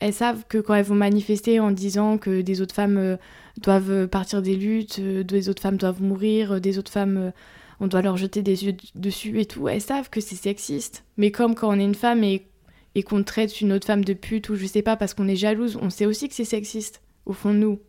Elles 0.00 0.12
savent 0.12 0.44
que 0.48 0.58
quand 0.58 0.74
elles 0.74 0.84
vont 0.84 0.94
manifester 0.94 1.60
en 1.60 1.70
disant 1.70 2.18
que 2.18 2.40
des 2.40 2.60
autres 2.60 2.74
femmes 2.74 2.98
euh, 2.98 3.16
doivent 3.60 4.06
partir 4.06 4.42
des 4.42 4.56
luttes, 4.56 4.98
euh, 5.00 5.24
des 5.24 5.48
autres 5.48 5.62
femmes 5.62 5.76
doivent 5.76 6.02
mourir, 6.02 6.52
euh, 6.52 6.60
des 6.60 6.78
autres 6.78 6.92
femmes, 6.92 7.32
on 7.80 7.86
doit 7.86 8.02
leur 8.02 8.16
jeter 8.16 8.42
des 8.42 8.64
yeux 8.64 8.76
dessus 8.94 9.40
et 9.40 9.46
tout, 9.46 9.68
elles 9.68 9.80
savent 9.80 10.10
que 10.10 10.20
c'est 10.20 10.36
sexiste. 10.36 11.04
Mais 11.16 11.30
comme 11.30 11.54
quand 11.54 11.68
on 11.68 11.80
est 11.80 11.84
une 11.84 11.94
femme 11.94 12.22
et, 12.22 12.46
et 12.94 13.02
qu'on 13.02 13.22
traite 13.24 13.60
une 13.60 13.72
autre 13.72 13.86
femme 13.86 14.04
de 14.04 14.12
pute 14.14 14.48
ou 14.50 14.54
je 14.56 14.66
sais 14.66 14.82
pas 14.82 14.96
parce 14.96 15.14
qu'on 15.14 15.28
est 15.28 15.36
jalouse, 15.36 15.78
on 15.80 15.90
sait 15.90 16.06
aussi 16.06 16.28
que 16.28 16.34
c'est 16.34 16.44
sexiste, 16.44 17.02
au 17.26 17.32
fond 17.32 17.52
de 17.52 17.58
nous. 17.58 17.80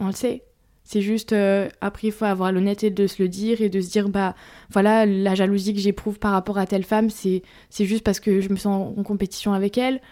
On 0.00 0.06
le 0.06 0.12
sait. 0.12 0.42
C'est 0.86 1.00
juste, 1.00 1.32
euh, 1.32 1.68
après, 1.80 2.08
il 2.08 2.12
faut 2.12 2.26
avoir 2.26 2.52
l'honnêteté 2.52 2.90
de 2.90 3.06
se 3.06 3.22
le 3.22 3.28
dire 3.28 3.62
et 3.62 3.70
de 3.70 3.80
se 3.80 3.90
dire, 3.90 4.10
bah 4.10 4.34
voilà, 4.70 5.06
la 5.06 5.34
jalousie 5.34 5.72
que 5.72 5.80
j'éprouve 5.80 6.18
par 6.18 6.32
rapport 6.32 6.58
à 6.58 6.66
telle 6.66 6.84
femme, 6.84 7.08
c'est 7.08 7.42
juste 7.80 8.04
parce 8.04 8.20
que 8.20 8.42
je 8.42 8.50
me 8.50 8.56
sens 8.56 8.92
en 8.96 9.02
compétition 9.02 9.54
avec 9.54 9.78
elle. 9.78 10.02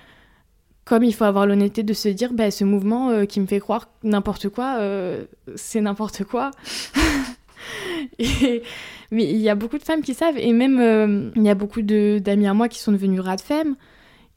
Comme 0.87 1.05
il 1.05 1.15
faut 1.15 1.25
avoir 1.25 1.47
l'honnêteté 1.47 1.83
de 1.83 1.93
se 1.93 2.09
dire, 2.09 2.33
bah 2.33 2.51
ce 2.51 2.65
mouvement 2.65 3.11
euh, 3.11 3.25
qui 3.25 3.39
me 3.39 3.47
fait 3.47 3.61
croire 3.61 3.89
n'importe 4.03 4.49
quoi, 4.49 4.79
euh, 4.81 5.27
c'est 5.57 5.81
n'importe 5.81 6.25
quoi. 6.25 6.51
mais 8.19 8.63
il 9.13 9.37
y 9.37 9.51
a 9.51 9.55
beaucoup 9.55 9.79
de 9.79 9.85
femmes 9.85 10.03
qui 10.03 10.15
savent, 10.15 10.39
et 10.39 10.53
même 10.53 11.33
il 11.37 11.43
y 11.43 11.51
a 11.51 11.55
beaucoup 11.55 11.83
d'amis 11.83 12.47
à 12.47 12.55
moi 12.55 12.69
qui 12.69 12.79
sont 12.81 12.93
devenus 12.93 13.21
rat 13.21 13.37
de 13.37 13.43
femmes. 13.43 13.77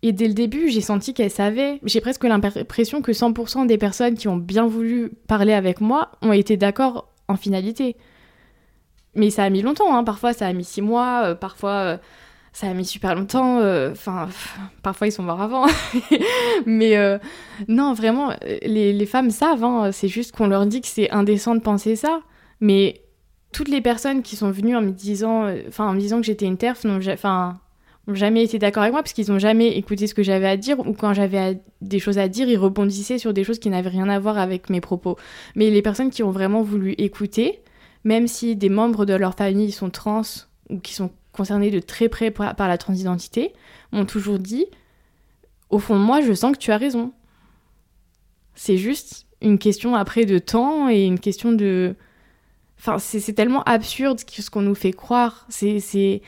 Et 0.06 0.12
dès 0.12 0.28
le 0.28 0.36
début, 0.36 0.70
j'ai 0.70 0.82
senti 0.82 1.16
qu'elle 1.16 1.32
savait. 1.32 1.80
J'ai 1.84 2.00
presque 2.00 2.26
l'impression 2.26 3.02
que 3.02 3.12
100% 3.12 3.66
des 3.66 3.80
personnes 3.80 4.14
qui 4.14 4.28
ont 4.28 4.38
bien 4.38 4.68
voulu 4.68 5.10
parler 5.28 5.52
avec 5.52 5.82
moi 5.82 6.12
ont 6.22 6.32
été 6.32 6.58
d'accord 6.58 7.12
en 7.28 7.36
finalité. 7.38 7.98
Mais 9.16 9.32
ça 9.32 9.44
a 9.44 9.50
mis 9.50 9.64
longtemps, 9.64 9.96
hein. 9.96 10.04
parfois 10.04 10.34
ça 10.34 10.46
a 10.46 10.54
mis 10.54 10.64
six 10.64 10.84
mois, 10.84 11.24
euh, 11.24 11.34
parfois 11.34 11.72
euh, 11.72 11.98
ça 12.54 12.68
a 12.68 12.74
mis 12.76 12.86
super 12.86 13.16
longtemps, 13.16 13.58
euh, 13.62 13.94
enfin, 13.94 14.30
parfois 14.84 15.08
ils 15.08 15.12
sont 15.12 15.24
morts 15.24 15.42
avant. 15.42 15.66
Mais 16.68 16.96
non, 17.68 17.94
vraiment, 17.94 18.32
les, 18.62 19.06
femmes 19.08 19.32
savent, 19.32 19.64
hein. 19.64 19.92
c'est 19.92 20.08
juste 20.08 20.36
qu'on 20.36 20.46
leur 20.46 20.68
dit 20.68 20.82
que 20.82 20.88
c'est 20.88 21.10
indécent 21.10 21.56
de 21.56 21.62
penser 21.62 21.96
ça. 21.96 22.22
Mais 22.60 23.02
toutes 23.52 23.70
les 23.70 23.82
personnes 23.82 24.22
qui 24.22 24.36
sont 24.36 24.52
venues 24.52 24.76
en 24.76 24.84
me 24.84 24.92
disant, 24.92 25.48
en 25.80 25.94
me 25.94 26.00
disant 26.00 26.18
que 26.18 26.28
j'étais 26.28 26.46
une 26.46 26.58
terf, 26.58 26.86
enfin, 26.86 27.60
n'ont 28.08 28.16
jamais 28.16 28.44
été 28.44 28.60
d'accord 28.60 28.84
avec 28.84 28.94
moi 28.94 29.02
parce 29.02 29.14
qu'ils 29.14 29.32
n'ont 29.32 29.40
jamais 29.40 29.78
écouté 29.78 30.08
ce 30.08 30.14
que 30.14 30.24
j'avais 30.24 30.48
à 30.48 30.58
dire 30.58 30.80
ou 30.80 30.94
quand 30.94 31.14
j'avais 31.14 31.60
des 31.82 32.00
choses 32.00 32.18
à 32.18 32.28
dire, 32.28 32.48
ils 32.48 32.58
rebondissaient 32.58 33.18
sur 33.18 33.34
des 33.34 33.44
choses 33.44 33.60
qui 33.60 33.70
n'avaient 33.70 33.90
rien 33.90 34.10
à 34.10 34.20
voir 34.20 34.38
avec 34.38 34.70
mes 34.70 34.82
propos. 34.82 35.18
Mais 35.56 35.70
les 35.70 35.82
personnes 35.82 36.10
qui 36.10 36.24
ont 36.24 36.32
vraiment 36.32 36.62
voulu 36.62 36.94
écouter, 36.98 37.62
même 38.04 38.28
si 38.28 38.56
des 38.56 38.70
membres 38.70 39.06
de 39.06 39.14
leur 39.14 39.36
famille 39.36 39.72
sont 39.72 39.90
trans 39.90 40.22
ou 40.70 40.80
qui 40.80 40.94
sont 40.94 41.12
concernés 41.32 41.72
de 41.72 41.80
très 41.80 42.08
près 42.10 42.32
par, 42.32 42.56
la 42.58 42.78
transidentité, 42.78 43.54
m'ont 43.92 44.06
toujours 44.06 44.40
dit 44.40 44.66
au 45.70 45.80
fond 45.80 45.96
de 45.96 46.04
moi, 46.04 46.22
je 46.22 46.32
sens 46.34 46.54
que 46.54 46.60
tu 46.60 46.72
as 46.72 46.78
raison. 46.78 47.12
C'est 48.54 48.78
juste 48.78 49.26
une 49.42 49.58
question 49.58 49.96
après 49.96 50.26
de 50.26 50.38
temps 50.38 50.90
et 50.90 51.04
une 51.04 51.20
question 51.20 51.52
de 51.52 51.96
Enfin, 52.78 53.00
c'est 53.00 53.34
tellement 53.34 53.64
absurde 53.64 54.20
ce 54.20 54.50
qu'on 54.50 54.62
nous 54.62 54.76
fait 54.76 54.92
croire. 54.92 55.46
C'est 55.50 56.22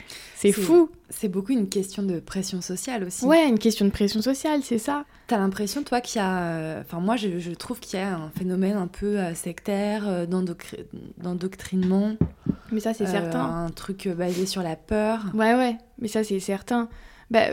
fou. 0.52 0.89
C'est 1.10 1.30
beaucoup 1.30 1.52
une 1.52 1.69
question 1.69 2.04
de 2.04 2.19
pression 2.19 2.62
sociale 2.62 3.04
aussi. 3.06 3.26
Ouais, 3.26 3.47
une 3.47 3.60
question 3.60 3.86
de 3.86 3.91
pression 3.91 4.21
sociale, 4.21 4.62
c'est 4.63 4.78
ça. 4.78 5.06
T'as 5.28 5.38
l'impression, 5.38 5.84
toi, 5.84 6.02
qu'il 6.02 6.19
y 6.19 6.23
a. 6.23 6.43
Euh, 6.43 6.82
enfin, 6.82 7.00
moi, 7.00 7.15
je, 7.15 7.39
je 7.39 7.52
trouve 7.52 7.80
qu'il 7.80 7.97
y 8.00 8.02
a 8.02 8.15
un 8.15 8.30
phénomène 8.30 8.78
un 8.78 8.88
peu 8.88 9.19
euh, 9.19 9.34
sectaire, 9.34 10.08
euh, 10.08 10.26
d'endoctrinement. 11.17 12.15
Mais 12.71 12.80
ça, 12.80 12.93
c'est 12.93 13.08
certain. 13.08 13.65
Un 13.65 13.69
truc 13.69 14.08
basé 14.10 14.45
sur 14.45 14.62
la 14.62 14.76
peur. 14.76 15.26
Ouais, 15.34 15.56
ouais. 15.56 15.78
Mais 16.00 16.08
ça, 16.08 16.23
c'est 16.23 16.39
certain. 16.39 16.89
Bah, 17.32 17.47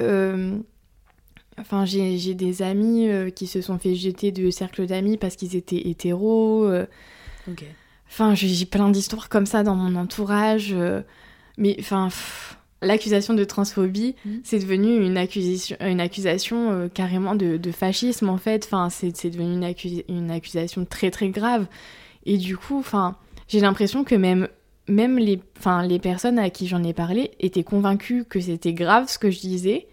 Enfin, 1.56 1.84
j'ai 1.84 2.34
des 2.34 2.62
amis 2.62 3.08
qui 3.36 3.46
se 3.46 3.60
sont 3.60 3.78
fait 3.78 3.94
jeter 3.94 4.32
de 4.32 4.50
cercle 4.50 4.86
d'amis 4.86 5.16
parce 5.16 5.36
qu'ils 5.36 5.54
étaient 5.54 5.88
hétéros. 5.88 6.68
ok. 7.48 7.64
Enfin, 8.08 8.34
j'ai 8.34 8.66
plein 8.66 8.90
d'histoires 8.90 9.28
comme 9.28 9.46
ça 9.46 9.62
dans 9.62 9.76
mon 9.76 9.94
entourage. 9.94 10.74
mais 11.56 11.76
enfin 11.78 12.08
l'accusation 12.84 13.34
de 13.34 13.44
transphobie, 13.44 14.14
mm. 14.24 14.30
c'est 14.44 14.58
devenu 14.58 15.04
une 15.04 15.16
accusation, 15.16 15.76
une 15.80 16.00
accusation 16.00 16.70
euh, 16.70 16.88
carrément 16.88 17.34
de, 17.34 17.58
fascisme 17.72 18.28
en 18.28 18.38
fait. 18.38 18.64
Enfin, 18.66 18.88
c'est 18.90 19.30
devenu 19.30 19.54
une, 19.54 20.04
une, 20.08 20.30
accusation 20.30 20.84
très 20.84 21.10
très 21.10 21.28
grave. 21.28 21.66
Et 22.26 22.38
du 22.38 22.56
coup, 22.56 22.78
enfin, 22.78 23.16
j'ai 23.48 23.60
l'impression 23.60 24.04
que 24.04 24.14
même, 24.14 24.48
même 24.88 25.18
les, 25.18 25.40
les 25.88 25.98
personnes 25.98 26.38
à 26.38 26.50
qui 26.50 26.66
j'en 26.66 26.82
ai 26.82 26.92
parlé 26.92 27.32
étaient 27.40 27.64
convaincues 27.64 28.24
que 28.24 28.40
c'était 28.40 28.72
grave 28.72 29.08
ce 29.08 29.18
que 29.18 29.30
je 29.30 29.40
disais, 29.40 29.86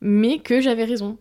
mais 0.00 0.38
que 0.38 0.60
j'avais 0.60 0.84
raison 0.84 1.18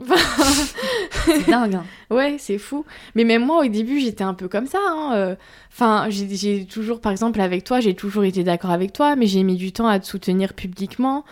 c'est 0.00 1.46
dingue. 1.48 1.76
Hein. 1.76 1.84
Ouais, 2.10 2.36
c'est 2.38 2.58
fou. 2.58 2.84
Mais 3.14 3.24
même 3.24 3.46
moi, 3.46 3.64
au 3.64 3.68
début, 3.68 3.98
j'étais 3.98 4.24
un 4.24 4.34
peu 4.34 4.46
comme 4.46 4.66
ça. 4.66 4.78
Hein, 4.86 5.14
euh. 5.14 5.36
Enfin, 5.72 6.08
j'ai 6.10 6.66
toujours, 6.66 7.00
par 7.00 7.10
exemple, 7.10 7.40
avec 7.40 7.64
toi, 7.64 7.80
j'ai 7.80 7.94
toujours 7.94 8.24
été 8.24 8.44
d'accord 8.44 8.70
avec 8.70 8.92
toi, 8.92 9.16
mais 9.16 9.26
j'ai 9.26 9.42
mis 9.42 9.56
du 9.56 9.72
temps 9.72 9.86
à 9.86 9.98
te 9.98 10.06
soutenir 10.06 10.52
publiquement. 10.52 11.24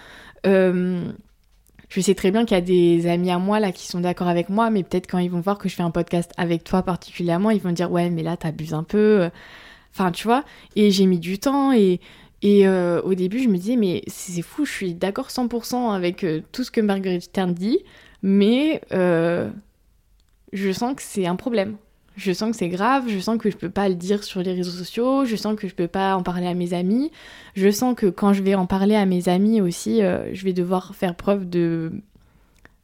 Euh, 0.47 1.05
je 1.91 2.01
sais 2.01 2.15
très 2.15 2.31
bien 2.31 2.47
qu'il 2.47 2.55
y 2.55 2.59
a 2.59 2.63
des 2.63 3.07
amis 3.07 3.31
à 3.31 3.39
moi 3.39 3.61
là 3.61 3.73
qui 3.73 3.87
sont 3.87 4.01
d'accord 4.01 4.29
avec 4.29 4.49
moi, 4.49 4.71
mais 4.71 4.83
peut-être 4.83 5.07
quand 5.07 5.19
ils 5.19 5.31
vont 5.31 5.41
voir 5.41 5.59
que 5.59 5.69
je 5.69 5.75
fais 5.75 5.83
un 5.83 5.91
podcast 5.91 6.33
avec 6.39 6.65
toi 6.65 6.83
particulièrement, 6.83 7.51
ils 7.51 7.61
vont 7.61 7.73
dire 7.73 7.93
ouais, 7.93 8.09
mais 8.09 8.23
là 8.23 8.39
t'abuses 8.39 8.73
un 8.73 8.85
peu. 8.85 9.29
Enfin, 9.93 10.13
tu 10.13 10.27
vois. 10.27 10.45
Et 10.77 10.91
j'ai 10.93 11.05
mis 11.05 11.19
du 11.19 11.39
temps 11.39 11.73
et 11.73 12.01
et 12.43 12.67
euh, 12.67 13.03
au 13.03 13.13
début, 13.13 13.41
je 13.41 13.49
me 13.49 13.59
disais 13.59 13.77
mais 13.77 14.03
c'est 14.07 14.41
fou, 14.41 14.65
je 14.65 14.73
suis 14.73 14.95
d'accord 14.95 15.29
100% 15.29 15.93
avec 15.93 16.25
tout 16.53 16.65
ce 16.65 16.71
que 16.71 16.81
Marguerite 16.81 17.25
Stern 17.25 17.53
dit 17.53 17.81
mais 18.23 18.81
euh, 18.93 19.51
je 20.53 20.73
sens 20.73 20.95
que 20.95 21.03
c'est 21.03 21.27
un 21.27 21.37
problème. 21.37 21.77
Je 22.17 22.33
sens 22.33 22.51
que 22.51 22.57
c'est 22.57 22.69
grave, 22.69 23.05
je 23.09 23.19
sens 23.19 23.39
que 23.39 23.51
je 23.51 23.57
peux 23.57 23.71
pas 23.71 23.89
le 23.89 23.95
dire 23.95 24.25
sur 24.25 24.43
les 24.43 24.53
réseaux 24.53 24.73
sociaux, 24.73 25.25
je 25.25 25.37
sens 25.37 25.57
que 25.57 25.69
je 25.69 25.75
peux 25.75 25.89
pas 25.89 26.17
en 26.17 26.23
parler 26.23 26.47
à 26.47 26.55
mes 26.55 26.75
amis, 26.75 27.11
je 27.55 27.71
sens 27.71 27.95
que 27.97 28.07
quand 28.07 28.33
je 28.33 28.43
vais 28.43 28.55
en 28.55 28.67
parler 28.67 28.95
à 28.95 29.07
mes 29.07 29.29
amis 29.29 29.61
aussi, 29.61 30.03
euh, 30.03 30.35
je 30.35 30.45
vais 30.45 30.53
devoir 30.53 30.95
faire 30.95 31.15
preuve 31.15 31.49
de 31.49 31.93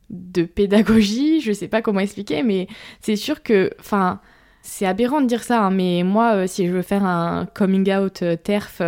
de 0.08 0.44
pédagogie, 0.44 1.40
je 1.40 1.52
sais 1.52 1.66
pas 1.66 1.82
comment 1.82 1.98
expliquer, 1.98 2.44
mais 2.44 2.68
c'est 3.00 3.16
sûr 3.16 3.42
que, 3.42 3.72
enfin, 3.80 4.20
c'est 4.62 4.86
aberrant 4.86 5.20
de 5.20 5.26
dire 5.26 5.42
ça, 5.42 5.64
hein, 5.64 5.70
mais 5.70 6.04
moi, 6.04 6.34
euh, 6.36 6.46
si 6.46 6.68
je 6.68 6.72
veux 6.72 6.82
faire 6.82 7.04
un 7.04 7.46
coming 7.46 7.92
out 7.92 8.22
terf 8.44 8.80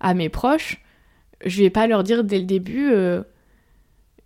à 0.00 0.14
mes 0.14 0.30
proches, 0.30 0.82
je 1.44 1.62
vais 1.62 1.70
pas 1.70 1.86
leur 1.86 2.02
dire 2.02 2.24
dès 2.24 2.38
le 2.38 2.46
début, 2.46 2.90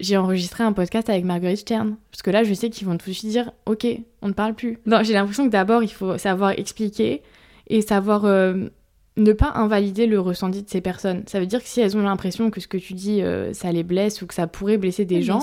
j'ai 0.01 0.17
enregistré 0.17 0.65
un 0.65 0.73
podcast 0.73 1.11
avec 1.11 1.25
Marguerite 1.25 1.59
Stern. 1.59 1.97
Parce 2.11 2.23
que 2.23 2.31
là, 2.31 2.45
je 2.45 2.55
sais 2.55 2.71
qu'ils 2.71 2.87
vont 2.87 2.97
tout 2.97 3.09
de 3.09 3.15
suite 3.15 3.31
dire 3.31 3.53
Ok, 3.67 3.87
on 4.23 4.29
ne 4.29 4.33
parle 4.33 4.55
plus. 4.55 4.79
Non, 4.87 5.03
j'ai 5.03 5.13
l'impression 5.13 5.47
que 5.47 5.51
d'abord, 5.53 5.83
il 5.83 5.93
faut 5.93 6.19
savoir 6.19 6.53
expliquer 6.53 7.23
et 7.69 7.83
savoir 7.83 8.25
euh, 8.25 8.69
ne 9.17 9.33
pas 9.33 9.53
invalider 9.55 10.07
le 10.07 10.21
ressenti 10.21 10.63
de 10.63 10.69
ces 10.71 10.81
personnes. 10.81 11.23
Ça 11.27 11.41
veut 11.41 11.47
dire 11.47 11.63
que 11.63 11.69
si 11.69 11.81
elles 11.81 11.97
ont 11.97 12.03
l'impression 12.03 12.51
que 12.51 12.61
ce 12.61 12.69
que 12.69 12.79
tu 12.79 12.95
dis, 12.95 13.23
euh, 13.23 13.53
ça 13.53 13.73
les 13.73 13.83
blesse 13.83 14.23
ou 14.23 14.27
que 14.27 14.35
ça 14.35 14.47
pourrait 14.47 14.79
blesser 14.79 15.05
des 15.05 15.23
gens, 15.23 15.41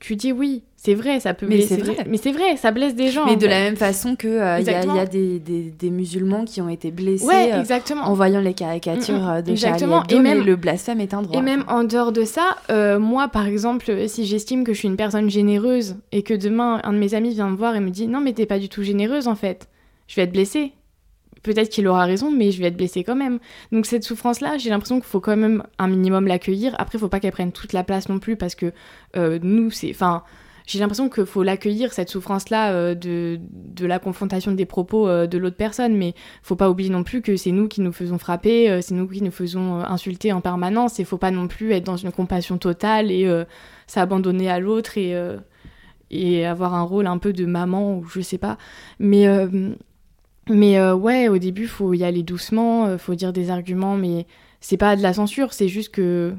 tu 0.00 0.16
dis 0.16 0.32
oui, 0.32 0.62
c'est 0.76 0.94
vrai, 0.94 1.20
ça 1.20 1.34
peut 1.34 1.46
mais 1.46 1.56
blesser. 1.56 1.76
Vrai. 1.76 1.96
Mais 2.08 2.16
c'est 2.16 2.32
vrai, 2.32 2.56
ça 2.56 2.72
blesse 2.72 2.94
des 2.94 3.08
gens. 3.08 3.26
Mais 3.26 3.36
de 3.36 3.46
la 3.46 3.60
même 3.60 3.76
façon 3.76 4.16
que 4.16 4.26
euh, 4.26 4.58
il 4.58 4.66
y, 4.66 4.70
a, 4.70 5.06
des, 5.06 5.38
des, 5.38 5.70
des, 5.70 5.90
musulmans 5.90 6.44
qui 6.44 6.60
ont 6.60 6.68
été 6.68 6.90
blessés 6.90 7.26
euh, 7.30 7.94
en 8.02 8.14
voyant 8.14 8.40
les 8.40 8.54
caricatures 8.54 9.14
mm, 9.14 9.38
mm, 9.38 9.42
de 9.42 9.50
exactement. 9.52 10.00
Charlie 10.00 10.14
et 10.16 10.18
même 10.18 10.44
le 10.44 10.56
blasphème 10.56 11.00
est 11.00 11.14
un 11.14 11.22
droit. 11.22 11.38
Et 11.38 11.42
même 11.42 11.64
en 11.68 11.84
dehors 11.84 12.10
de 12.10 12.24
ça, 12.24 12.56
euh, 12.70 12.98
moi 12.98 13.28
par 13.28 13.46
exemple, 13.46 14.08
si 14.08 14.26
j'estime 14.26 14.64
que 14.64 14.72
je 14.72 14.78
suis 14.78 14.88
une 14.88 14.96
personne 14.96 15.30
généreuse 15.30 15.96
et 16.10 16.22
que 16.22 16.34
demain 16.34 16.80
un 16.84 16.92
de 16.92 16.98
mes 16.98 17.14
amis 17.14 17.34
vient 17.34 17.48
me 17.48 17.56
voir 17.56 17.76
et 17.76 17.80
me 17.80 17.90
dit 17.90 18.08
non 18.08 18.20
mais 18.20 18.32
t'es 18.32 18.46
pas 18.46 18.58
du 18.58 18.68
tout 18.68 18.82
généreuse 18.82 19.28
en 19.28 19.36
fait, 19.36 19.68
je 20.08 20.16
vais 20.16 20.22
être 20.22 20.32
blessée 20.32 20.72
peut-être 21.42 21.70
qu'il 21.70 21.86
aura 21.88 22.04
raison, 22.04 22.30
mais 22.30 22.50
je 22.50 22.60
vais 22.60 22.68
être 22.68 22.76
blessée 22.76 23.04
quand 23.04 23.16
même. 23.16 23.38
Donc 23.70 23.86
cette 23.86 24.04
souffrance-là, 24.04 24.58
j'ai 24.58 24.70
l'impression 24.70 24.96
qu'il 24.96 25.08
faut 25.08 25.20
quand 25.20 25.36
même 25.36 25.62
un 25.78 25.88
minimum 25.88 26.26
l'accueillir. 26.26 26.74
Après, 26.78 26.98
il 26.98 27.00
faut 27.00 27.08
pas 27.08 27.20
qu'elle 27.20 27.32
prenne 27.32 27.52
toute 27.52 27.72
la 27.72 27.84
place 27.84 28.08
non 28.08 28.18
plus, 28.18 28.36
parce 28.36 28.54
que 28.54 28.72
euh, 29.16 29.38
nous, 29.42 29.70
c'est... 29.70 29.90
Enfin, 29.90 30.22
j'ai 30.64 30.78
l'impression 30.78 31.08
qu'il 31.08 31.26
faut 31.26 31.42
l'accueillir, 31.42 31.92
cette 31.92 32.08
souffrance-là, 32.08 32.72
euh, 32.72 32.94
de, 32.94 33.40
de, 33.52 33.84
la 33.84 33.98
confrontation 33.98 34.52
des 34.52 34.64
propos 34.64 35.08
euh, 35.08 35.26
de 35.26 35.36
l'autre 35.36 35.56
personne, 35.56 35.96
mais 35.96 36.14
faut 36.44 36.54
pas 36.54 36.70
oublier 36.70 36.88
non 36.88 37.02
plus 37.02 37.20
que 37.20 37.36
c'est 37.36 37.50
nous 37.50 37.66
qui 37.66 37.80
nous 37.80 37.92
faisons 37.92 38.18
frapper, 38.18 38.80
c'est 38.80 38.94
nous 38.94 39.08
qui 39.08 39.22
nous 39.22 39.32
faisons 39.32 39.80
insulter 39.80 40.32
en 40.32 40.40
permanence, 40.40 41.00
et 41.00 41.04
faut 41.04 41.18
pas 41.18 41.32
non 41.32 41.48
plus 41.48 41.72
être 41.72 41.84
dans 41.84 41.96
une 41.96 42.12
compassion 42.12 42.58
totale 42.58 43.10
et 43.10 43.28
s'abandonner 43.88 44.48
à 44.48 44.60
l'autre 44.60 44.96
et, 44.98 45.20
et 46.12 46.46
avoir 46.46 46.74
un 46.74 46.82
rôle 46.82 47.08
un 47.08 47.18
peu 47.18 47.32
de 47.32 47.44
maman, 47.44 47.96
ou 47.96 48.04
je 48.04 48.20
sais 48.20 48.38
pas. 48.38 48.56
Mais 49.00 49.26
mais 50.48 50.78
euh, 50.78 50.94
ouais, 50.94 51.28
au 51.28 51.38
début, 51.38 51.66
faut 51.66 51.92
y 51.94 52.04
aller 52.04 52.22
doucement, 52.22 52.86
euh, 52.86 52.98
faut 52.98 53.14
dire 53.14 53.32
des 53.32 53.50
arguments, 53.50 53.96
mais 53.96 54.26
c'est 54.60 54.76
pas 54.76 54.96
de 54.96 55.02
la 55.02 55.12
censure, 55.12 55.52
c'est 55.52 55.68
juste 55.68 55.90
que 55.90 56.34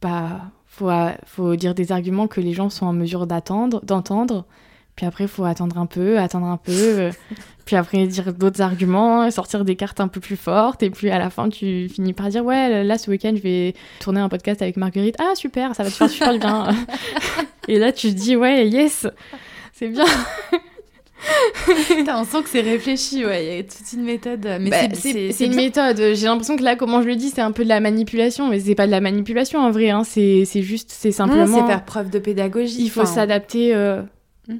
bah 0.00 0.42
faut, 0.66 0.90
faut 1.26 1.56
dire 1.56 1.74
des 1.74 1.92
arguments 1.92 2.26
que 2.26 2.40
les 2.40 2.52
gens 2.52 2.70
sont 2.70 2.86
en 2.86 2.92
mesure 2.92 3.26
d'attendre, 3.26 3.84
d'entendre. 3.84 4.44
Puis 4.96 5.06
après, 5.06 5.26
faut 5.26 5.44
attendre 5.44 5.78
un 5.78 5.86
peu, 5.86 6.18
attendre 6.18 6.46
un 6.46 6.56
peu. 6.56 6.72
Euh, 6.72 7.10
puis 7.64 7.76
après, 7.76 8.06
dire 8.06 8.32
d'autres 8.32 8.60
arguments, 8.60 9.30
sortir 9.30 9.64
des 9.64 9.76
cartes 9.76 10.00
un 10.00 10.08
peu 10.08 10.20
plus 10.20 10.36
fortes. 10.36 10.82
Et 10.82 10.90
puis 10.90 11.10
à 11.10 11.18
la 11.18 11.30
fin, 11.30 11.48
tu 11.48 11.88
finis 11.88 12.12
par 12.12 12.28
dire 12.28 12.44
Ouais, 12.44 12.84
là, 12.84 12.98
ce 12.98 13.10
week-end, 13.10 13.32
je 13.36 13.42
vais 13.42 13.74
tourner 14.00 14.20
un 14.20 14.28
podcast 14.28 14.62
avec 14.62 14.76
Marguerite. 14.76 15.16
Ah, 15.18 15.34
super, 15.34 15.74
ça 15.74 15.82
va 15.82 15.90
te 15.90 15.94
faire 15.94 16.10
super 16.10 16.38
bien. 16.38 16.68
et 17.68 17.78
là, 17.78 17.92
tu 17.92 18.08
te 18.08 18.14
dis 18.14 18.36
Ouais, 18.36 18.68
yes, 18.68 19.06
c'est 19.72 19.88
bien 19.88 20.06
on 22.08 22.24
sent 22.24 22.42
que 22.42 22.48
c'est 22.48 22.60
réfléchi, 22.60 23.24
ouais. 23.24 23.44
Il 23.44 23.54
y 23.54 23.58
a 23.58 23.62
toute 23.62 23.92
une 23.92 24.04
méthode. 24.04 24.46
Mais 24.60 24.70
bah, 24.70 24.94
c'est 24.94 25.46
une 25.46 25.54
méthode. 25.54 25.96
J'ai 25.96 26.26
l'impression 26.26 26.56
que 26.56 26.62
là, 26.62 26.76
comment 26.76 27.02
je 27.02 27.08
le 27.08 27.16
dis, 27.16 27.30
c'est 27.30 27.40
un 27.40 27.52
peu 27.52 27.64
de 27.64 27.68
la 27.68 27.80
manipulation, 27.80 28.48
mais 28.48 28.60
c'est 28.60 28.74
pas 28.74 28.86
de 28.86 28.90
la 28.90 29.00
manipulation 29.00 29.60
en 29.60 29.70
vrai. 29.70 29.90
Hein. 29.90 30.04
C'est 30.04 30.44
juste, 30.62 30.90
c'est 30.90 31.12
simplement. 31.12 31.60
C'est 31.60 31.66
faire 31.66 31.84
preuve 31.84 32.10
de 32.10 32.18
pédagogie. 32.18 32.82
Il 32.82 32.90
faut 32.90 33.04
s'adapter 33.04 33.74
euh, 33.74 34.02
hmm. 34.48 34.58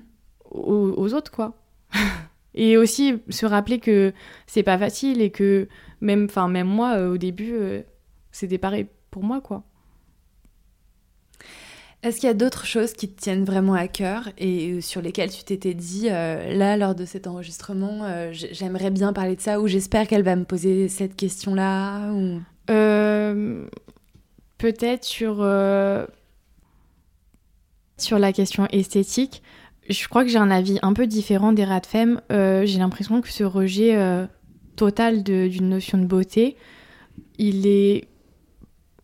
aux, 0.51 1.15
autres, 1.15 1.31
quoi. 1.31 1.55
et 2.55 2.77
aussi 2.77 3.15
se 3.29 3.47
rappeler 3.47 3.79
que 3.79 4.13
c'est 4.47 4.63
pas 4.63 4.79
facile 4.79 5.21
et 5.21 5.31
que 5.31 5.69
même, 6.01 6.27
enfin, 6.29 6.49
même 6.49 6.69
moi, 6.69 6.97
euh, 6.97 7.15
au 7.15 7.19
début, 7.19 7.53
euh, 7.55 7.83
c'était 8.31 8.59
pareil 8.59 8.87
pour 9.11 9.23
moi, 9.23 9.41
quoi. 9.41 9.65
Est-ce 12.05 12.21
qu'il 12.21 12.27
y 12.27 12.31
a 12.31 12.35
d'autres 12.35 12.67
choses 12.67 12.93
qui 12.93 13.09
te 13.09 13.19
tiennent 13.19 13.45
vraiment 13.45 13.73
à 13.73 13.89
cœur 13.89 14.29
et 14.37 14.73
euh, 14.73 14.81
sur 14.83 15.01
lesquelles 15.01 15.31
tu 15.31 15.43
t'étais 15.43 15.73
dit, 15.73 16.09
euh, 16.11 16.53
là, 16.53 16.77
lors 16.77 16.95
de 16.95 17.07
cet 17.07 17.27
enregistrement, 17.27 18.01
euh, 18.03 18.31
j'aimerais 18.31 18.91
bien 18.91 19.15
parler 19.15 19.37
de 19.37 19.41
ça 19.41 19.59
ou 19.59 19.69
j'espère 19.69 20.07
qu'elle 20.07 20.23
va 20.23 20.37
me 20.37 20.45
poser 20.45 20.89
cette 20.89 21.17
question-là 21.17 22.13
ou... 22.13 22.41
Peut-être 24.59 25.05
sur, 25.05 25.47
sur 27.99 28.19
la 28.19 28.33
question 28.33 28.67
esthétique. 28.71 29.43
Je 29.91 30.09
crois 30.09 30.25
que 30.25 30.31
j'ai 30.31 30.39
un 30.39 30.51
avis 30.51 30.79
un 30.81 30.95
peu 30.95 31.07
différent 31.07 31.53
des 31.53 31.65
Radfem. 31.65 32.23
j'ai 32.31 32.79
l'impression 32.79 33.21
que 33.21 33.29
ce 33.29 33.45
rejet 33.45 33.95
total 34.77 35.23
d'une 35.23 35.69
notion 35.69 35.99
de 35.99 36.07
beauté, 36.07 36.57
il 37.37 37.67
est 37.67 38.09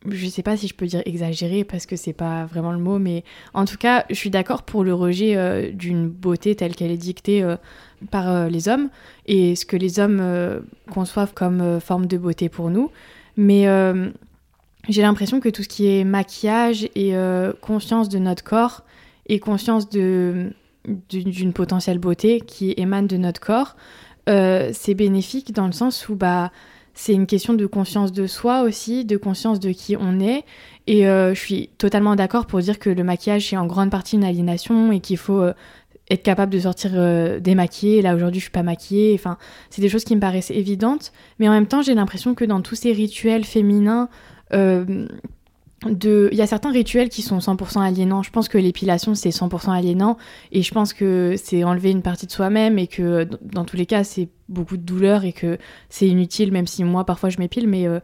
je 0.09 0.29
sais 0.29 0.43
pas 0.43 0.57
si 0.57 0.67
je 0.67 0.75
peux 0.75 0.87
dire 0.87 1.03
exagéré 1.05 1.65
parce 1.65 1.85
que 1.85 1.95
c'est 1.95 2.15
pas 2.15 2.47
vraiment 2.47 2.73
le 2.73 2.79
mot, 2.79 2.99
mais 2.99 3.23
en 3.53 3.67
tout 3.67 3.77
cas, 3.77 4.07
je 4.09 4.15
suis 4.15 4.31
d'accord 4.31 4.63
pour 4.63 4.83
le 4.83 4.95
rejet 4.95 5.37
euh, 5.37 5.71
d'une 5.73 6.09
beauté 6.09 6.55
telle 6.55 6.75
qu'elle 6.75 6.91
est 6.91 6.97
dictée 6.97 7.43
euh, 7.43 7.57
par 8.11 8.31
euh, 8.31 8.49
les 8.49 8.69
hommes 8.69 8.89
et 9.27 9.55
ce 9.57 9.67
que 9.67 9.77
les 9.77 10.01
hommes 10.01 10.23
conçoivent 10.91 11.35
comme 11.35 11.81
forme 11.81 12.07
de 12.07 12.17
beauté 12.17 12.49
pour 12.49 12.71
nous. 12.71 12.91
Mais 13.37 13.67
j'ai 14.89 15.03
l'impression 15.03 15.39
que 15.39 15.49
tout 15.49 15.63
ce 15.63 15.69
qui 15.69 15.87
est 15.87 16.05
maquillage 16.05 16.89
et 16.95 17.15
conscience 17.61 18.09
de 18.09 18.19
notre 18.19 18.43
corps 18.43 18.85
et 19.27 19.39
conscience 19.39 19.89
d'une 19.89 20.53
potentielle 21.55 21.99
beauté 21.99 22.41
qui 22.41 22.75
émane 22.77 23.07
de 23.07 23.19
notre 23.19 23.41
corps, 23.41 23.77
c'est 24.27 24.95
bénéfique 24.95 25.53
dans 25.53 25.67
le 25.67 25.73
sens 25.73 26.09
où 26.09 26.17
bah 26.17 26.51
c'est 26.95 27.13
une 27.13 27.27
question 27.27 27.55
de 27.55 27.67
conscience 27.67 28.13
de 28.13 28.27
soi 28.27 28.63
aussi, 28.63 29.05
de 29.05 29.17
conscience 29.17 29.61
de 29.61 29.71
qui 29.71 29.97
on 29.97 30.21
est. 30.21 30.45
Et 30.87 31.07
euh, 31.07 31.35
je 31.35 31.41
suis 31.41 31.69
totalement 31.79 32.17
d'accord 32.17 32.47
pour 32.47 32.61
dire 32.61 32.79
que 32.79 32.91
le 32.91 33.05
maquillage, 33.05 33.49
c'est 33.49 33.57
en 33.57 33.67
grande 33.67 33.91
partie 33.91 34.17
une 34.17 34.25
aliénation 34.25 34.93
et 34.93 35.01
qu'il 35.01 35.17
faut 35.17 35.41
euh, 35.41 35.53
être 36.11 36.23
capable 36.23 36.53
de 36.53 36.61
sortir 36.61 36.93
euh. 36.95 37.41
Là, 37.45 38.15
aujourd'hui, 38.15 38.41
je 38.41 38.45
suis 38.45 38.51
pas 38.51 38.63
maquillée. 38.63 39.15
Enfin, 39.15 39.39
c'est 39.71 39.83
des 39.83 39.89
choses 39.89 40.05
qui 40.05 40.17
me 40.17 40.21
paraissent 40.21 40.51
évidentes. 40.51 41.13
Mais 41.39 41.49
en 41.49 41.53
même 41.53 41.67
temps, 41.67 41.83
j'ai 41.83 41.95
l'impression 41.95 42.35
que 42.35 42.45
dans 42.45 42.61
tous 42.61 42.75
ces 42.75 42.93
rituels 42.93 43.45
féminins, 43.45 44.09
il 45.87 46.29
y 46.35 46.43
a 46.43 46.47
certains 46.47 46.73
rituels 46.73 47.09
qui 47.09 47.23
sont 47.23 47.39
100% 47.39 47.81
aliénants. 47.81 48.23
Je 48.23 48.31
pense 48.31 48.49
que 48.49 48.59
l'épilation, 48.59 49.15
c'est 49.15 49.31
100% 49.31 49.73
aliénant. 49.73 50.19
Et 50.53 50.63
je 50.63 50.73
pense 50.73 50.93
que 50.93 51.37
c'est 51.43 51.65
enlever 51.65 51.91
une 51.91 52.03
partie 52.03 52.27
de 52.27 52.33
soi-même 52.33 52.79
et 52.79 52.87
que 52.87 53.27
dans 53.43 53.65
tous 53.65 53.77
les 53.77 53.87
cas, 53.87 54.05
c'est 54.05 54.29
beaucoup 54.49 54.77
de 54.77 54.83
douleur 54.83 55.25
et 55.25 55.33
que 55.33 55.59
c'est 55.89 56.07
inutile, 56.07 56.53
même 56.53 56.67
si 56.67 56.85
moi, 56.85 57.05
parfois, 57.05 57.31
je 57.31 57.39
m'épile. 57.39 57.67
Mais 57.67 57.87
euh, 57.87 58.01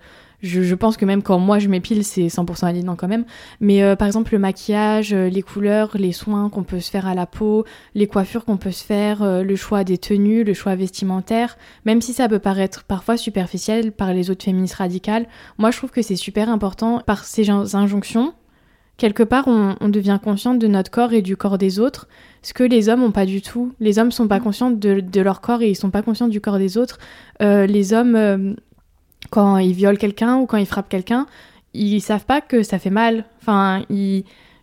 je, 0.46 0.74
pense 0.74 0.96
que 0.96 1.04
même 1.04 1.22
quand 1.22 1.38
moi 1.38 1.58
je 1.58 1.68
m'épile, 1.68 2.04
c'est 2.04 2.26
100% 2.26 2.66
aliénant 2.66 2.96
quand 2.96 3.08
même. 3.08 3.24
Mais 3.60 3.82
euh, 3.82 3.96
par 3.96 4.06
exemple, 4.06 4.32
le 4.32 4.38
maquillage, 4.38 5.12
euh, 5.12 5.28
les 5.28 5.42
couleurs, 5.42 5.96
les 5.98 6.12
soins 6.12 6.48
qu'on 6.48 6.62
peut 6.62 6.80
se 6.80 6.90
faire 6.90 7.06
à 7.06 7.14
la 7.14 7.26
peau, 7.26 7.64
les 7.94 8.06
coiffures 8.06 8.44
qu'on 8.44 8.56
peut 8.56 8.70
se 8.70 8.84
faire, 8.84 9.22
euh, 9.22 9.42
le 9.42 9.56
choix 9.56 9.84
des 9.84 9.98
tenues, 9.98 10.44
le 10.44 10.54
choix 10.54 10.74
vestimentaire, 10.74 11.56
même 11.84 12.00
si 12.00 12.12
ça 12.12 12.28
peut 12.28 12.38
paraître 12.38 12.84
parfois 12.84 13.16
superficiel 13.16 13.92
par 13.92 14.12
les 14.12 14.30
autres 14.30 14.44
féministes 14.44 14.74
radicales, 14.74 15.26
moi 15.58 15.70
je 15.70 15.78
trouve 15.78 15.90
que 15.90 16.02
c'est 16.02 16.16
super 16.16 16.48
important 16.48 17.02
par 17.04 17.24
ces 17.24 17.50
injonctions. 17.50 18.34
Quelque 18.96 19.22
part, 19.22 19.46
on, 19.46 19.88
devient 19.90 20.18
consciente 20.24 20.58
de 20.58 20.66
notre 20.66 20.90
corps 20.90 21.12
et 21.12 21.20
du 21.20 21.36
corps 21.36 21.58
des 21.58 21.78
autres, 21.78 22.08
ce 22.40 22.54
que 22.54 22.64
les 22.64 22.88
hommes 22.88 23.00
n'ont 23.00 23.12
pas 23.12 23.26
du 23.26 23.42
tout. 23.42 23.74
Les 23.78 23.98
hommes 23.98 24.10
sont 24.10 24.26
pas 24.26 24.40
conscients 24.40 24.70
de, 24.70 25.00
de, 25.00 25.20
leur 25.20 25.42
corps 25.42 25.60
et 25.60 25.68
ils 25.68 25.74
sont 25.74 25.90
pas 25.90 26.00
conscients 26.00 26.28
du 26.28 26.40
corps 26.40 26.56
des 26.56 26.78
autres. 26.78 26.98
les 27.40 27.92
hommes 27.92 28.56
quand 29.30 29.58
ils 29.58 29.72
violent 29.72 29.96
quelqu'un 29.96 30.36
ou 30.36 30.46
quand 30.46 30.56
ils 30.56 30.66
frappent 30.66 30.88
quelqu'un, 30.88 31.26
ils 31.74 32.00
savent 32.00 32.24
pas 32.24 32.40
que 32.40 32.62
ça 32.62 32.78
fait 32.78 32.90
mal. 32.90 33.24
Enfin, 33.40 33.82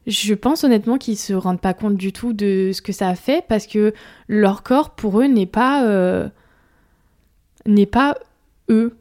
je 0.07 0.33
pense 0.33 0.63
honnêtement 0.63 0.97
qu'ils 0.97 1.17
se 1.17 1.33
rendent 1.33 1.61
pas 1.61 1.73
compte 1.73 1.95
du 1.95 2.11
tout 2.11 2.33
de 2.33 2.71
ce 2.73 2.81
que 2.81 2.91
ça 2.91 3.09
a 3.09 3.15
fait 3.15 3.45
parce 3.47 3.67
que 3.67 3.93
leur 4.27 4.63
corps 4.63 4.91
pour 4.91 5.21
eux 5.21 5.25
n'est 5.25 5.45
pas 5.45 5.85
euh, 5.85 6.27
n'est 7.65 7.85
pas 7.85 8.17
eux. 8.69 8.95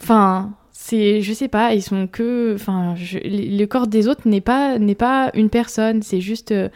Enfin, 0.00 0.52
c'est 0.72 1.22
je 1.22 1.32
sais 1.32 1.48
pas, 1.48 1.74
ils 1.74 1.82
sont 1.82 2.06
que 2.06 2.54
enfin 2.54 2.94
le 3.24 3.64
corps 3.66 3.86
des 3.86 4.08
autres 4.08 4.28
n'est 4.28 4.40
pas 4.40 4.78
n'est 4.78 4.94
pas 4.94 5.30
une 5.34 5.50
personne, 5.50 6.02
c'est 6.02 6.20
juste 6.20 6.52
euh, 6.52 6.68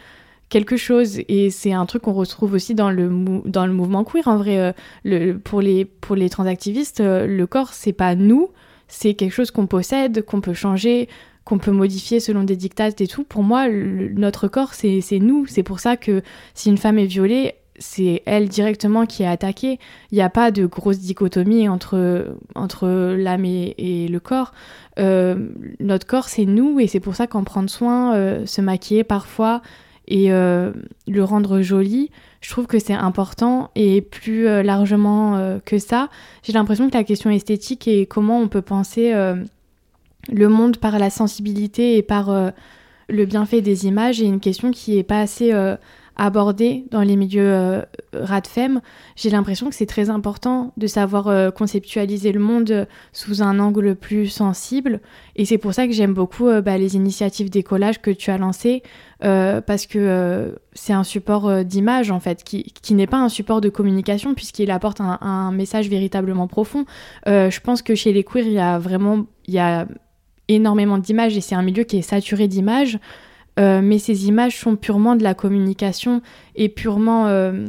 quelque 0.53 0.77
chose. 0.77 1.19
Et 1.27 1.49
c'est 1.49 1.73
un 1.73 1.85
truc 1.87 2.03
qu'on 2.03 2.13
retrouve 2.13 2.53
aussi 2.53 2.75
dans 2.75 2.91
le, 2.91 3.09
dans 3.45 3.65
le 3.65 3.73
mouvement 3.73 4.03
queer. 4.03 4.27
En 4.27 4.37
vrai, 4.37 4.59
euh, 4.59 4.71
le, 5.03 5.33
pour, 5.33 5.61
les, 5.61 5.83
pour 5.83 6.15
les 6.15 6.29
transactivistes, 6.29 7.01
euh, 7.01 7.25
le 7.25 7.47
corps, 7.47 7.73
c'est 7.73 7.91
pas 7.91 8.13
nous, 8.13 8.49
c'est 8.87 9.15
quelque 9.15 9.31
chose 9.31 9.49
qu'on 9.49 9.65
possède, 9.65 10.23
qu'on 10.23 10.41
peut 10.41 10.53
changer, 10.53 11.09
qu'on 11.43 11.57
peut 11.57 11.71
modifier 11.71 12.19
selon 12.19 12.43
des 12.43 12.55
dictates 12.55 13.01
et 13.01 13.07
tout. 13.07 13.23
Pour 13.23 13.41
moi, 13.41 13.67
notre 13.67 14.47
corps, 14.47 14.75
c'est 14.75 15.01
nous. 15.19 15.47
C'est 15.47 15.63
pour 15.63 15.79
ça 15.79 15.97
que 15.97 16.21
si 16.53 16.69
une 16.69 16.77
femme 16.77 16.99
est 16.99 17.07
violée, 17.07 17.55
c'est 17.79 18.21
elle 18.27 18.47
directement 18.47 19.07
qui 19.07 19.23
est 19.23 19.27
attaquée. 19.27 19.79
Il 20.11 20.15
n'y 20.15 20.21
a 20.21 20.29
pas 20.29 20.51
de 20.51 20.67
grosse 20.67 20.99
dichotomie 20.99 21.67
entre, 21.67 22.37
entre 22.53 23.15
l'âme 23.17 23.45
et, 23.45 24.07
le 24.07 24.19
corps. 24.19 24.53
Euh, 24.99 25.49
notre 25.79 26.05
corps, 26.05 26.29
c'est 26.29 26.45
nous, 26.45 26.79
et 26.79 26.85
c'est 26.85 26.99
pour 26.99 27.15
ça 27.15 27.25
qu'en 27.25 27.43
prendre 27.43 27.71
soin, 27.71 28.45
se 28.45 28.61
maquiller 28.61 29.03
parfois, 29.03 29.63
et 30.07 30.31
euh, 30.31 30.71
le 31.07 31.23
rendre 31.23 31.61
joli, 31.61 32.11
je 32.41 32.49
trouve 32.49 32.67
que 32.67 32.79
c'est 32.79 32.93
important 32.93 33.71
et 33.75 34.01
plus 34.01 34.47
euh, 34.47 34.63
largement 34.63 35.37
euh, 35.37 35.59
que 35.63 35.77
ça, 35.77 36.09
j'ai 36.43 36.53
l'impression 36.53 36.89
que 36.89 36.97
la 36.97 37.03
question 37.03 37.29
esthétique 37.29 37.87
et 37.87 38.05
comment 38.05 38.39
on 38.39 38.47
peut 38.47 38.61
penser 38.61 39.13
le 40.31 40.49
monde 40.49 40.77
par 40.77 40.99
la 40.99 41.09
sensibilité 41.09 41.97
et 41.97 42.01
par 42.01 42.51
le 43.09 43.25
bienfait 43.25 43.61
des 43.61 43.85
images 43.85 44.21
est 44.21 44.25
une 44.25 44.39
question 44.39 44.71
qui 44.71 44.97
est 44.97 45.03
pas 45.03 45.19
assez 45.19 45.53
abordé 46.15 46.85
dans 46.91 47.01
les 47.01 47.15
milieux 47.15 47.51
euh, 47.51 47.81
radfem, 48.13 48.81
j'ai 49.15 49.29
l'impression 49.29 49.69
que 49.69 49.75
c'est 49.75 49.85
très 49.85 50.09
important 50.09 50.73
de 50.77 50.87
savoir 50.87 51.27
euh, 51.27 51.51
conceptualiser 51.51 52.31
le 52.31 52.39
monde 52.39 52.87
sous 53.11 53.41
un 53.41 53.59
angle 53.59 53.95
plus 53.95 54.27
sensible. 54.27 55.01
Et 55.35 55.45
c'est 55.45 55.57
pour 55.57 55.73
ça 55.73 55.87
que 55.87 55.93
j'aime 55.93 56.13
beaucoup 56.13 56.47
euh, 56.47 56.61
bah, 56.61 56.77
les 56.77 56.95
initiatives 56.95 57.49
d'écolage 57.49 58.01
que 58.01 58.11
tu 58.11 58.31
as 58.31 58.37
lancées, 58.37 58.83
parce 59.21 59.85
que 59.85 60.59
c'est 60.73 60.91
un 60.91 61.05
support 61.05 61.63
d'image 61.63 62.11
en 62.11 62.19
fait, 62.19 62.43
qui, 62.43 62.63
qui 62.81 62.93
n'est 62.93 63.07
pas 63.07 63.19
un 63.19 63.29
support 63.29 63.61
de 63.61 63.69
communication, 63.69 64.33
puisqu'il 64.33 64.69
apporte 64.69 64.99
un, 64.99 65.51
message 65.53 65.87
véritablement 65.87 66.47
profond. 66.47 66.83
je 67.25 67.59
pense 67.61 67.81
que 67.81 67.95
chez 67.95 68.11
les 68.11 68.25
queers, 68.25 68.45
il 68.45 68.51
y 68.51 68.59
a 68.59 68.79
vraiment 68.79 69.27
il 69.47 69.53
y 69.53 69.59
a 69.59 69.87
énormément 70.49 70.97
d'images 70.97 71.37
et 71.37 71.41
c'est 71.41 71.55
un 71.55 71.61
milieu 71.61 71.85
qui 71.85 71.97
est 71.97 72.01
saturé 72.01 72.49
d'images. 72.49 72.99
Euh, 73.59 73.81
mais 73.83 73.99
ces 73.99 74.27
images 74.27 74.57
sont 74.57 74.75
purement 74.75 75.15
de 75.15 75.23
la 75.23 75.33
communication 75.33 76.21
et 76.55 76.69
purement 76.69 77.27
euh, 77.27 77.67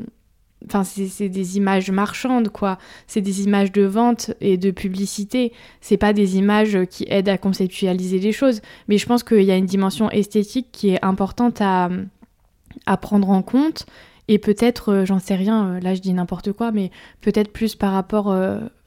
Enfin, 0.67 0.83
c'est 0.83 1.29
des 1.29 1.59
images 1.59 1.91
marchandes, 1.91 2.49
quoi. 2.49 2.79
C'est 3.07 3.21
des 3.21 3.45
images 3.45 3.71
de 3.71 3.83
vente 3.83 4.31
et 4.41 4.57
de 4.57 4.71
publicité. 4.71 5.53
C'est 5.83 5.99
pas 5.99 6.15
des 6.15 6.39
images 6.39 6.79
qui 6.89 7.05
aident 7.11 7.29
à 7.29 7.37
conceptualiser 7.37 8.19
les 8.19 8.33
choses. 8.33 8.63
Mais 8.89 8.97
je 8.97 9.05
pense 9.05 9.23
qu'il 9.23 9.43
y 9.43 9.51
a 9.51 9.57
une 9.57 9.67
dimension 9.67 10.11
esthétique 10.11 10.69
qui 10.73 10.89
est 10.89 11.05
importante 11.05 11.61
à, 11.61 11.91
à 12.87 12.97
prendre 12.97 13.29
en 13.29 13.43
compte. 13.43 13.85
Et 14.29 14.39
peut-être, 14.39 14.91
euh, 14.91 15.05
j'en 15.05 15.19
sais 15.19 15.35
rien, 15.35 15.79
là 15.81 15.95
je 15.95 16.01
dis 16.01 16.15
n'importe 16.15 16.53
quoi, 16.53 16.73
mais 16.73 16.91
peut-être 17.21 17.53
plus 17.53 17.75
par 17.75 17.93
rapport. 17.93 18.35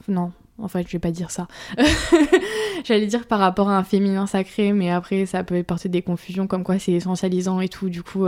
Non, 0.07 0.31
en 0.59 0.67
fait, 0.67 0.87
je 0.87 0.93
vais 0.93 0.99
pas 0.99 1.11
dire 1.11 1.31
ça. 1.31 1.47
J'allais 2.83 3.07
dire 3.07 3.27
par 3.27 3.39
rapport 3.39 3.69
à 3.69 3.77
un 3.77 3.83
féminin 3.83 4.27
sacré, 4.27 4.73
mais 4.73 4.89
après, 4.91 5.25
ça 5.25 5.43
peut 5.43 5.61
porter 5.63 5.89
des 5.89 6.01
confusions 6.01 6.47
comme 6.47 6.63
quoi 6.63 6.79
c'est 6.79 6.93
essentialisant 6.93 7.61
et 7.61 7.69
tout. 7.69 7.89
Du 7.89 8.03
coup, 8.03 8.27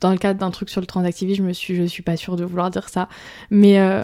dans 0.00 0.10
le 0.10 0.18
cadre 0.18 0.40
d'un 0.40 0.50
truc 0.50 0.70
sur 0.70 0.80
le 0.80 0.86
transactivisme, 0.86 1.42
je 1.42 1.48
me 1.48 1.52
suis, 1.52 1.76
je 1.76 1.84
suis 1.84 2.02
pas 2.02 2.16
sûre 2.16 2.36
de 2.36 2.44
vouloir 2.44 2.70
dire 2.70 2.88
ça. 2.88 3.08
Mais 3.50 3.78
euh, 3.78 4.02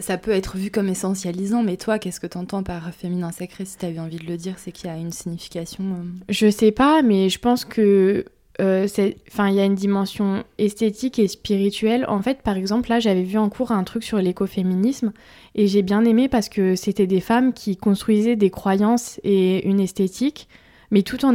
ça, 0.00 0.16
peut 0.16 0.30
être 0.30 0.56
vu 0.56 0.70
comme 0.70 0.88
essentialisant, 0.88 1.62
mais 1.62 1.76
toi, 1.76 1.98
qu'est-ce 1.98 2.20
que 2.20 2.26
tu 2.26 2.38
entends 2.38 2.62
par 2.62 2.92
féminin 2.92 3.30
sacré 3.32 3.64
Si 3.64 3.76
tu 3.76 3.86
avais 3.86 3.98
envie 3.98 4.16
de 4.16 4.26
le 4.26 4.36
dire, 4.36 4.54
c'est 4.56 4.72
qu'il 4.72 4.88
y 4.88 4.92
a 4.92 4.96
une 4.96 5.12
signification. 5.12 5.84
Euh, 5.84 6.04
je 6.28 6.50
sais 6.50 6.72
pas, 6.72 7.02
mais 7.02 7.28
je 7.28 7.38
pense 7.38 7.64
que 7.64 8.24
euh, 8.60 8.86
il 8.96 9.54
y 9.54 9.60
a 9.60 9.64
une 9.64 9.74
dimension 9.74 10.44
esthétique 10.58 11.18
et 11.18 11.28
spirituelle. 11.28 12.04
En 12.08 12.22
fait, 12.22 12.42
par 12.42 12.56
exemple, 12.56 12.88
là, 12.88 13.00
j'avais 13.00 13.22
vu 13.22 13.38
en 13.38 13.48
cours 13.48 13.72
un 13.72 13.82
truc 13.84 14.04
sur 14.04 14.18
l'écoféminisme 14.18 15.12
et 15.54 15.66
j'ai 15.66 15.82
bien 15.82 16.04
aimé 16.04 16.28
parce 16.28 16.48
que 16.48 16.76
c'était 16.76 17.06
des 17.06 17.20
femmes 17.20 17.52
qui 17.52 17.76
construisaient 17.76 18.36
des 18.36 18.50
croyances 18.50 19.20
et 19.24 19.66
une 19.66 19.80
esthétique, 19.80 20.48
mais 20.90 21.02
tout 21.02 21.24
en, 21.24 21.34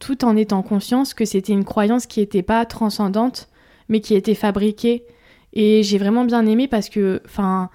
tout 0.00 0.24
en 0.24 0.36
étant 0.36 0.62
conscience 0.62 1.14
que 1.14 1.24
c'était 1.24 1.52
une 1.52 1.64
croyance 1.64 2.06
qui 2.06 2.20
n'était 2.20 2.42
pas 2.42 2.64
transcendante, 2.66 3.48
mais 3.88 4.00
qui 4.00 4.14
était 4.14 4.34
fabriquée. 4.34 5.04
Et 5.52 5.82
j'ai 5.82 5.98
vraiment 5.98 6.24
bien 6.24 6.44
aimé 6.46 6.68
parce 6.68 6.88
que, 6.88 7.22
enfin, 7.24 7.70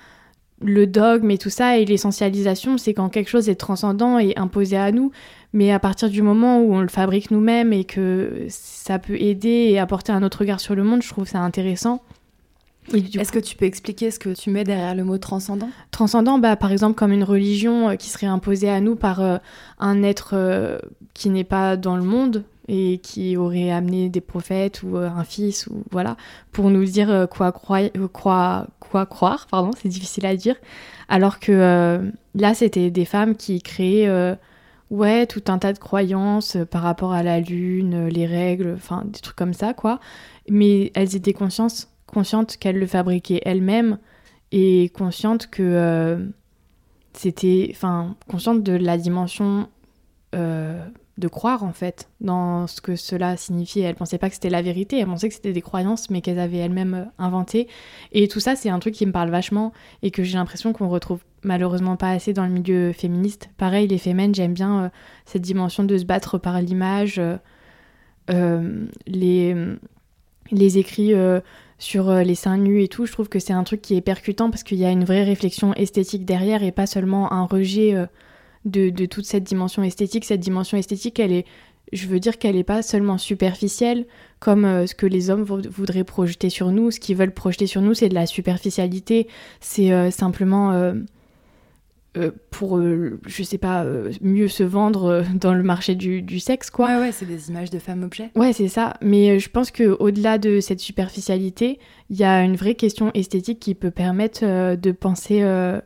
le 0.63 0.87
dogme 0.87 1.31
et 1.31 1.37
tout 1.37 1.49
ça 1.49 1.77
et 1.77 1.85
l'essentialisation, 1.85 2.77
c'est 2.77 2.93
quand 2.93 3.09
quelque 3.09 3.29
chose 3.29 3.49
est 3.49 3.55
transcendant 3.55 4.19
et 4.19 4.33
imposé 4.37 4.77
à 4.77 4.91
nous. 4.91 5.11
Mais 5.53 5.71
à 5.71 5.79
partir 5.79 6.09
du 6.09 6.21
moment 6.21 6.61
où 6.61 6.73
on 6.73 6.79
le 6.79 6.87
fabrique 6.87 7.31
nous-mêmes 7.31 7.73
et 7.73 7.83
que 7.83 8.45
ça 8.49 8.99
peut 8.99 9.19
aider 9.19 9.67
et 9.69 9.79
apporter 9.79 10.11
un 10.11 10.23
autre 10.23 10.39
regard 10.39 10.59
sur 10.59 10.75
le 10.75 10.83
monde, 10.83 11.01
je 11.01 11.09
trouve 11.09 11.27
ça 11.27 11.39
intéressant. 11.39 12.01
Est-ce 12.93 13.31
que 13.31 13.39
tu 13.39 13.55
peux 13.55 13.65
expliquer 13.65 14.11
ce 14.11 14.19
que 14.19 14.29
tu 14.29 14.49
mets 14.49 14.63
derrière 14.63 14.95
le 14.95 15.03
mot 15.03 15.17
transcendant? 15.17 15.69
Transcendant, 15.91 16.39
bah, 16.39 16.55
par 16.55 16.71
exemple, 16.71 16.95
comme 16.95 17.11
une 17.11 17.23
religion 17.23 17.89
euh, 17.89 17.95
qui 17.95 18.09
serait 18.09 18.27
imposée 18.27 18.69
à 18.69 18.81
nous 18.81 18.95
par 18.95 19.21
euh, 19.21 19.37
un 19.79 20.03
être 20.03 20.31
euh, 20.33 20.79
qui 21.13 21.29
n'est 21.29 21.43
pas 21.43 21.77
dans 21.77 21.95
le 21.95 22.03
monde 22.03 22.43
et 22.67 22.99
qui 22.99 23.37
aurait 23.37 23.71
amené 23.71 24.09
des 24.09 24.21
prophètes 24.21 24.83
ou 24.83 24.97
un 24.97 25.23
fils, 25.23 25.67
ou 25.67 25.83
voilà, 25.91 26.17
pour 26.51 26.69
nous 26.69 26.85
dire 26.85 27.27
quoi, 27.29 27.51
croire, 27.51 27.89
quoi, 28.13 28.67
quoi 28.79 29.05
croire, 29.05 29.47
pardon, 29.49 29.71
c'est 29.81 29.89
difficile 29.89 30.25
à 30.25 30.35
dire. 30.35 30.55
Alors 31.09 31.39
que 31.39 32.11
là, 32.35 32.53
c'était 32.53 32.91
des 32.91 33.05
femmes 33.05 33.35
qui 33.35 33.61
créaient 33.61 34.09
ouais, 34.89 35.25
tout 35.25 35.43
un 35.47 35.57
tas 35.57 35.73
de 35.73 35.79
croyances 35.79 36.57
par 36.69 36.83
rapport 36.83 37.13
à 37.13 37.23
la 37.23 37.39
lune, 37.39 38.07
les 38.07 38.25
règles, 38.25 38.73
enfin 38.75 39.03
des 39.05 39.19
trucs 39.19 39.35
comme 39.35 39.53
ça, 39.53 39.73
quoi. 39.73 39.99
Mais 40.49 40.91
elles 40.95 41.15
étaient 41.15 41.33
conscientes 41.33 41.87
consciente 42.11 42.57
qu'elle 42.57 42.77
le 42.77 42.87
fabriquait 42.87 43.41
elle-même 43.43 43.97
et 44.51 44.89
consciente 44.89 45.47
que 45.47 45.63
euh, 45.63 46.25
c'était, 47.13 47.69
enfin, 47.71 48.15
consciente 48.27 48.63
de 48.63 48.73
la 48.73 48.97
dimension 48.97 49.69
euh, 50.35 50.85
de 51.21 51.29
croire 51.29 51.63
en 51.63 51.71
fait 51.71 52.09
dans 52.19 52.67
ce 52.67 52.81
que 52.81 52.97
cela 52.97 53.37
signifiait. 53.37 53.83
Elle 53.83 53.95
pensait 53.95 54.17
pas 54.17 54.27
que 54.27 54.35
c'était 54.35 54.49
la 54.49 54.61
vérité, 54.61 54.99
elle 54.99 55.05
pensait 55.05 55.29
que 55.29 55.35
c'était 55.35 55.53
des 55.53 55.61
croyances, 55.61 56.09
mais 56.09 56.19
qu'elle 56.19 56.39
avait 56.39 56.57
elle-même 56.57 56.93
euh, 56.93 57.05
inventées. 57.17 57.69
Et 58.11 58.27
tout 58.27 58.41
ça, 58.41 58.57
c'est 58.57 58.69
un 58.69 58.79
truc 58.79 58.93
qui 58.93 59.05
me 59.05 59.13
parle 59.13 59.29
vachement 59.29 59.71
et 60.03 60.11
que 60.11 60.23
j'ai 60.23 60.37
l'impression 60.37 60.73
qu'on 60.73 60.89
retrouve 60.89 61.19
malheureusement 61.43 61.95
pas 61.95 62.11
assez 62.11 62.33
dans 62.33 62.45
le 62.45 62.51
milieu 62.51 62.91
féministe. 62.91 63.49
Pareil, 63.57 63.87
les 63.87 63.97
fémènes, 63.97 64.35
j'aime 64.35 64.53
bien 64.53 64.91
cette 65.25 65.41
dimension 65.41 65.83
de 65.83 65.97
se 65.97 66.03
battre 66.03 66.37
par 66.37 66.61
l'image, 66.61 67.19
les, 68.27 69.55
les 70.51 70.77
écrits 70.77 71.15
sur 71.81 72.11
euh, 72.11 72.21
les 72.21 72.35
seins 72.35 72.57
nus 72.57 72.83
et 72.83 72.87
tout, 72.87 73.07
je 73.07 73.11
trouve 73.11 73.27
que 73.27 73.39
c'est 73.39 73.53
un 73.53 73.63
truc 73.63 73.81
qui 73.81 73.95
est 73.95 74.01
percutant 74.01 74.51
parce 74.51 74.61
qu'il 74.61 74.77
y 74.77 74.85
a 74.85 74.91
une 74.91 75.03
vraie 75.03 75.23
réflexion 75.23 75.73
esthétique 75.73 76.25
derrière 76.25 76.63
et 76.63 76.71
pas 76.71 76.85
seulement 76.85 77.33
un 77.33 77.43
rejet 77.43 77.95
euh, 78.65 78.91
de, 78.91 79.05
toute 79.05 79.25
cette 79.25 79.43
dimension 79.43 79.83
esthétique. 79.83 80.25
Cette 80.25 80.39
dimension 80.39 80.77
esthétique, 80.77 81.19
elle 81.19 81.31
est, 81.31 81.45
je 81.93 82.07
veux 82.07 82.19
dire 82.19 82.37
qu'elle 82.37 82.55
n'est 82.55 82.63
pas 82.63 82.81
seulement 82.81 83.17
superficielle 83.17 84.05
comme 84.39 84.65
euh, 84.65 84.87
ce 84.87 84.95
que 84.95 85.05
les 85.05 85.29
hommes 85.29 85.43
voudraient 85.43 86.03
projeter 86.03 86.49
sur 86.49 86.71
nous. 86.71 86.91
Ce 86.91 86.99
qu'ils 86.99 87.15
veulent 87.17 87.33
projeter 87.33 87.67
sur 87.67 87.81
nous, 87.81 87.93
c'est 87.93 88.09
de 88.09 88.15
la 88.15 88.25
superficialité, 88.25 89.27
c'est 89.59 90.11
simplement 90.11 90.93
euh, 92.17 92.31
pour, 92.49 92.77
euh, 92.77 93.21
je 93.25 93.41
sais 93.41 93.57
pas, 93.57 93.85
euh, 93.85 94.11
mieux 94.19 94.49
se 94.49 94.63
vendre 94.63 95.23
dans 95.33 95.53
le 95.53 95.63
marché 95.63 95.95
du, 95.95 96.39
sexe, 96.39 96.69
quoi. 96.69 96.87
Ouais, 96.87 96.99
ouais, 96.99 97.11
c'est 97.13 97.25
des 97.25 97.49
images 97.49 97.69
de 97.69 97.79
femmes-objets. 97.79 98.31
Ouais, 98.35 98.51
c'est 98.51 98.67
ça. 98.67 98.95
Mais 99.01 99.39
je 99.39 99.49
pense 99.49 99.71
qu'au-delà 99.71 100.37
de 100.37 100.59
cette 100.59 100.81
superficialité, 100.81 101.79
il 102.09 102.17
y 102.17 102.25
a 102.25 102.43
une 102.43 102.57
vraie 102.57 102.75
question 102.75 103.11
esthétique 103.13 103.61
qui 103.61 103.75
peut 103.75 103.91
permettre 103.91 104.75
de 104.75 104.91
penser 104.91 105.41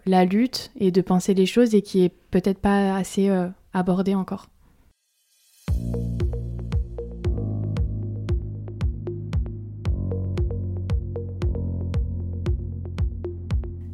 la 0.05 0.25
lutte 0.25 0.71
et 0.79 0.91
de 0.91 1.01
penser 1.01 1.35
les 1.35 1.45
choses 1.45 1.75
et 1.75 1.81
qui 1.81 2.03
est 2.03 2.13
peut-être 2.31 2.59
pas 2.59 2.95
assez 2.95 3.29
abordée 3.73 4.15
encore. 4.15 4.47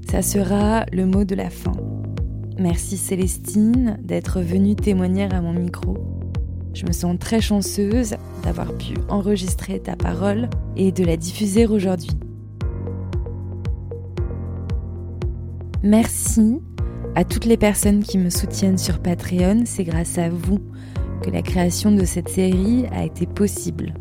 Ça 0.10 0.22
sera 0.22 0.86
le 0.92 1.06
mot 1.06 1.24
de 1.24 1.36
la 1.36 1.50
fin. 1.50 1.91
Merci 2.62 2.96
Célestine 2.96 3.98
d'être 4.04 4.40
venue 4.40 4.76
témoigner 4.76 5.24
à 5.24 5.42
mon 5.42 5.52
micro. 5.52 5.98
Je 6.76 6.86
me 6.86 6.92
sens 6.92 7.18
très 7.18 7.42
chanceuse 7.42 8.18
d'avoir 8.44 8.78
pu 8.78 8.94
enregistrer 9.10 9.80
ta 9.80 9.96
parole 9.96 10.48
et 10.78 10.92
de 10.92 11.04
la 11.04 11.18
diffuser 11.18 11.66
aujourd'hui. 11.66 12.12
Merci 15.82 16.60
à 17.16 17.24
toutes 17.24 17.46
les 17.46 17.58
personnes 17.58 18.04
qui 18.04 18.20
me 18.20 18.30
soutiennent 18.30 18.78
sur 18.78 19.00
Patreon. 19.00 19.64
C'est 19.66 19.84
grâce 19.84 20.20
à 20.20 20.30
vous 20.30 20.60
que 21.24 21.32
la 21.32 21.42
création 21.42 21.92
de 21.92 22.06
cette 22.06 22.30
série 22.30 22.86
a 22.92 23.06
été 23.06 23.26
possible. 23.26 23.96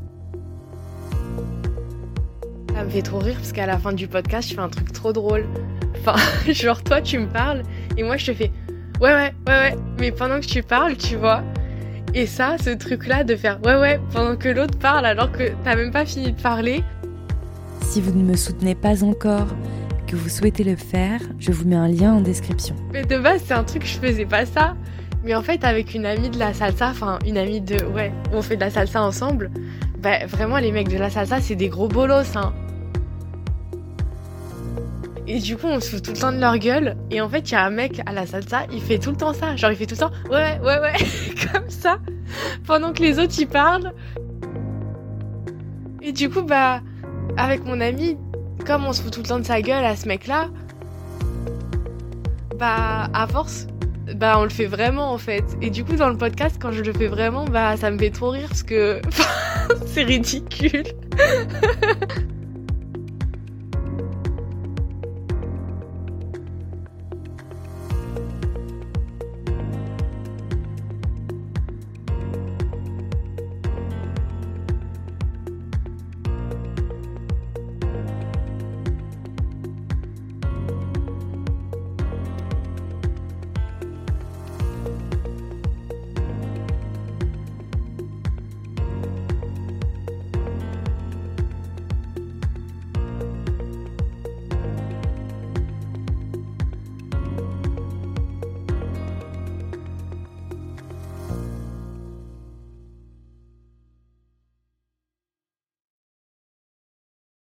Ça 2.75 2.85
me 2.85 2.91
fait 2.91 3.01
trop 3.01 3.21
rire 3.21 3.37
parce 3.37 3.53
qu'à 3.53 3.65
la 3.65 3.79
fin 3.79 3.95
du 3.95 4.07
podcast, 4.07 4.51
je 4.51 4.55
fais 4.55 4.61
un 4.61 4.69
truc 4.69 4.93
trop 4.93 5.15
drôle. 5.15 5.47
Enfin, 5.99 6.17
genre 6.53 6.83
toi, 6.83 7.01
tu 7.01 7.19
me 7.19 7.27
parles 7.27 7.63
et 7.97 8.03
moi, 8.03 8.17
je 8.17 8.27
te 8.27 8.35
fais 8.35 8.51
ouais, 9.01 9.13
ouais, 9.13 9.35
ouais, 9.47 9.53
ouais. 9.53 9.77
Mais 9.99 10.13
pendant 10.13 10.41
que 10.41 10.47
tu 10.47 10.63
parles, 10.63 10.97
tu 10.97 11.17
vois. 11.17 11.43
Et 12.15 12.27
ça, 12.27 12.57
ce 12.63 12.71
truc-là 12.71 13.25
de 13.25 13.37
faire 13.37 13.61
ouais, 13.65 13.77
ouais, 13.77 14.01
pendant 14.13 14.37
que 14.37 14.49
l'autre 14.49 14.79
parle 14.79 15.07
alors 15.07 15.31
que 15.31 15.53
t'as 15.65 15.77
même 15.77 15.93
pas 15.93 16.05
fini 16.05 16.33
de 16.33 16.41
parler. 16.41 16.83
Si 17.83 18.01
vous 18.01 18.13
ne 18.13 18.23
me 18.23 18.37
soutenez 18.37 18.75
pas 18.75 19.05
encore, 19.05 19.47
que 20.07 20.17
vous 20.17 20.29
souhaitez 20.29 20.65
le 20.65 20.77
faire, 20.77 21.21
je 21.39 21.53
vous 21.53 21.67
mets 21.67 21.77
un 21.77 21.89
lien 21.89 22.15
en 22.15 22.21
description. 22.21 22.75
Mais 22.93 23.05
de 23.05 23.17
base, 23.17 23.43
c'est 23.47 23.55
un 23.55 23.63
truc, 23.63 23.87
je 23.87 23.99
faisais 23.99 24.27
pas 24.27 24.45
ça. 24.45 24.75
Mais 25.23 25.35
en 25.35 25.43
fait, 25.43 25.65
avec 25.65 25.95
une 25.95 26.07
amie 26.07 26.31
de 26.31 26.39
la 26.39 26.53
salsa, 26.53 26.89
enfin, 26.91 27.19
une 27.27 27.39
amie 27.39 27.61
de. 27.61 27.85
Ouais, 27.95 28.13
on 28.33 28.43
fait 28.43 28.57
de 28.57 28.61
la 28.61 28.71
salsa 28.71 29.03
ensemble. 29.03 29.51
Bah, 30.03 30.27
vraiment, 30.27 30.59
les 30.59 30.73
mecs 30.73 30.89
de 30.89 30.99
la 30.99 31.11
salsa, 31.11 31.41
c'est 31.41 31.57
des 31.57 31.69
gros 31.69 31.89
bolos, 31.89 32.37
hein. 32.37 32.53
Et 35.33 35.39
du 35.39 35.57
coup, 35.57 35.69
on 35.69 35.79
se 35.79 35.91
fout 35.91 36.03
tout 36.03 36.11
le 36.11 36.17
temps 36.17 36.33
de 36.33 36.41
leur 36.41 36.59
gueule. 36.59 36.97
Et 37.13 37.21
en 37.21 37.29
fait, 37.29 37.49
il 37.49 37.53
y 37.53 37.55
a 37.55 37.65
un 37.65 37.71
mec 37.71 38.03
à 38.05 38.13
la 38.13 38.27
salsa, 38.27 38.63
il 38.73 38.83
fait 38.83 38.99
tout 38.99 39.11
le 39.11 39.17
temps 39.17 39.33
ça. 39.33 39.55
Genre, 39.55 39.71
il 39.71 39.77
fait 39.77 39.87
tout 39.87 39.95
le 39.95 40.01
temps 40.01 40.11
ouais, 40.29 40.59
ouais, 40.59 40.81
ouais, 40.81 40.93
comme 41.53 41.71
ça. 41.71 41.99
Pendant 42.67 42.93
que 42.93 43.01
les 43.01 43.21
autres, 43.21 43.35
ils 43.39 43.47
parlent. 43.47 43.93
Et 46.03 46.11
du 46.11 46.29
coup, 46.29 46.43
bah, 46.43 46.81
avec 47.37 47.65
mon 47.65 47.81
ami, 47.81 48.19
comme 48.67 48.85
on 48.85 48.93
se 48.93 49.03
fout 49.03 49.13
tout 49.13 49.21
le 49.21 49.29
temps 49.29 49.39
de 49.39 49.45
sa 49.45 49.63
gueule 49.63 49.85
à 49.85 49.95
ce 49.95 50.09
mec-là, 50.09 50.49
bah, 52.59 53.09
à 53.15 53.29
force, 53.29 53.69
bah, 54.17 54.35
on 54.37 54.43
le 54.43 54.51
fait 54.51 54.67
vraiment 54.67 55.13
en 55.13 55.19
fait. 55.19 55.45
Et 55.63 55.71
du 55.71 55.85
coup, 55.85 55.95
dans 55.95 56.09
le 56.09 56.17
podcast, 56.17 56.57
quand 56.61 56.73
je 56.73 56.83
le 56.83 56.93
fais 56.93 57.07
vraiment, 57.07 57.45
bah, 57.45 57.77
ça 57.77 57.93
me 57.93 57.99
fait 57.99 58.11
trop 58.11 58.31
rire 58.31 58.49
parce 58.49 58.65
que 58.65 59.01
c'est 59.87 60.03
ridicule. 60.03 60.83